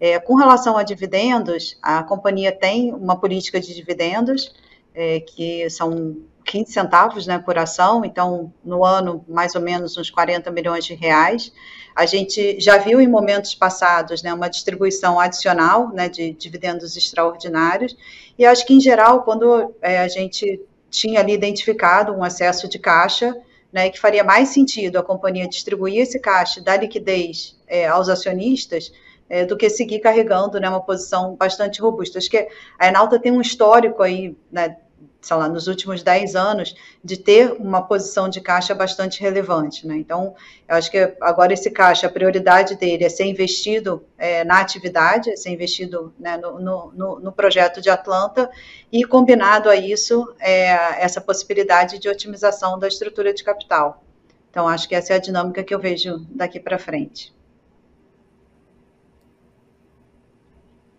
É, 0.00 0.18
com 0.18 0.34
relação 0.34 0.76
a 0.76 0.82
dividendos, 0.82 1.76
a 1.82 2.02
companhia 2.02 2.52
tem 2.52 2.92
uma 2.92 3.18
política 3.18 3.60
de 3.60 3.74
dividendos, 3.74 4.54
é, 4.94 5.20
que 5.20 5.68
são 5.70 6.16
15 6.44 6.72
centavos 6.72 7.26
né, 7.26 7.38
por 7.38 7.58
ação, 7.58 8.04
então 8.04 8.52
no 8.64 8.84
ano 8.84 9.24
mais 9.28 9.54
ou 9.54 9.60
menos 9.60 9.96
uns 9.98 10.10
40 10.10 10.50
milhões 10.50 10.84
de 10.84 10.94
reais. 10.94 11.52
A 11.94 12.06
gente 12.06 12.58
já 12.58 12.78
viu 12.78 13.00
em 13.00 13.08
momentos 13.08 13.54
passados 13.54 14.22
né, 14.22 14.32
uma 14.32 14.48
distribuição 14.48 15.20
adicional 15.20 15.92
né, 15.92 16.08
de 16.08 16.32
dividendos 16.32 16.96
extraordinários, 16.96 17.96
e 18.38 18.46
acho 18.46 18.64
que 18.64 18.72
em 18.72 18.80
geral, 18.80 19.22
quando 19.24 19.74
é, 19.82 19.98
a 19.98 20.08
gente 20.08 20.60
tinha 20.90 21.20
ali 21.20 21.32
identificado 21.34 22.12
um 22.12 22.24
excesso 22.24 22.68
de 22.68 22.78
caixa, 22.78 23.36
né, 23.72 23.90
que 23.90 24.00
faria 24.00 24.24
mais 24.24 24.48
sentido 24.48 24.98
a 24.98 25.02
companhia 25.02 25.46
distribuir 25.46 26.00
esse 26.00 26.18
caixa, 26.18 26.60
dar 26.60 26.78
liquidez 26.78 27.58
é, 27.66 27.86
aos 27.86 28.08
acionistas, 28.08 28.90
é, 29.28 29.44
do 29.44 29.56
que 29.56 29.68
seguir 29.68 30.00
carregando 30.00 30.58
né, 30.58 30.68
uma 30.68 30.80
posição 30.80 31.34
bastante 31.36 31.80
robusta. 31.80 32.18
Acho 32.18 32.30
que 32.30 32.48
a 32.78 32.88
Enalta 32.88 33.18
tem 33.18 33.32
um 33.32 33.40
histórico 33.40 34.02
aí, 34.02 34.36
né, 34.50 34.76
sei 35.20 35.36
lá, 35.36 35.48
nos 35.48 35.66
últimos 35.66 36.02
10 36.02 36.36
anos, 36.36 36.74
de 37.02 37.16
ter 37.16 37.52
uma 37.52 37.82
posição 37.82 38.28
de 38.28 38.40
caixa 38.40 38.74
bastante 38.74 39.20
relevante. 39.20 39.86
Né? 39.86 39.96
Então, 39.96 40.34
eu 40.66 40.76
acho 40.76 40.90
que 40.90 41.14
agora 41.20 41.52
esse 41.52 41.70
caixa, 41.70 42.06
a 42.06 42.10
prioridade 42.10 42.76
dele 42.76 43.04
é 43.04 43.08
ser 43.08 43.24
investido 43.24 44.04
é, 44.16 44.44
na 44.44 44.60
atividade, 44.60 45.30
é 45.30 45.36
ser 45.36 45.50
investido 45.50 46.14
né, 46.18 46.36
no, 46.36 46.60
no, 46.60 47.20
no, 47.20 47.32
projeto 47.32 47.80
de 47.80 47.90
Atlanta, 47.90 48.50
e 48.90 49.04
combinado 49.04 49.68
a 49.68 49.76
isso, 49.76 50.32
é, 50.38 51.02
essa 51.02 51.20
possibilidade 51.20 51.98
de 51.98 52.08
otimização 52.08 52.78
da 52.78 52.88
estrutura 52.88 53.34
de 53.34 53.42
capital. 53.42 54.02
Então, 54.50 54.66
acho 54.66 54.88
que 54.88 54.94
essa 54.94 55.12
é 55.12 55.16
a 55.16 55.20
dinâmica 55.20 55.62
que 55.62 55.74
eu 55.74 55.78
vejo 55.78 56.24
daqui 56.30 56.58
para 56.58 56.78
frente. 56.78 57.36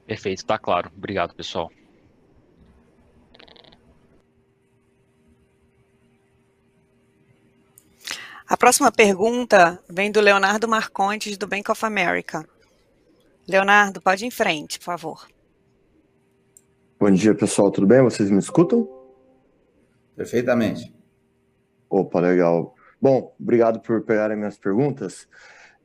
Perfeito, 0.10 0.40
está 0.40 0.58
claro. 0.58 0.92
Obrigado, 0.98 1.36
pessoal. 1.36 1.72
A 8.48 8.58
próxima 8.58 8.92
pergunta 8.92 9.80
vem 9.88 10.12
do 10.12 10.20
Leonardo 10.20 10.68
Marcontes, 10.68 11.38
do 11.38 11.46
Bank 11.46 11.70
of 11.70 11.86
America. 11.86 12.44
Leonardo, 13.48 14.02
pode 14.02 14.26
ir 14.26 14.28
em 14.28 14.32
frente, 14.32 14.80
por 14.80 14.86
favor. 14.86 15.28
Bom 17.00 17.12
dia, 17.12 17.36
pessoal. 17.36 17.70
Tudo 17.70 17.86
bem? 17.86 18.02
Vocês 18.02 18.32
me 18.32 18.40
escutam? 18.40 18.90
Perfeitamente. 20.16 20.92
Opa, 21.88 22.20
legal. 22.20 22.74
Bom, 23.00 23.36
obrigado 23.40 23.80
por 23.80 24.04
pegarem 24.04 24.36
minhas 24.36 24.58
perguntas. 24.58 25.28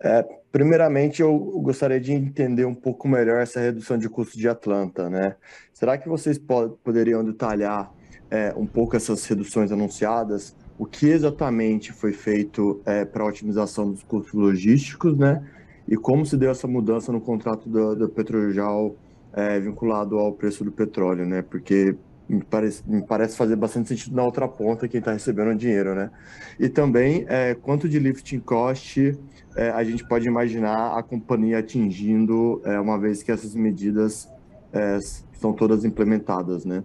É, 0.01 0.23
primeiramente, 0.53 1.23
eu 1.23 1.39
gostaria 1.63 2.01
de 2.01 2.13
entender 2.13 2.65
um 2.65 2.75
pouco 2.75 3.09
melhor 3.09 3.41
essa 3.41 3.61
redução 3.61 3.97
de 3.97 4.09
custo 4.09 4.39
de 4.39 4.49
Atlanta, 4.49 5.09
né? 5.09 5.37
Será 5.73 5.97
que 5.97 6.09
vocês 6.09 6.39
poderiam 6.83 7.25
detalhar 7.25 7.93
é, 8.31 8.53
um 8.57 8.67
pouco 8.67 8.97
essas 8.97 9.25
reduções 9.27 9.73
anunciadas? 9.73 10.55
o 10.79 10.87
que 10.87 11.07
exatamente 11.07 11.93
foi 11.93 12.13
feito 12.13 12.81
é, 12.85 13.05
para 13.05 13.23
a 13.23 13.27
otimização 13.27 13.91
dos 13.91 14.03
custos 14.03 14.35
logísticos, 14.35 15.17
né? 15.17 15.43
E 15.87 15.97
como 15.97 16.25
se 16.25 16.37
deu 16.37 16.51
essa 16.51 16.67
mudança 16.67 17.13
no 17.13 17.21
contrato 17.21 17.69
do, 17.69 17.95
do 17.95 18.09
Petrojal 18.09 18.97
é, 19.33 19.61
vinculado 19.61 20.19
ao 20.19 20.33
preço 20.33 20.65
do 20.65 20.73
petróleo, 20.73 21.27
né? 21.27 21.43
Porque 21.43 21.97
me 22.29 22.43
parece, 22.43 22.83
me 22.87 23.03
parece 23.03 23.37
fazer 23.37 23.57
bastante 23.57 23.89
sentido 23.89 24.17
na 24.17 24.25
outra 24.25 24.49
ponta 24.49 24.89
quem 24.89 24.99
está 24.99 25.13
recebendo 25.13 25.51
o 25.51 25.55
dinheiro, 25.55 25.95
né? 25.95 26.11
E 26.59 26.69
também 26.69 27.27
é, 27.29 27.55
quanto 27.55 27.89
de 27.89 27.99
lifting 27.99 28.41
cost 28.41 29.19
é, 29.57 29.71
a 29.71 29.85
gente 29.85 30.07
pode 30.07 30.27
imaginar 30.27 30.99
a 30.99 31.03
companhia 31.03 31.59
atingindo 31.59 32.61
é, 32.65 32.81
uma 32.81 32.99
vez 32.99 33.23
que 33.23 33.31
essas 33.31 33.55
medidas 33.55 34.29
é, 34.73 34.99
estão 35.33 35.53
todas 35.53 35.85
implementadas, 35.85 36.65
né? 36.65 36.83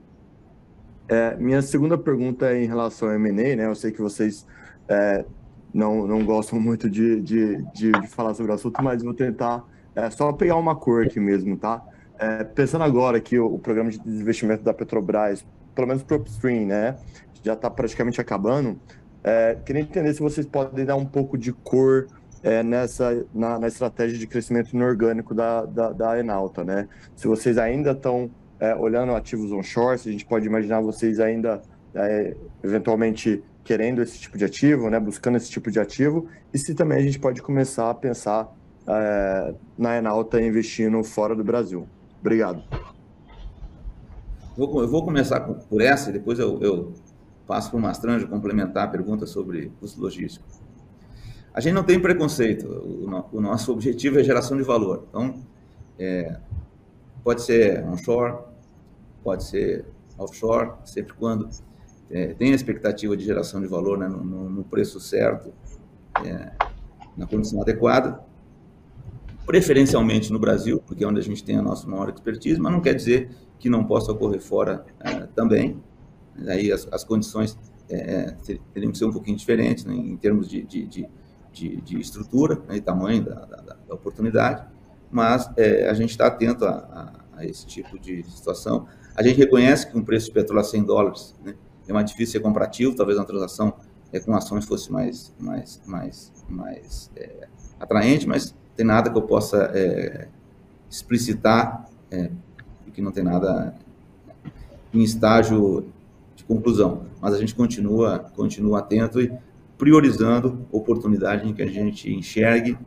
É, 1.07 1.35
minha 1.37 1.61
segunda 1.61 1.97
pergunta 1.97 2.51
é 2.51 2.63
em 2.63 2.67
relação 2.67 3.07
ao 3.07 3.15
M&A, 3.15 3.55
né? 3.55 3.65
Eu 3.65 3.73
sei 3.73 3.91
que 3.91 4.01
vocês 4.01 4.45
é, 4.87 5.25
não, 5.73 6.05
não 6.05 6.23
gostam 6.23 6.59
muito 6.61 6.89
de, 6.89 7.19
de, 7.21 7.63
de, 7.73 7.91
de, 7.91 8.07
falar 8.07 8.33
sobre 8.33 8.51
o 8.51 8.55
assunto, 8.55 8.81
mas 8.83 9.01
vou 9.01 9.13
tentar 9.13 9.63
é, 9.95 10.09
só 10.09 10.31
pegar 10.33 10.57
uma 10.57 10.75
cor 10.75 11.05
aqui 11.05 11.19
mesmo, 11.19 11.57
tá? 11.57 11.81
É, 12.19 12.43
pensando 12.43 12.83
agora 12.83 13.19
que 13.21 13.39
o, 13.39 13.55
o, 13.55 13.57
programa 13.57 13.89
de 13.89 13.97
desinvestimento 13.97 14.61
da 14.61 14.73
Petrobras, 14.73 15.45
pelo 15.73 15.87
menos 15.87 16.03
para 16.03 16.17
o 16.17 16.19
upstream, 16.19 16.65
né? 16.65 16.97
Já 17.41 17.53
está 17.53 17.69
praticamente 17.69 18.19
acabando. 18.19 18.77
É, 19.23 19.57
queria 19.65 19.81
entender 19.81 20.13
se 20.13 20.19
vocês 20.19 20.45
podem 20.45 20.85
dar 20.85 20.97
um 20.97 21.05
pouco 21.05 21.37
de 21.37 21.53
cor 21.53 22.07
é, 22.43 22.61
nessa 22.61 23.25
na, 23.33 23.57
na, 23.57 23.67
estratégia 23.67 24.17
de 24.17 24.27
crescimento 24.27 24.73
inorgânico 24.73 25.33
da, 25.33 25.65
da, 25.65 25.91
da 25.93 26.19
Enalta, 26.19 26.63
né? 26.65 26.89
Se 27.15 27.25
vocês 27.25 27.57
ainda 27.57 27.91
estão 27.91 28.29
é, 28.59 28.75
olhando 28.75 29.15
ativos 29.15 29.53
onshore, 29.53 29.97
se 29.97 30.09
a 30.09 30.11
gente 30.11 30.25
pode 30.25 30.45
imaginar 30.45 30.81
vocês 30.81 31.21
ainda 31.21 31.61
é, 31.95 32.35
eventualmente 32.61 33.41
querendo 33.63 34.01
esse 34.01 34.19
tipo 34.19 34.37
de 34.37 34.43
ativo, 34.43 34.89
né, 34.89 34.99
buscando 34.99 35.37
esse 35.37 35.49
tipo 35.49 35.69
de 35.71 35.79
ativo, 35.79 36.27
e 36.53 36.57
se 36.57 36.73
também 36.73 36.97
a 36.97 37.01
gente 37.01 37.19
pode 37.19 37.41
começar 37.41 37.89
a 37.89 37.93
pensar 37.93 38.51
é, 38.87 39.53
na 39.77 39.97
Enalta 39.97 40.41
investindo 40.41 41.01
fora 41.03 41.35
do 41.35 41.43
Brasil. 41.43 41.87
Obrigado. 42.19 42.63
Vou, 44.57 44.81
eu 44.81 44.87
vou 44.87 45.03
começar 45.03 45.39
por 45.41 45.81
essa 45.81 46.09
e 46.09 46.13
depois 46.13 46.37
eu, 46.39 46.61
eu 46.61 46.93
passo 47.47 47.69
para 47.69 47.79
o 47.79 47.81
Mastranjo 47.81 48.27
complementar 48.27 48.85
a 48.85 48.87
pergunta 48.87 49.25
sobre 49.25 49.71
custo 49.79 50.01
logístico. 50.01 50.45
A 51.53 51.61
gente 51.61 51.73
não 51.73 51.83
tem 51.83 51.99
preconceito, 51.99 52.67
o, 52.67 53.37
o 53.37 53.41
nosso 53.41 53.71
objetivo 53.73 54.19
é 54.19 54.23
geração 54.23 54.57
de 54.57 54.63
valor. 54.63 55.05
Então, 55.09 55.41
é, 55.97 56.39
pode 57.23 57.41
ser 57.41 57.83
onshore, 57.85 58.37
pode 59.23 59.43
ser 59.43 59.85
offshore, 60.17 60.71
sempre 60.85 61.13
quando 61.13 61.49
é, 62.09 62.33
tem 62.33 62.51
a 62.51 62.55
expectativa 62.55 63.15
de 63.15 63.23
geração 63.23 63.61
de 63.61 63.67
valor 63.67 63.97
né, 63.97 64.07
no, 64.07 64.23
no, 64.23 64.63
preço 64.63 64.99
certo, 64.99 65.53
é, 66.25 66.51
na 67.15 67.25
condição 67.27 67.61
adequada, 67.61 68.19
preferencialmente 69.49 70.31
no 70.31 70.37
Brasil, 70.37 70.79
porque 70.85 71.03
é 71.03 71.07
onde 71.07 71.19
a 71.19 71.23
gente 71.23 71.43
tem 71.43 71.57
a 71.57 71.61
nossa 71.63 71.87
maior 71.87 72.07
expertise, 72.07 72.61
mas 72.61 72.71
não 72.71 72.79
quer 72.79 72.93
dizer 72.93 73.31
que 73.57 73.67
não 73.67 73.83
possa 73.83 74.11
ocorrer 74.11 74.39
fora 74.39 74.85
é, 74.99 75.21
também. 75.33 75.81
Aí 76.47 76.71
as, 76.71 76.87
as 76.91 77.03
condições 77.03 77.57
é, 77.89 78.35
teriam 78.71 78.91
que 78.91 78.97
ser 78.99 79.05
um 79.05 79.11
pouquinho 79.11 79.35
diferentes 79.35 79.85
né, 79.85 79.95
em 79.95 80.15
termos 80.17 80.47
de, 80.47 80.61
de, 80.61 80.85
de, 80.85 81.81
de, 81.81 81.99
estrutura 81.99 82.61
né, 82.67 82.75
e 82.75 82.79
tamanho 82.79 83.25
da, 83.25 83.43
da, 83.45 83.75
da 83.87 83.95
oportunidade, 83.95 84.67
mas 85.09 85.49
é, 85.57 85.89
a 85.89 85.95
gente 85.95 86.11
está 86.11 86.27
atento 86.27 86.63
a, 86.63 86.69
a, 87.33 87.39
a 87.39 87.43
esse 87.43 87.65
tipo 87.65 87.97
de 87.97 88.21
situação. 88.29 88.85
A 89.15 89.23
gente 89.23 89.37
reconhece 89.37 89.89
que 89.89 89.97
um 89.97 90.03
preço 90.03 90.27
de 90.27 90.33
petróleo 90.33 90.61
a 90.61 90.63
100 90.63 90.83
dólares 90.83 91.35
né, 91.43 91.55
é 91.87 91.91
mais 91.91 92.05
difícil 92.05 92.33
ser 92.33 92.39
comparativo, 92.41 92.95
talvez 92.95 93.17
uma 93.17 93.25
transação 93.25 93.73
é, 94.13 94.19
com 94.19 94.35
ações 94.35 94.65
fosse 94.65 94.91
mais, 94.91 95.33
mais, 95.39 95.81
mais, 95.87 96.31
mais 96.47 97.09
atraente, 97.79 98.27
mas 98.27 98.53
tem 98.79 98.85
nada 98.85 99.09
que 99.09 99.17
eu 99.17 99.21
possa 99.23 99.69
é, 99.73 100.29
explicitar 100.89 101.85
é, 102.09 102.31
que 102.93 103.01
não 103.01 103.11
tem 103.11 103.25
nada 103.25 103.75
em 104.93 105.03
estágio 105.03 105.85
de 106.33 106.45
conclusão. 106.45 107.05
Mas 107.19 107.33
a 107.33 107.37
gente 107.37 107.53
continua, 107.53 108.19
continua 108.33 108.79
atento 108.79 109.19
e 109.19 109.33
priorizando 109.77 110.65
oportunidade 110.71 111.45
em 111.45 111.53
que 111.53 111.61
a 111.61 111.67
gente 111.67 112.09
enxergue 112.09 112.77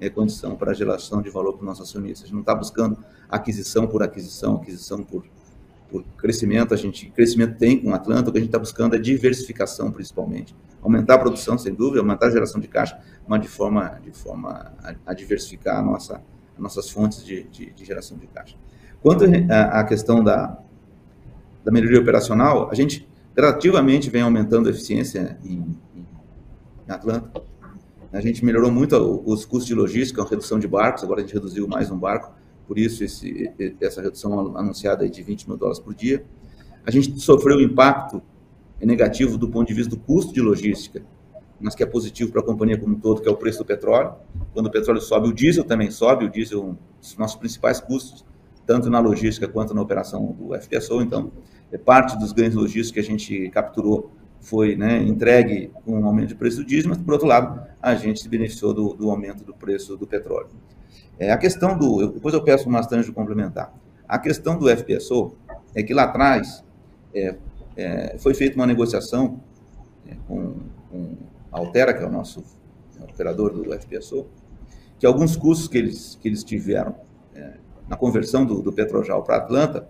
é, 0.00 0.08
condição 0.08 0.56
para 0.56 0.70
a 0.70 0.74
geração 0.74 1.20
de 1.20 1.28
valor 1.28 1.52
para 1.52 1.62
o 1.62 1.66
nosso 1.66 1.82
acionista. 1.82 2.24
A 2.24 2.26
gente 2.26 2.34
não 2.34 2.40
está 2.40 2.54
buscando 2.54 2.96
aquisição 3.28 3.86
por 3.86 4.02
aquisição, 4.02 4.56
aquisição 4.56 5.04
por 5.04 5.26
por 5.90 6.02
crescimento, 6.16 6.74
a 6.74 6.76
gente 6.76 7.08
crescimento 7.10 7.56
tem 7.56 7.78
com 7.78 7.94
Atlanta, 7.94 8.28
o 8.28 8.32
que 8.32 8.38
a 8.38 8.40
gente 8.40 8.48
está 8.48 8.58
buscando 8.58 8.96
é 8.96 8.98
diversificação 8.98 9.92
principalmente, 9.92 10.56
aumentar 10.84 11.14
a 11.14 11.18
produção 11.18 11.56
sem 11.56 11.74
dúvida, 11.74 12.00
aumentar 12.00 12.26
a 12.26 12.30
geração 12.30 12.60
de 12.60 12.68
caixa, 12.68 13.00
mas 13.26 13.40
de 13.40 13.48
forma 13.48 13.98
de 14.04 14.12
forma 14.12 14.72
a, 15.06 15.14
diversificar 15.14 15.78
a 15.78 15.82
nossa 15.82 16.22
as 16.54 16.60
nossas 16.60 16.88
fontes 16.90 17.24
de, 17.24 17.42
de, 17.44 17.72
de, 17.72 17.84
geração 17.84 18.16
de 18.16 18.28
caixa. 18.28 18.56
Quanto 19.02 19.24
à 19.50 19.82
questão 19.82 20.22
da, 20.22 20.56
da 21.64 21.72
melhoria 21.72 22.00
operacional, 22.00 22.70
a 22.70 22.74
gente 22.74 23.08
gradativamente 23.34 24.08
vem 24.08 24.22
aumentando 24.22 24.68
a 24.68 24.70
eficiência 24.70 25.36
em, 25.44 25.76
em 25.96 26.92
Atlanta. 26.92 27.42
A 28.12 28.20
gente 28.20 28.44
melhorou 28.44 28.70
muito 28.70 28.96
os 29.26 29.44
custos 29.44 29.66
de 29.66 29.74
logística, 29.74 30.22
a 30.22 30.24
redução 30.24 30.60
de 30.60 30.68
barcos, 30.68 31.02
agora 31.02 31.20
a 31.20 31.24
gente 31.24 31.34
reduziu 31.34 31.66
mais 31.66 31.90
um 31.90 31.98
barco, 31.98 32.32
por 32.68 32.78
isso 32.78 33.02
esse, 33.02 33.52
essa 33.80 34.00
redução 34.00 34.56
anunciada 34.56 35.08
de 35.08 35.22
20 35.22 35.48
mil 35.48 35.56
dólares 35.56 35.80
por 35.80 35.92
dia. 35.92 36.24
A 36.86 36.90
gente 36.92 37.18
sofreu 37.18 37.56
um 37.56 37.60
impacto 37.60 38.22
negativo 38.86 39.38
do 39.38 39.48
ponto 39.48 39.68
de 39.68 39.74
vista 39.74 39.90
do 39.90 39.96
custo 39.96 40.32
de 40.32 40.40
logística, 40.40 41.02
mas 41.60 41.74
que 41.74 41.82
é 41.82 41.86
positivo 41.86 42.32
para 42.32 42.40
a 42.40 42.44
companhia 42.44 42.78
como 42.78 42.94
um 42.94 42.98
todo, 42.98 43.22
que 43.22 43.28
é 43.28 43.32
o 43.32 43.36
preço 43.36 43.58
do 43.58 43.64
petróleo. 43.64 44.14
Quando 44.52 44.66
o 44.66 44.70
petróleo 44.70 45.00
sobe, 45.00 45.28
o 45.28 45.32
diesel 45.32 45.64
também 45.64 45.90
sobe, 45.90 46.24
o 46.24 46.30
diesel 46.30 46.60
é 46.60 46.64
um 46.64 46.76
dos 47.00 47.16
nossos 47.16 47.36
principais 47.36 47.80
custos, 47.80 48.24
tanto 48.66 48.90
na 48.90 49.00
logística 49.00 49.46
quanto 49.48 49.74
na 49.74 49.80
operação 49.80 50.36
do 50.38 50.54
FPSO. 50.54 51.02
Então, 51.02 51.30
é 51.72 51.78
parte 51.78 52.18
dos 52.18 52.32
ganhos 52.32 52.54
logísticos 52.54 52.92
que 52.92 53.00
a 53.00 53.02
gente 53.02 53.50
capturou 53.50 54.10
foi 54.44 54.76
né, 54.76 55.02
entregue 55.02 55.70
com 55.84 56.00
um 56.00 56.06
aumento 56.06 56.28
de 56.28 56.34
preço 56.34 56.58
do 56.58 56.64
diesel, 56.64 56.90
mas, 56.90 56.98
por 56.98 57.14
outro 57.14 57.26
lado, 57.26 57.66
a 57.80 57.94
gente 57.94 58.20
se 58.20 58.28
beneficiou 58.28 58.74
do, 58.74 58.94
do 58.94 59.10
aumento 59.10 59.42
do 59.42 59.54
preço 59.54 59.96
do 59.96 60.06
petróleo. 60.06 60.50
É, 61.18 61.32
a 61.32 61.38
questão 61.38 61.78
do. 61.78 62.12
Depois 62.12 62.34
eu 62.34 62.42
peço 62.42 62.68
o 62.68 62.72
Mastranjo 62.72 63.12
complementar. 63.12 63.72
A 64.06 64.18
questão 64.18 64.58
do 64.58 64.68
FPSO 64.68 65.34
é 65.74 65.82
que 65.82 65.94
lá 65.94 66.04
atrás 66.04 66.62
é, 67.14 67.36
é, 67.76 68.16
foi 68.18 68.34
feita 68.34 68.56
uma 68.56 68.66
negociação 68.66 69.40
é, 70.06 70.14
com, 70.26 70.56
com, 70.90 71.16
a 71.52 71.58
Altera, 71.58 71.94
que 71.94 72.02
é 72.02 72.06
o 72.06 72.10
nosso 72.10 72.44
operador 73.00 73.52
do 73.52 73.72
FPSO, 73.72 74.26
que 74.98 75.06
alguns 75.06 75.36
custos 75.36 75.68
que 75.68 75.78
eles, 75.78 76.18
que 76.20 76.28
eles 76.28 76.42
tiveram 76.42 76.94
é, 77.34 77.54
na 77.88 77.96
conversão 77.96 78.44
do, 78.44 78.62
do 78.62 78.72
Petrojal 78.72 79.22
para 79.22 79.36
Atlanta 79.36 79.88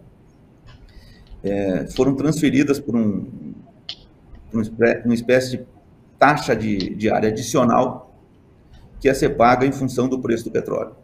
é, 1.43 1.87
foram 1.89 2.15
transferidas 2.15 2.81
por 2.81 2.97
um, 2.97 3.55
uma 5.05 5.15
espécie 5.15 5.59
de 5.59 5.67
taxa 6.19 6.55
de, 6.55 6.95
de 6.95 7.11
área 7.11 7.29
adicional 7.29 8.15
que 9.01 9.09
ia 9.09 9.15
ser 9.15 9.31
paga 9.31 9.67
em 9.67 9.73
função 9.73 10.09
do 10.09 10.19
preço 10.21 10.45
do 10.45 10.51
petróleo. 10.51 10.97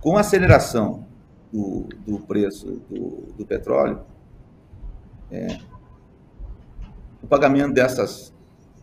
Com 0.00 0.16
a 0.16 0.20
aceleração 0.20 1.06
do, 1.52 1.86
do 2.06 2.18
preço 2.18 2.80
do, 2.90 3.32
do 3.36 3.46
petróleo, 3.46 4.00
é, 5.30 5.58
o 7.22 7.26
pagamento 7.26 7.72
dessas, 7.72 8.34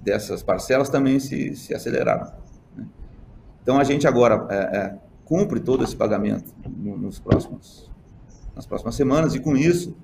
dessas 0.02 0.42
parcelas 0.42 0.90
também 0.90 1.20
se, 1.20 1.56
se 1.56 1.74
aceleraram. 1.74 2.32
Né? 2.76 2.88
Então, 3.62 3.78
a 3.78 3.84
gente 3.84 4.08
agora 4.08 4.48
é, 4.50 4.56
é, 4.56 4.98
cumpre 5.26 5.60
todo 5.60 5.84
esse 5.84 5.96
pagamento 5.96 6.54
nos 6.66 7.20
próximos, 7.20 7.92
nas 8.56 8.66
próximas 8.66 8.96
semanas, 8.96 9.36
e 9.36 9.40
com 9.40 9.56
isso, 9.56 9.96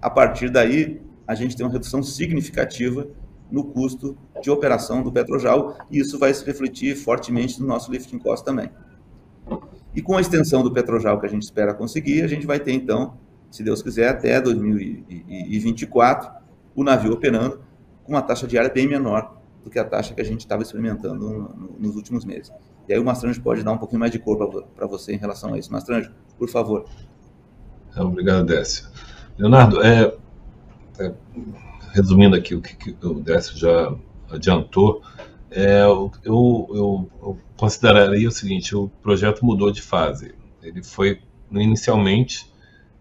a 0.00 0.08
partir 0.10 0.50
daí, 0.50 1.00
a 1.26 1.34
gente 1.34 1.56
tem 1.56 1.64
uma 1.64 1.72
redução 1.72 2.02
significativa 2.02 3.06
no 3.50 3.64
custo 3.64 4.16
de 4.42 4.50
operação 4.50 5.02
do 5.02 5.12
Petrojal, 5.12 5.76
e 5.90 5.98
isso 5.98 6.18
vai 6.18 6.32
se 6.32 6.44
refletir 6.44 6.96
fortemente 6.96 7.60
no 7.60 7.66
nosso 7.66 7.92
lifting 7.92 8.18
cost 8.18 8.44
também. 8.44 8.70
E 9.94 10.02
com 10.02 10.16
a 10.16 10.20
extensão 10.20 10.62
do 10.62 10.72
Petrojal 10.72 11.20
que 11.20 11.26
a 11.26 11.28
gente 11.28 11.42
espera 11.42 11.72
conseguir, 11.72 12.22
a 12.22 12.26
gente 12.26 12.46
vai 12.46 12.58
ter 12.58 12.72
então, 12.72 13.16
se 13.50 13.62
Deus 13.62 13.80
quiser, 13.82 14.08
até 14.08 14.40
2024, 14.40 16.30
o 16.74 16.82
navio 16.82 17.12
operando 17.12 17.60
com 18.04 18.12
uma 18.12 18.22
taxa 18.22 18.46
diária 18.46 18.70
bem 18.70 18.86
menor 18.86 19.36
do 19.64 19.70
que 19.70 19.78
a 19.78 19.84
taxa 19.84 20.14
que 20.14 20.20
a 20.20 20.24
gente 20.24 20.40
estava 20.40 20.62
experimentando 20.62 21.50
nos 21.78 21.96
últimos 21.96 22.24
meses. 22.24 22.52
E 22.86 22.92
aí 22.92 22.98
o 22.98 23.04
Mastranjo 23.04 23.40
pode 23.40 23.62
dar 23.62 23.72
um 23.72 23.78
pouquinho 23.78 24.00
mais 24.00 24.12
de 24.12 24.18
cor 24.18 24.64
para 24.76 24.86
você 24.86 25.14
em 25.14 25.18
relação 25.18 25.54
a 25.54 25.58
isso. 25.58 25.72
Mastranjo, 25.72 26.12
por 26.38 26.48
favor. 26.48 26.84
Obrigado, 27.96 28.44
Décio. 28.44 28.88
Leonardo, 29.38 29.82
é, 29.82 30.14
é 30.98 31.12
resumindo 31.92 32.36
aqui 32.36 32.54
o 32.54 32.60
que, 32.60 32.76
que 32.76 33.06
o 33.06 33.20
Décio 33.20 33.56
já 33.56 33.94
adiantou, 34.30 35.02
é, 35.50 35.82
eu, 35.82 36.10
eu, 36.24 37.10
eu, 37.22 37.38
consideraria 37.56 38.28
o 38.28 38.32
seguinte: 38.32 38.74
o 38.74 38.88
projeto 39.02 39.44
mudou 39.46 39.70
de 39.70 39.80
fase. 39.80 40.34
Ele 40.62 40.82
foi, 40.82 41.20
inicialmente, 41.52 42.50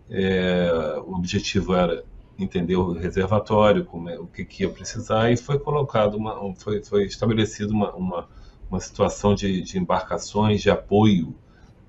é, 0.09 1.01
o 1.05 1.15
objetivo 1.15 1.73
era 1.73 2.03
entender 2.43 2.75
o 2.75 2.93
reservatório, 2.93 3.85
como 3.85 4.09
é, 4.09 4.19
o 4.19 4.27
que, 4.27 4.45
que 4.45 4.63
ia 4.63 4.69
precisar, 4.69 5.31
e 5.31 5.37
foi 5.37 5.57
colocado, 5.59 6.15
uma, 6.15 6.53
foi, 6.55 6.83
foi 6.83 7.05
estabelecido 7.05 7.73
uma, 7.73 7.91
uma, 7.93 8.29
uma 8.69 8.79
situação 8.79 9.33
de, 9.33 9.61
de 9.61 9.77
embarcações 9.77 10.61
de 10.61 10.69
apoio 10.69 11.35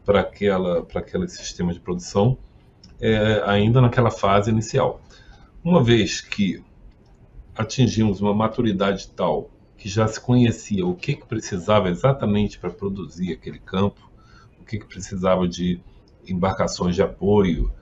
para 0.05 0.21
aquela 0.21 0.83
para 0.83 1.01
aquele 1.01 1.29
sistema 1.29 1.73
de 1.73 1.81
produção, 1.81 2.37
é, 3.01 3.43
ainda 3.47 3.81
naquela 3.81 4.11
fase 4.11 4.51
inicial. 4.51 5.01
Uma 5.63 5.83
vez 5.83 6.21
que 6.21 6.63
atingimos 7.57 8.21
uma 8.21 8.35
maturidade 8.35 9.09
tal 9.09 9.51
que 9.77 9.89
já 9.89 10.07
se 10.07 10.21
conhecia 10.21 10.87
o 10.87 10.95
que, 10.95 11.15
que 11.15 11.27
precisava 11.27 11.89
exatamente 11.89 12.59
para 12.59 12.71
produzir 12.71 13.33
aquele 13.33 13.59
campo, 13.59 14.01
o 14.61 14.65
que, 14.65 14.79
que 14.79 14.87
precisava 14.87 15.47
de 15.47 15.81
embarcações 16.27 16.95
de 16.95 17.03
apoio, 17.03 17.73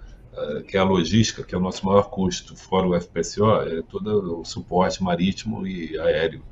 que 0.67 0.77
é 0.77 0.81
a 0.81 0.85
logística, 0.85 1.43
que 1.43 1.55
é 1.55 1.59
o 1.59 1.61
nosso 1.61 1.85
maior 1.85 2.09
custo, 2.09 2.57
fora 2.57 2.89
o 2.89 2.99
FPSO, 2.99 3.53
é 3.63 3.83
todo 3.83 4.41
o 4.41 4.45
suporte 4.45 5.03
marítimo 5.03 5.67
e 5.67 5.99
aéreo. 5.99 6.43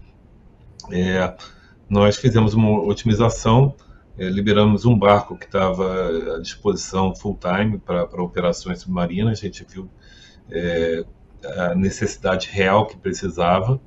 É, 0.90 1.34
nós 1.88 2.16
fizemos 2.16 2.54
uma 2.54 2.82
otimização, 2.82 3.74
é, 4.18 4.28
liberamos 4.28 4.84
um 4.84 4.98
barco 4.98 5.36
que 5.36 5.46
estava 5.46 6.36
à 6.36 6.40
disposição 6.40 7.14
full-time 7.14 7.78
para 7.78 8.22
operações 8.22 8.80
submarinas, 8.80 9.38
a 9.38 9.42
gente 9.42 9.64
viu 9.68 9.90
é, 10.50 11.04
a 11.44 11.74
necessidade 11.74 12.48
real 12.50 12.86
que 12.86 12.96
precisava. 12.96 13.80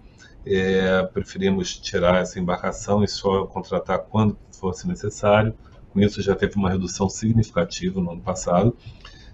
É, 0.46 1.04
preferimos 1.04 1.78
tirar 1.78 2.22
essa 2.22 2.38
embarcação 2.38 3.02
e 3.02 3.08
só 3.08 3.46
contratar 3.46 4.00
quando 4.00 4.38
fosse 4.52 4.88
necessário. 4.88 5.54
Com 5.92 6.02
isso 6.02 6.22
já 6.22 6.36
teve 6.36 6.56
uma 6.56 6.70
redução 6.70 7.08
significativa 7.08 8.02
no 8.02 8.12
ano 8.12 8.22
passado. 8.22 8.76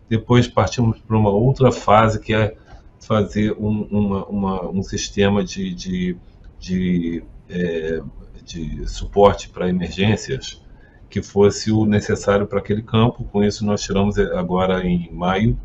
Depois 0.09 0.47
partimos 0.47 0.99
para 0.99 1.17
uma 1.17 1.29
outra 1.29 1.71
fase 1.71 2.19
que 2.19 2.33
é 2.33 2.55
fazer 2.99 3.53
um, 3.53 3.83
uma, 3.83 4.25
uma, 4.25 4.69
um 4.69 4.83
sistema 4.83 5.43
de, 5.43 5.73
de, 5.73 6.17
de, 6.59 7.23
é, 7.47 8.01
de 8.43 8.87
suporte 8.87 9.49
para 9.49 9.69
emergências 9.69 10.61
que 11.09 11.21
fosse 11.21 11.71
o 11.71 11.85
necessário 11.85 12.45
para 12.47 12.59
aquele 12.59 12.81
campo. 12.81 13.23
Com 13.25 13.43
isso 13.43 13.65
nós 13.65 13.81
tiramos 13.81 14.17
agora 14.17 14.83
em 14.85 15.11
maio 15.11 15.57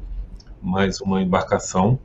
mais 0.62 1.00
uma 1.00 1.20
embarcação 1.20 1.98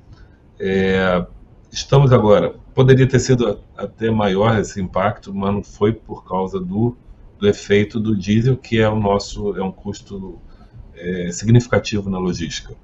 é, 0.60 1.26
estamos 1.72 2.12
agora, 2.12 2.54
poderia 2.76 3.08
ter 3.08 3.20
sido 3.20 3.62
até 3.78 4.12
maior 4.12 4.60
esse 4.60 4.82
impacto, 4.82 5.34
mas 5.34 5.54
não 5.54 5.64
foi 5.64 5.94
por 5.94 6.28
causa 6.28 6.60
do, 6.60 6.98
do 7.40 7.48
efeito 7.48 8.00
do 8.00 8.16
diesel, 8.16 8.58
que 8.58 8.80
é 8.80 8.90
o 8.90 9.00
nosso, 9.00 9.56
é 9.56 9.64
um 9.64 9.72
custo 9.72 10.40
é, 11.00 11.32
significativo 11.32 12.10
na 12.10 12.18
logística. 12.18 12.76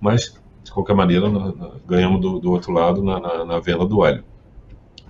Mas, 0.00 0.38
de 0.62 0.70
qualquer 0.70 0.94
maneira, 0.94 1.26
ganhamos 1.86 2.20
do, 2.20 2.38
do 2.38 2.50
outro 2.50 2.72
lado 2.72 3.02
na, 3.02 3.44
na, 3.44 3.58
venda 3.58 3.84
do 3.86 3.98
óleo. 3.98 4.24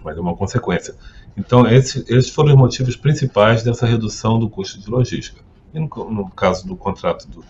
Mas 0.03 0.17
é 0.17 0.21
uma 0.21 0.37
consequência. 0.37 0.95
Então, 1.37 1.67
esse, 1.67 2.05
esses 2.09 2.31
foram 2.31 2.51
os 2.51 2.59
motivos 2.59 2.97
principais 2.97 3.63
dessa 3.63 3.87
redução 3.87 4.39
do 4.39 4.49
custo 4.49 4.81
de 4.81 4.89
logística. 4.89 5.41
E 5.75 5.79
no, 5.79 5.89
no 6.11 6.31
caso 6.31 6.67
do 6.67 6.77
contrato 6.77 7.29
do, 7.29 7.45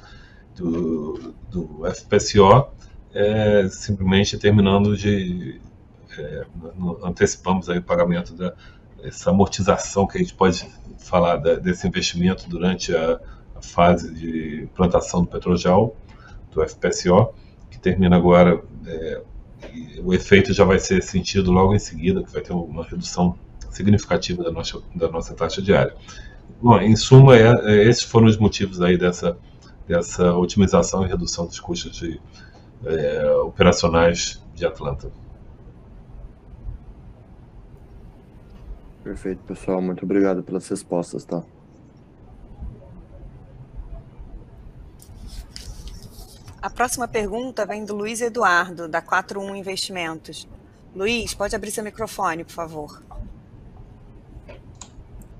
do, 0.56 1.34
do 1.50 1.82
FPSO, 1.92 2.68
é, 3.14 3.68
simplesmente 3.68 4.38
terminando 4.38 4.96
de 4.96 5.60
é, 6.18 6.46
antecipamos 7.04 7.68
aí 7.68 7.78
o 7.78 7.82
pagamento 7.82 8.34
da 8.34 8.54
essa 9.02 9.30
amortização 9.30 10.06
que 10.06 10.18
a 10.18 10.20
gente 10.20 10.34
pode 10.34 10.68
falar 10.98 11.36
da, 11.36 11.54
desse 11.54 11.86
investimento 11.86 12.48
durante 12.48 12.94
a, 12.94 13.20
fase 13.66 14.12
de 14.14 14.68
plantação 14.74 15.22
do 15.22 15.28
petrojal 15.28 15.96
do 16.52 16.66
FPSO 16.66 17.30
que 17.70 17.78
termina 17.78 18.16
agora 18.16 18.62
é, 18.86 19.22
o 20.02 20.14
efeito 20.14 20.52
já 20.52 20.64
vai 20.64 20.78
ser 20.78 21.02
sentido 21.02 21.50
logo 21.50 21.74
em 21.74 21.78
seguida 21.78 22.22
que 22.22 22.32
vai 22.32 22.42
ter 22.42 22.52
uma 22.52 22.84
redução 22.84 23.38
significativa 23.70 24.42
da 24.42 24.50
nossa 24.50 24.80
da 24.94 25.08
nossa 25.08 25.34
taxa 25.34 25.60
diária 25.60 25.94
bom 26.62 26.78
em 26.78 26.96
suma 26.96 27.36
é, 27.36 27.52
é 27.64 27.88
esses 27.88 28.02
foram 28.02 28.26
os 28.26 28.36
motivos 28.36 28.80
aí 28.80 28.96
dessa 28.96 29.36
dessa 29.86 30.34
otimização 30.34 31.04
e 31.04 31.08
redução 31.08 31.46
dos 31.46 31.60
custos 31.60 31.96
de 31.96 32.20
é, 32.84 33.30
operacionais 33.36 34.42
de 34.54 34.66
Atlanta. 34.66 35.10
Perfeito, 39.02 39.42
pessoal. 39.44 39.80
Muito 39.80 40.04
obrigado 40.04 40.42
pelas 40.42 40.68
respostas, 40.68 41.24
tá? 41.24 41.44
A 46.66 46.70
próxima 46.70 47.06
pergunta 47.06 47.64
vem 47.64 47.84
do 47.84 47.94
Luiz 47.94 48.20
Eduardo, 48.20 48.88
da 48.88 49.00
41 49.00 49.54
Investimentos. 49.54 50.48
Luiz, 50.96 51.32
pode 51.32 51.54
abrir 51.54 51.70
seu 51.70 51.84
microfone, 51.84 52.42
por 52.42 52.50
favor. 52.50 53.00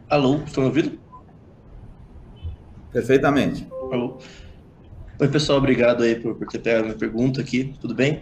Alô, 0.09 0.37
estão 0.45 0.62
me 0.62 0.68
ouvindo? 0.68 1.01
Perfeitamente. 2.93 3.66
Alô. 3.91 4.18
Oi, 5.18 5.27
pessoal, 5.27 5.59
obrigado 5.59 6.05
aí 6.05 6.14
por, 6.14 6.37
por 6.37 6.47
ter 6.47 6.61
pegado 6.61 6.83
a 6.83 6.87
minha 6.87 6.97
pergunta 6.97 7.41
aqui, 7.41 7.74
tudo 7.81 7.93
bem? 7.93 8.20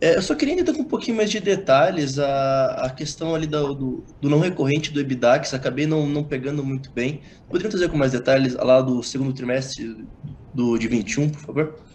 É, 0.00 0.14
eu 0.14 0.22
só 0.22 0.36
queria 0.36 0.54
entender 0.54 0.72
com 0.72 0.82
um 0.82 0.88
pouquinho 0.88 1.16
mais 1.16 1.32
de 1.32 1.40
detalhes 1.40 2.16
a, 2.16 2.86
a 2.86 2.90
questão 2.90 3.34
ali 3.34 3.48
do, 3.48 3.74
do, 3.74 4.04
do 4.20 4.30
não 4.30 4.38
recorrente 4.38 4.92
do 4.92 5.00
EBIDAX, 5.00 5.52
acabei 5.52 5.84
não, 5.84 6.06
não 6.06 6.22
pegando 6.22 6.62
muito 6.62 6.92
bem. 6.92 7.22
Poderiam 7.48 7.70
trazer 7.70 7.88
com 7.88 7.96
mais 7.96 8.12
detalhes 8.12 8.54
lá 8.54 8.80
do 8.80 9.02
segundo 9.02 9.32
trimestre 9.32 10.06
do, 10.54 10.78
de 10.78 10.86
21, 10.86 11.30
por 11.30 11.40
favor? 11.40 11.85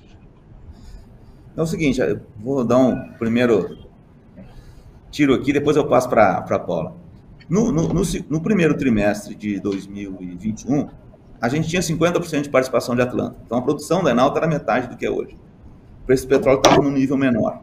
É 1.56 1.62
o 1.62 1.66
seguinte, 1.66 2.00
eu 2.00 2.22
vou 2.38 2.64
dar 2.64 2.78
um 2.78 3.14
primeiro 3.14 3.78
tiro 5.10 5.34
aqui, 5.34 5.52
depois 5.52 5.76
eu 5.76 5.86
passo 5.88 6.10
para 6.10 6.38
a 6.38 6.60
Paula. 6.60 6.96
No, 7.50 7.72
no, 7.72 7.90
no, 7.90 8.02
no 8.30 8.42
primeiro 8.42 8.78
trimestre 8.78 9.36
de 9.36 9.60
2021, 9.60 10.90
a 11.42 11.50
gente 11.50 11.68
tinha 11.68 11.82
50% 11.82 12.44
de 12.44 12.50
participação 12.50 12.96
de 12.96 13.02
Atlanta. 13.02 13.36
Então 13.46 13.58
a 13.58 13.62
produção 13.62 14.04
da 14.04 14.12
Enalta 14.12 14.40
era 14.40 14.48
metade 14.48 14.88
do 14.88 14.96
que 14.96 15.06
é 15.06 15.10
hoje. 15.10 15.36
O 16.04 16.06
preço 16.06 16.26
do 16.26 16.30
petróleo 16.30 16.60
estava 16.60 16.82
num 16.82 16.92
nível 16.92 17.18
menor. 17.18 17.62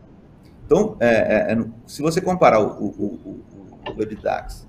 Então, 0.67 0.97
é, 1.01 1.09
é, 1.09 1.53
é, 1.55 1.65
se 1.87 2.03
você 2.03 2.21
comparar 2.21 2.61
o, 2.61 2.67
o, 2.67 3.41
o, 3.87 3.93
o 3.97 4.03
EBITDAX 4.03 4.69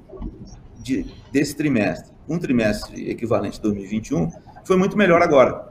de, 0.78 1.06
desse 1.30 1.54
trimestre, 1.56 2.14
um 2.28 2.40
trimestre 2.40 3.10
equivalente 3.10 3.58
de 3.58 3.64
2021, 3.64 4.32
foi 4.64 4.78
muito 4.78 4.98
melhor 4.98 5.22
agora. 5.22 5.69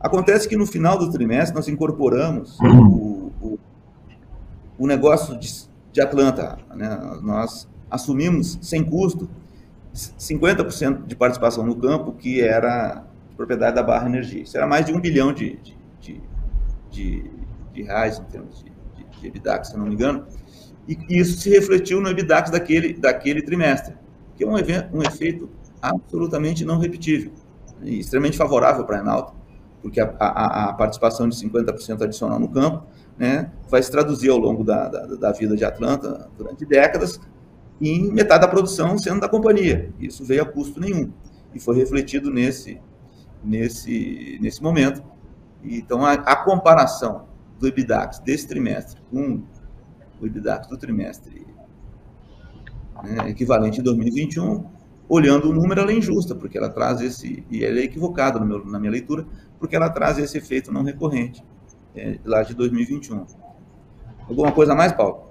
Acontece 0.00 0.48
que 0.48 0.56
no 0.56 0.66
final 0.66 0.98
do 0.98 1.10
trimestre 1.10 1.54
nós 1.54 1.68
incorporamos 1.68 2.58
o, 2.60 3.30
o, 3.40 3.58
o 4.78 4.86
negócio 4.86 5.38
de, 5.38 5.68
de 5.92 6.00
Atlanta. 6.00 6.58
Né? 6.74 7.18
Nós 7.22 7.68
assumimos 7.90 8.58
sem 8.62 8.82
custo 8.82 9.28
50% 9.94 11.06
de 11.06 11.14
participação 11.14 11.66
no 11.66 11.76
campo, 11.76 12.12
que 12.12 12.40
era 12.40 13.04
propriedade 13.36 13.76
da 13.76 13.82
Barra 13.82 14.06
Energia. 14.06 14.42
Isso 14.42 14.56
era 14.56 14.66
mais 14.66 14.86
de 14.86 14.92
um 14.92 15.00
bilhão 15.00 15.32
de, 15.32 15.58
de, 16.00 16.20
de, 16.90 17.30
de, 17.72 17.82
reais 17.82 18.18
em 18.18 18.24
termos 18.24 18.62
de, 18.62 18.70
de, 18.96 19.20
de 19.20 19.26
EBITDAX, 19.26 19.68
se 19.68 19.76
não 19.76 19.86
me 19.86 19.94
engano. 19.94 20.26
E 20.88 20.96
isso 21.10 21.38
se 21.40 21.50
refletiu 21.50 22.00
no 22.00 22.08
EBITDAX 22.08 22.50
daquele, 22.50 22.94
daquele 22.94 23.42
trimestre, 23.42 23.94
que 24.36 24.44
é 24.44 24.46
um, 24.46 24.58
evento, 24.58 24.96
um 24.96 25.02
efeito 25.02 25.48
absolutamente 25.80 26.64
não 26.64 26.78
repetível 26.78 27.32
e 27.82 28.00
extremamente 28.00 28.36
favorável 28.36 28.84
para 28.84 28.98
a 28.98 29.00
Enalta, 29.00 29.32
porque 29.82 30.00
a, 30.00 30.14
a, 30.18 30.70
a 30.70 30.72
participação 30.74 31.28
de 31.28 31.36
50% 31.36 32.02
adicional 32.02 32.38
no 32.38 32.48
campo 32.48 32.86
né, 33.18 33.50
vai 33.68 33.82
se 33.82 33.90
traduzir 33.90 34.30
ao 34.30 34.38
longo 34.38 34.64
da, 34.64 34.88
da, 34.88 35.06
da 35.06 35.32
vida 35.32 35.56
de 35.56 35.64
Atlanta 35.64 36.28
durante 36.36 36.64
décadas 36.64 37.20
em 37.80 38.12
metade 38.12 38.42
da 38.42 38.48
produção 38.48 38.98
sendo 38.98 39.20
da 39.20 39.28
companhia. 39.28 39.92
Isso 39.98 40.24
veio 40.24 40.42
a 40.42 40.46
custo 40.46 40.80
nenhum 40.80 41.12
e 41.54 41.60
foi 41.60 41.76
refletido 41.76 42.30
nesse 42.30 42.80
nesse 43.42 44.38
nesse 44.40 44.62
momento. 44.62 45.02
Então 45.64 46.04
a, 46.04 46.12
a 46.12 46.36
comparação 46.36 47.26
do 47.58 47.66
EBITDAX 47.66 48.18
desse 48.20 48.46
trimestre 48.46 49.00
com 49.10 49.42
o 50.20 50.26
EBITDAX 50.26 50.68
do 50.68 50.76
trimestre 50.76 51.46
né, 53.02 53.30
equivalente 53.30 53.80
em 53.80 53.82
2021, 53.82 54.64
olhando 55.08 55.50
o 55.50 55.52
número, 55.52 55.80
ela 55.80 55.90
é 55.90 55.96
injusta, 55.96 56.34
porque 56.34 56.56
ela 56.56 56.68
traz 56.68 57.00
esse, 57.00 57.44
e 57.50 57.64
ela 57.64 57.78
é 57.78 57.84
equivocada 57.84 58.38
na 58.38 58.78
minha 58.78 58.90
leitura, 58.90 59.26
porque 59.60 59.76
ela 59.76 59.90
traz 59.90 60.18
esse 60.18 60.38
efeito 60.38 60.72
não 60.72 60.82
recorrente 60.82 61.44
é, 61.94 62.18
lá 62.24 62.42
de 62.42 62.54
2021. 62.54 63.26
Alguma 64.26 64.50
coisa 64.50 64.72
a 64.72 64.74
mais, 64.74 64.92
Paulo? 64.92 65.28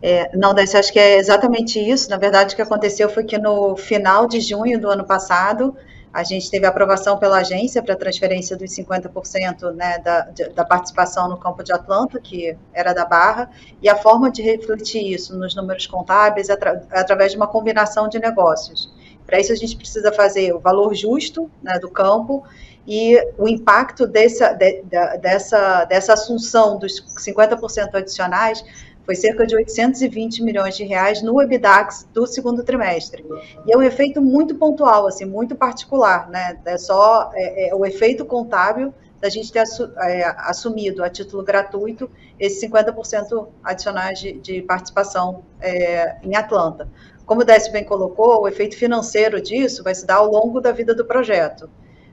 É, 0.00 0.36
não, 0.36 0.54
Décio, 0.54 0.78
acho 0.78 0.92
que 0.92 0.98
é 0.98 1.16
exatamente 1.16 1.78
isso. 1.78 2.10
Na 2.10 2.16
verdade, 2.16 2.52
o 2.52 2.56
que 2.56 2.62
aconteceu 2.62 3.08
foi 3.08 3.24
que 3.24 3.38
no 3.38 3.76
final 3.76 4.26
de 4.26 4.40
junho 4.40 4.80
do 4.80 4.88
ano 4.88 5.04
passado, 5.04 5.76
a 6.18 6.24
gente 6.24 6.50
teve 6.50 6.66
aprovação 6.66 7.16
pela 7.16 7.38
agência 7.38 7.80
para 7.80 7.94
transferência 7.94 8.56
dos 8.56 8.72
50% 8.72 9.72
né, 9.72 9.98
da, 10.00 10.28
da 10.52 10.64
participação 10.64 11.28
no 11.28 11.36
campo 11.36 11.62
de 11.62 11.72
Atlanta, 11.72 12.18
que 12.18 12.56
era 12.72 12.92
da 12.92 13.04
Barra, 13.04 13.48
e 13.80 13.88
a 13.88 13.94
forma 13.94 14.28
de 14.28 14.42
refletir 14.42 15.12
isso 15.12 15.38
nos 15.38 15.54
números 15.54 15.86
contábeis 15.86 16.48
é, 16.48 16.54
atra, 16.54 16.84
é 16.90 16.98
através 16.98 17.30
de 17.30 17.36
uma 17.36 17.46
combinação 17.46 18.08
de 18.08 18.18
negócios. 18.18 18.92
Para 19.24 19.38
isso, 19.38 19.52
a 19.52 19.54
gente 19.54 19.76
precisa 19.76 20.10
fazer 20.12 20.52
o 20.52 20.58
valor 20.58 20.92
justo 20.92 21.48
né, 21.62 21.78
do 21.78 21.88
campo 21.88 22.44
e 22.84 23.16
o 23.38 23.46
impacto 23.46 24.04
dessa, 24.04 24.52
de, 24.54 24.82
dessa, 25.20 25.84
dessa 25.84 26.14
assunção 26.14 26.78
dos 26.78 27.00
50% 27.16 27.94
adicionais 27.94 28.64
foi 29.08 29.14
cerca 29.14 29.46
de 29.46 29.56
820 29.56 30.42
milhões 30.42 30.76
de 30.76 30.84
reais 30.84 31.22
no 31.22 31.40
EBITDAX 31.40 32.06
do 32.12 32.26
segundo 32.26 32.62
trimestre. 32.62 33.24
E 33.66 33.72
é 33.72 33.74
um 33.74 33.80
efeito 33.80 34.20
muito 34.20 34.54
pontual, 34.56 35.06
assim, 35.06 35.24
muito 35.24 35.56
particular, 35.56 36.28
né? 36.28 36.58
É 36.66 36.76
só 36.76 37.30
é, 37.32 37.70
é 37.70 37.74
o 37.74 37.86
efeito 37.86 38.26
contábil 38.26 38.92
da 39.18 39.30
gente 39.30 39.50
ter 39.50 39.62
é, 40.02 40.24
assumido 40.40 41.02
a 41.02 41.08
título 41.08 41.42
gratuito 41.42 42.10
esses 42.38 42.62
50% 42.70 43.48
adicionais 43.64 44.18
de, 44.18 44.34
de 44.34 44.60
participação 44.60 45.42
é, 45.58 46.16
em 46.22 46.36
Atlanta. 46.36 46.86
Como 47.24 47.40
o 47.40 47.44
Décio 47.44 47.72
bem 47.72 47.84
colocou, 47.84 48.42
o 48.42 48.46
efeito 48.46 48.76
financeiro 48.76 49.40
disso 49.40 49.82
vai 49.82 49.94
se 49.94 50.04
dar 50.04 50.16
ao 50.16 50.30
longo 50.30 50.60
da 50.60 50.70
vida 50.70 50.94
do 50.94 51.06
projeto. 51.06 51.70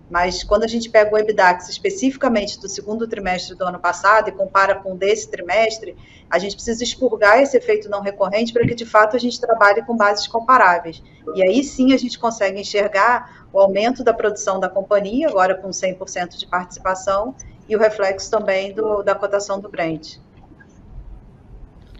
Mas 0.10 0.44
quando 0.44 0.64
a 0.64 0.68
gente 0.68 0.90
pega 0.90 1.14
o 1.14 1.18
EBITDAX 1.18 1.68
especificamente 1.68 2.60
do 2.60 2.70
segundo 2.70 3.08
trimestre 3.08 3.56
do 3.56 3.64
ano 3.64 3.80
passado 3.80 4.30
e 4.30 4.32
compara 4.32 4.76
com 4.76 4.96
desse 4.96 5.30
trimestre, 5.30 5.96
a 6.30 6.38
gente 6.38 6.56
precisa 6.56 6.84
expurgar 6.84 7.42
esse 7.42 7.58
efeito 7.58 7.90
não 7.90 8.02
recorrente 8.02 8.54
para 8.54 8.66
que 8.68 8.76
de 8.76 8.86
fato 8.86 9.16
a 9.16 9.20
gente 9.20 9.40
trabalhe 9.40 9.82
com 9.84 9.98
bases 9.98 10.28
comparáveis. 10.28 11.02
E 11.34 11.42
aí 11.42 11.64
sim 11.64 11.94
a 11.94 11.98
gente 11.98 12.20
consegue 12.20 12.60
enxergar 12.60 13.48
o 13.52 13.60
aumento 13.60 14.04
da 14.04 14.14
produção 14.14 14.60
da 14.60 14.70
companhia, 14.70 15.28
agora 15.28 15.56
com 15.56 15.70
100% 15.70 16.38
de 16.38 16.46
participação, 16.46 17.34
e 17.68 17.76
o 17.76 17.80
reflexo 17.80 18.30
também 18.30 18.74
do, 18.74 19.02
da 19.02 19.16
cotação 19.16 19.60
do 19.60 19.70
Brent. 19.70 20.18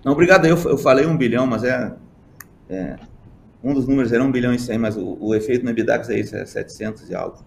Não, 0.04 0.12
obrigado. 0.12 0.46
Eu, 0.46 0.58
eu 0.58 0.78
falei 0.78 1.08
um 1.08 1.18
bilhão, 1.18 1.48
mas 1.48 1.64
é, 1.64 1.92
é, 2.70 2.98
um 3.64 3.74
dos 3.74 3.88
números 3.88 4.12
era 4.14 4.24
um 4.24 4.32
bilhão 4.32 4.54
e 4.54 4.60
cem, 4.60 4.78
mas 4.78 4.96
o, 4.96 5.18
o 5.20 5.34
efeito 5.34 5.66
no 5.66 5.72
EBITDAX 5.72 6.10
é 6.10 6.20
isso, 6.20 6.36
é 6.36 6.46
700 6.46 7.10
e 7.10 7.16
algo. 7.16 7.44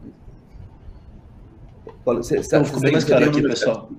Você, 2.16 2.42
sabe, 2.42 2.64
ficou 2.66 2.80
bem 2.80 2.92
mais 2.92 3.04
claro 3.04 3.28
aqui, 3.28 3.42
pessoal. 3.42 3.90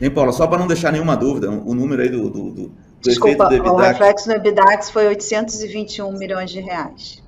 Hein, 0.00 0.10
Paula, 0.10 0.32
só 0.32 0.46
para 0.46 0.58
não 0.58 0.66
deixar 0.66 0.92
nenhuma 0.92 1.16
dúvida, 1.16 1.50
o 1.50 1.74
número 1.74 2.02
aí 2.02 2.08
do, 2.10 2.28
do, 2.28 2.50
do, 2.50 2.72
Desculpa, 3.00 3.48
do 3.48 3.72
o 3.72 3.76
reflexo 3.76 4.28
no 4.28 4.34
EBITDAX 4.34 4.90
foi 4.90 5.06
821 5.06 6.12
milhões 6.12 6.50
de 6.50 6.60
reais. 6.60 7.22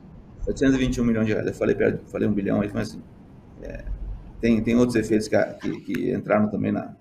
821 0.47 1.05
milhões 1.05 1.26
de 1.26 1.33
reais. 1.33 1.47
Eu 1.47 1.55
falei, 1.55 1.76
falei 2.09 2.29
um 2.29 2.33
bilhão 2.33 2.61
aí, 2.61 2.70
mas 2.72 2.99
é, 3.62 3.85
tem, 4.41 4.62
tem 4.62 4.76
outros 4.76 4.97
efeitos 4.97 5.29
que, 5.29 5.37
que, 5.55 5.81
que 5.81 6.12
entraram 6.12 6.49
também 6.49 6.72
na, 6.72 6.95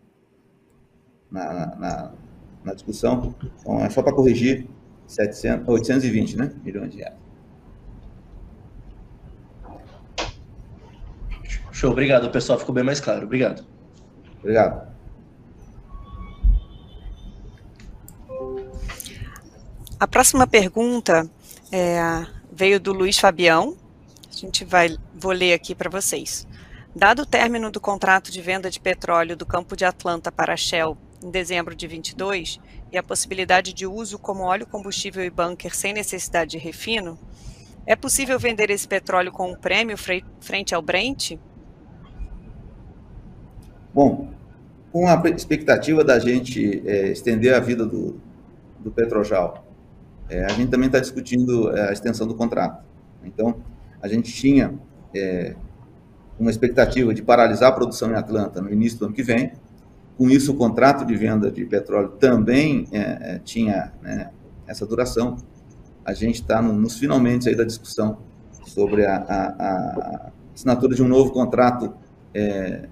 na, 1.29 1.75
na, 1.75 2.11
na 2.63 2.73
discussão. 2.73 3.35
Então, 3.59 3.79
é 3.83 3.89
só 3.89 4.01
para 4.01 4.13
corrigir, 4.13 4.67
700, 5.05 5.67
820 5.67 6.37
né, 6.37 6.51
milhões 6.63 6.91
de 6.91 6.99
reais. 6.99 7.26
Show, 11.77 11.91
obrigado, 11.91 12.31
pessoal. 12.31 12.57
Ficou 12.57 12.73
bem 12.73 12.83
mais 12.83 12.99
claro. 12.99 13.23
Obrigado. 13.23 13.63
Obrigado. 14.39 14.87
A 19.99 20.07
próxima 20.07 20.47
pergunta 20.47 21.29
é, 21.71 22.25
veio 22.51 22.79
do 22.79 22.91
Luiz 22.91 23.19
Fabião. 23.19 23.77
A 24.27 24.35
gente 24.35 24.65
vai, 24.65 24.97
vou 25.13 25.31
ler 25.31 25.53
aqui 25.53 25.75
para 25.75 25.87
vocês. 25.87 26.47
Dado 26.95 27.21
o 27.21 27.25
término 27.27 27.69
do 27.69 27.79
contrato 27.79 28.31
de 28.31 28.41
venda 28.41 28.71
de 28.71 28.79
petróleo 28.79 29.37
do 29.37 29.45
campo 29.45 29.75
de 29.75 29.85
Atlanta 29.85 30.31
para 30.31 30.53
a 30.53 30.57
Shell 30.57 30.97
em 31.23 31.29
dezembro 31.29 31.75
de 31.75 31.85
22 31.85 32.59
e 32.91 32.97
a 32.97 33.03
possibilidade 33.03 33.71
de 33.71 33.85
uso 33.85 34.17
como 34.17 34.45
óleo 34.45 34.65
combustível 34.65 35.23
e 35.23 35.29
bunker 35.29 35.75
sem 35.75 35.93
necessidade 35.93 36.49
de 36.51 36.57
refino, 36.57 37.19
é 37.85 37.95
possível 37.95 38.39
vender 38.39 38.71
esse 38.71 38.87
petróleo 38.87 39.31
com 39.31 39.51
um 39.51 39.55
prêmio 39.55 39.95
frente 40.39 40.73
ao 40.73 40.81
Brent? 40.81 41.37
Bom, 43.97 44.29
com 44.91 45.07
a 45.07 45.19
expectativa 45.29 46.03
da 46.03 46.19
gente 46.19 46.83
é, 46.85 47.07
estender 47.07 47.55
a 47.55 47.59
vida 47.59 47.83
do, 47.83 48.21
do 48.79 48.91
Petrojal, 48.91 49.65
é, 50.29 50.45
a 50.45 50.49
gente 50.49 50.69
também 50.69 50.85
está 50.85 50.99
discutindo 50.99 51.75
é, 51.75 51.89
a 51.89 51.91
extensão 51.91 52.27
do 52.27 52.35
contrato. 52.35 52.85
Então, 53.25 53.55
a 53.99 54.07
gente 54.07 54.31
tinha 54.31 54.75
é, 55.15 55.55
uma 56.39 56.51
expectativa 56.51 57.11
de 57.11 57.23
paralisar 57.23 57.69
a 57.69 57.71
produção 57.71 58.11
em 58.11 58.13
Atlanta 58.13 58.61
no 58.61 58.71
início 58.71 58.99
do 58.99 59.05
ano 59.05 59.15
que 59.15 59.23
vem. 59.23 59.53
Com 60.15 60.29
isso, 60.29 60.51
o 60.51 60.55
contrato 60.55 61.03
de 61.03 61.15
venda 61.15 61.49
de 61.49 61.65
petróleo 61.65 62.09
também 62.19 62.87
é, 62.91 62.99
é, 62.99 63.39
tinha 63.43 63.93
né, 64.03 64.29
essa 64.67 64.85
duração. 64.85 65.37
A 66.05 66.13
gente 66.13 66.35
está 66.35 66.61
no, 66.61 66.71
nos 66.71 66.99
finalmente 66.99 67.49
aí 67.49 67.55
da 67.55 67.63
discussão 67.63 68.19
sobre 68.63 69.07
a, 69.07 69.15
a, 69.15 69.47
a 69.57 70.31
assinatura 70.53 70.93
de 70.93 71.01
um 71.01 71.07
novo 71.07 71.31
contrato 71.31 71.95
é, 72.31 72.87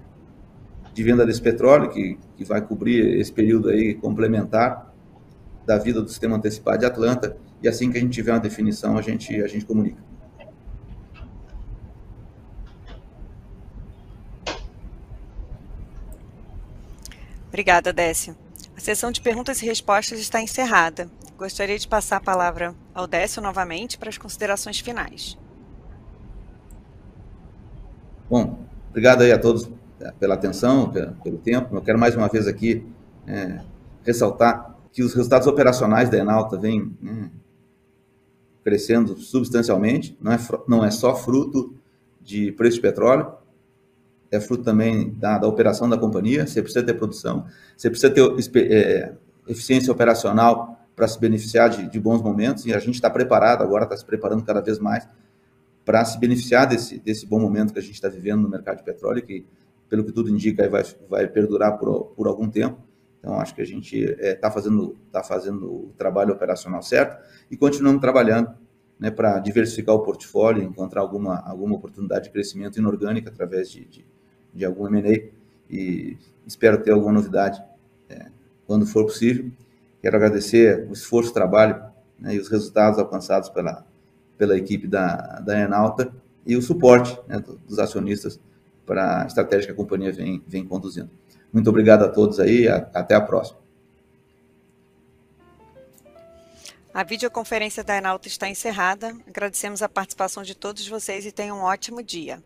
de 0.96 1.04
venda 1.04 1.26
desse 1.26 1.42
petróleo, 1.42 1.90
que, 1.90 2.18
que 2.38 2.46
vai 2.46 2.62
cobrir 2.62 3.20
esse 3.20 3.30
período 3.30 3.68
aí 3.68 3.96
complementar 3.96 4.94
da 5.66 5.78
vida 5.78 6.02
do 6.02 6.08
sistema 6.08 6.38
antecipado 6.38 6.80
de 6.80 6.86
Atlanta, 6.86 7.36
e 7.62 7.68
assim 7.68 7.92
que 7.92 7.98
a 7.98 8.02
gente 8.02 8.14
tiver 8.14 8.32
uma 8.32 8.40
definição, 8.40 8.98
a 8.98 9.02
gente, 9.02 9.42
a 9.44 9.48
gente 9.48 9.66
comunica. 9.66 10.02
Obrigada, 17.50 17.92
Décio. 17.92 18.34
A 18.78 18.80
sessão 18.80 19.12
de 19.12 19.20
perguntas 19.20 19.62
e 19.62 19.66
respostas 19.66 20.18
está 20.20 20.42
encerrada. 20.42 21.10
Gostaria 21.38 21.78
de 21.78 21.90
passar 21.90 22.18
a 22.18 22.22
palavra 22.22 22.74
ao 22.94 23.06
Décio 23.06 23.42
novamente 23.42 23.98
para 23.98 24.08
as 24.08 24.18
considerações 24.18 24.80
finais. 24.80 25.38
Bom, 28.30 28.66
obrigado 28.90 29.24
aí 29.24 29.34
a 29.34 29.38
todos 29.38 29.70
pela 30.20 30.36
atenção, 30.36 30.92
pelo 31.24 31.38
tempo. 31.38 31.76
Eu 31.76 31.82
quero 31.82 32.00
mais 32.00 32.16
uma 32.16 32.28
vez 32.28 32.48
aqui 32.48 32.86
é, 33.28 33.60
ressaltar 34.04 34.76
que 34.92 35.04
os 35.04 35.14
resultados 35.14 35.48
operacionais 35.48 36.10
da 36.10 36.18
Enalta 36.18 36.58
vêm 36.58 36.96
né, 37.02 37.30
crescendo 38.64 39.18
substancialmente. 39.18 40.18
Não 40.22 40.32
é, 40.32 40.40
não 40.68 40.86
é 40.86 40.92
só 40.92 41.16
fruto 41.16 41.74
de 42.22 42.52
preço 42.54 42.78
de 42.78 42.82
petróleo, 42.82 43.34
é 44.32 44.40
fruto 44.40 44.64
também 44.64 45.12
da, 45.12 45.38
da 45.38 45.48
operação 45.48 45.88
da 45.88 45.98
companhia. 45.98 46.48
Você 46.48 46.62
precisa 46.62 46.84
ter 46.84 46.94
produção, 46.94 47.46
você 47.78 47.90
precisa 47.90 48.12
ter 48.12 48.72
é, 48.72 49.14
eficiência 49.48 49.92
operacional 49.92 50.80
para 50.96 51.08
se 51.08 51.20
beneficiar 51.20 51.70
de, 51.70 51.90
de, 51.90 52.00
bons 52.00 52.22
momentos, 52.22 52.66
e 52.66 52.74
a 52.74 52.80
gente 52.80 52.96
está 52.96 53.10
preparado 53.10 53.62
agora, 53.62 53.84
está 53.84 53.98
se 53.98 54.06
preparando 54.06 54.44
cada 54.44 54.62
vez 54.62 54.80
mais 54.80 55.08
para 55.84 56.04
se 56.06 56.18
beneficiar 56.18 56.66
desse, 56.66 56.98
desse 57.00 57.28
bom 57.28 57.40
momento 57.40 57.74
que 57.74 57.80
a 57.80 57.82
gente 57.82 57.94
está 57.94 58.08
vivendo 58.08 58.42
no 58.42 58.50
mercado 58.50 58.78
de 58.78 58.84
petróleo, 58.84 59.22
que, 59.22 59.46
pelo 59.90 60.04
que 60.04 60.12
tudo 60.12 60.30
indica, 60.30 60.68
vai, 60.70 60.84
vai 61.10 61.28
perdurar 61.28 61.78
por, 61.78 62.14
por 62.16 62.28
algum 62.28 62.50
tempo. 62.50 62.78
Então, 63.20 63.40
acho 63.40 63.56
que 63.56 63.62
a 63.62 63.66
gente 63.66 63.98
está 63.98 64.24
é, 64.24 64.36
tá 64.36 64.52
fazendo, 64.52 64.96
tá 65.12 65.24
fazendo 65.24 65.66
o 65.66 65.94
trabalho 65.98 66.34
operacional 66.34 66.82
certo 66.84 67.18
e 67.50 67.58
continuamos 67.58 68.00
trabalhando 68.00 68.54
né, 69.00 69.10
para 69.10 69.40
diversificar 69.40 69.96
o 69.96 70.04
portfólio, 70.04 70.64
encontrar 70.64 71.02
alguma, 71.02 71.40
alguma 71.40 71.76
oportunidade 71.76 72.26
de 72.26 72.30
crescimento 72.30 72.78
inorgânico 72.78 73.28
através 73.28 73.72
de, 73.72 73.84
de, 73.86 74.06
de 74.54 74.66
algum 74.66 74.88
M&A 74.88 75.30
e 75.70 76.18
espero 76.46 76.82
ter 76.82 76.92
alguma 76.92 77.14
novidade 77.14 77.62
é, 78.10 78.28
quando 78.68 78.86
for 78.86 79.06
possível. 79.06 79.52
Quero 80.02 80.16
agradecer 80.18 80.88
o 80.88 80.94
esforço, 80.94 81.32
o 81.32 81.34
trabalho 81.34 81.84
né, 82.20 82.36
e 82.36 82.40
os 82.40 82.48
resultados 82.48 83.00
alcançados 83.00 83.50
pela, 83.50 83.86
pela 84.38 84.56
equipe 84.56 84.88
da, 84.88 85.40
da 85.40 85.60
Enalta 85.60 86.14
e 86.46 86.56
o 86.56 86.62
suporte 86.62 87.20
né, 87.28 87.44
dos 87.68 87.80
acionistas 87.80 88.40
para 88.86 89.24
a 89.24 89.26
estratégia 89.26 89.68
que 89.68 89.72
a 89.72 89.76
companhia 89.76 90.12
vem, 90.12 90.44
vem 90.48 90.66
conduzindo. 90.66 91.10
Muito 91.52 91.70
obrigado 91.70 92.04
a 92.04 92.10
todos 92.10 92.40
aí, 92.40 92.68
até 92.68 93.16
a 93.16 93.22
próxima. 93.22 93.60
A 96.94 97.04
videoconferência 97.04 97.84
da 97.84 97.98
Enalta 97.98 98.28
está 98.28 98.48
encerrada. 98.48 99.16
Agradecemos 99.28 99.82
a 99.82 99.90
participação 99.90 100.44
de 100.44 100.56
todos 100.56 100.88
vocês 100.88 101.26
e 101.26 101.32
tenham 101.32 101.60
um 101.60 101.64
ótimo 101.64 102.02
dia. 102.02 102.42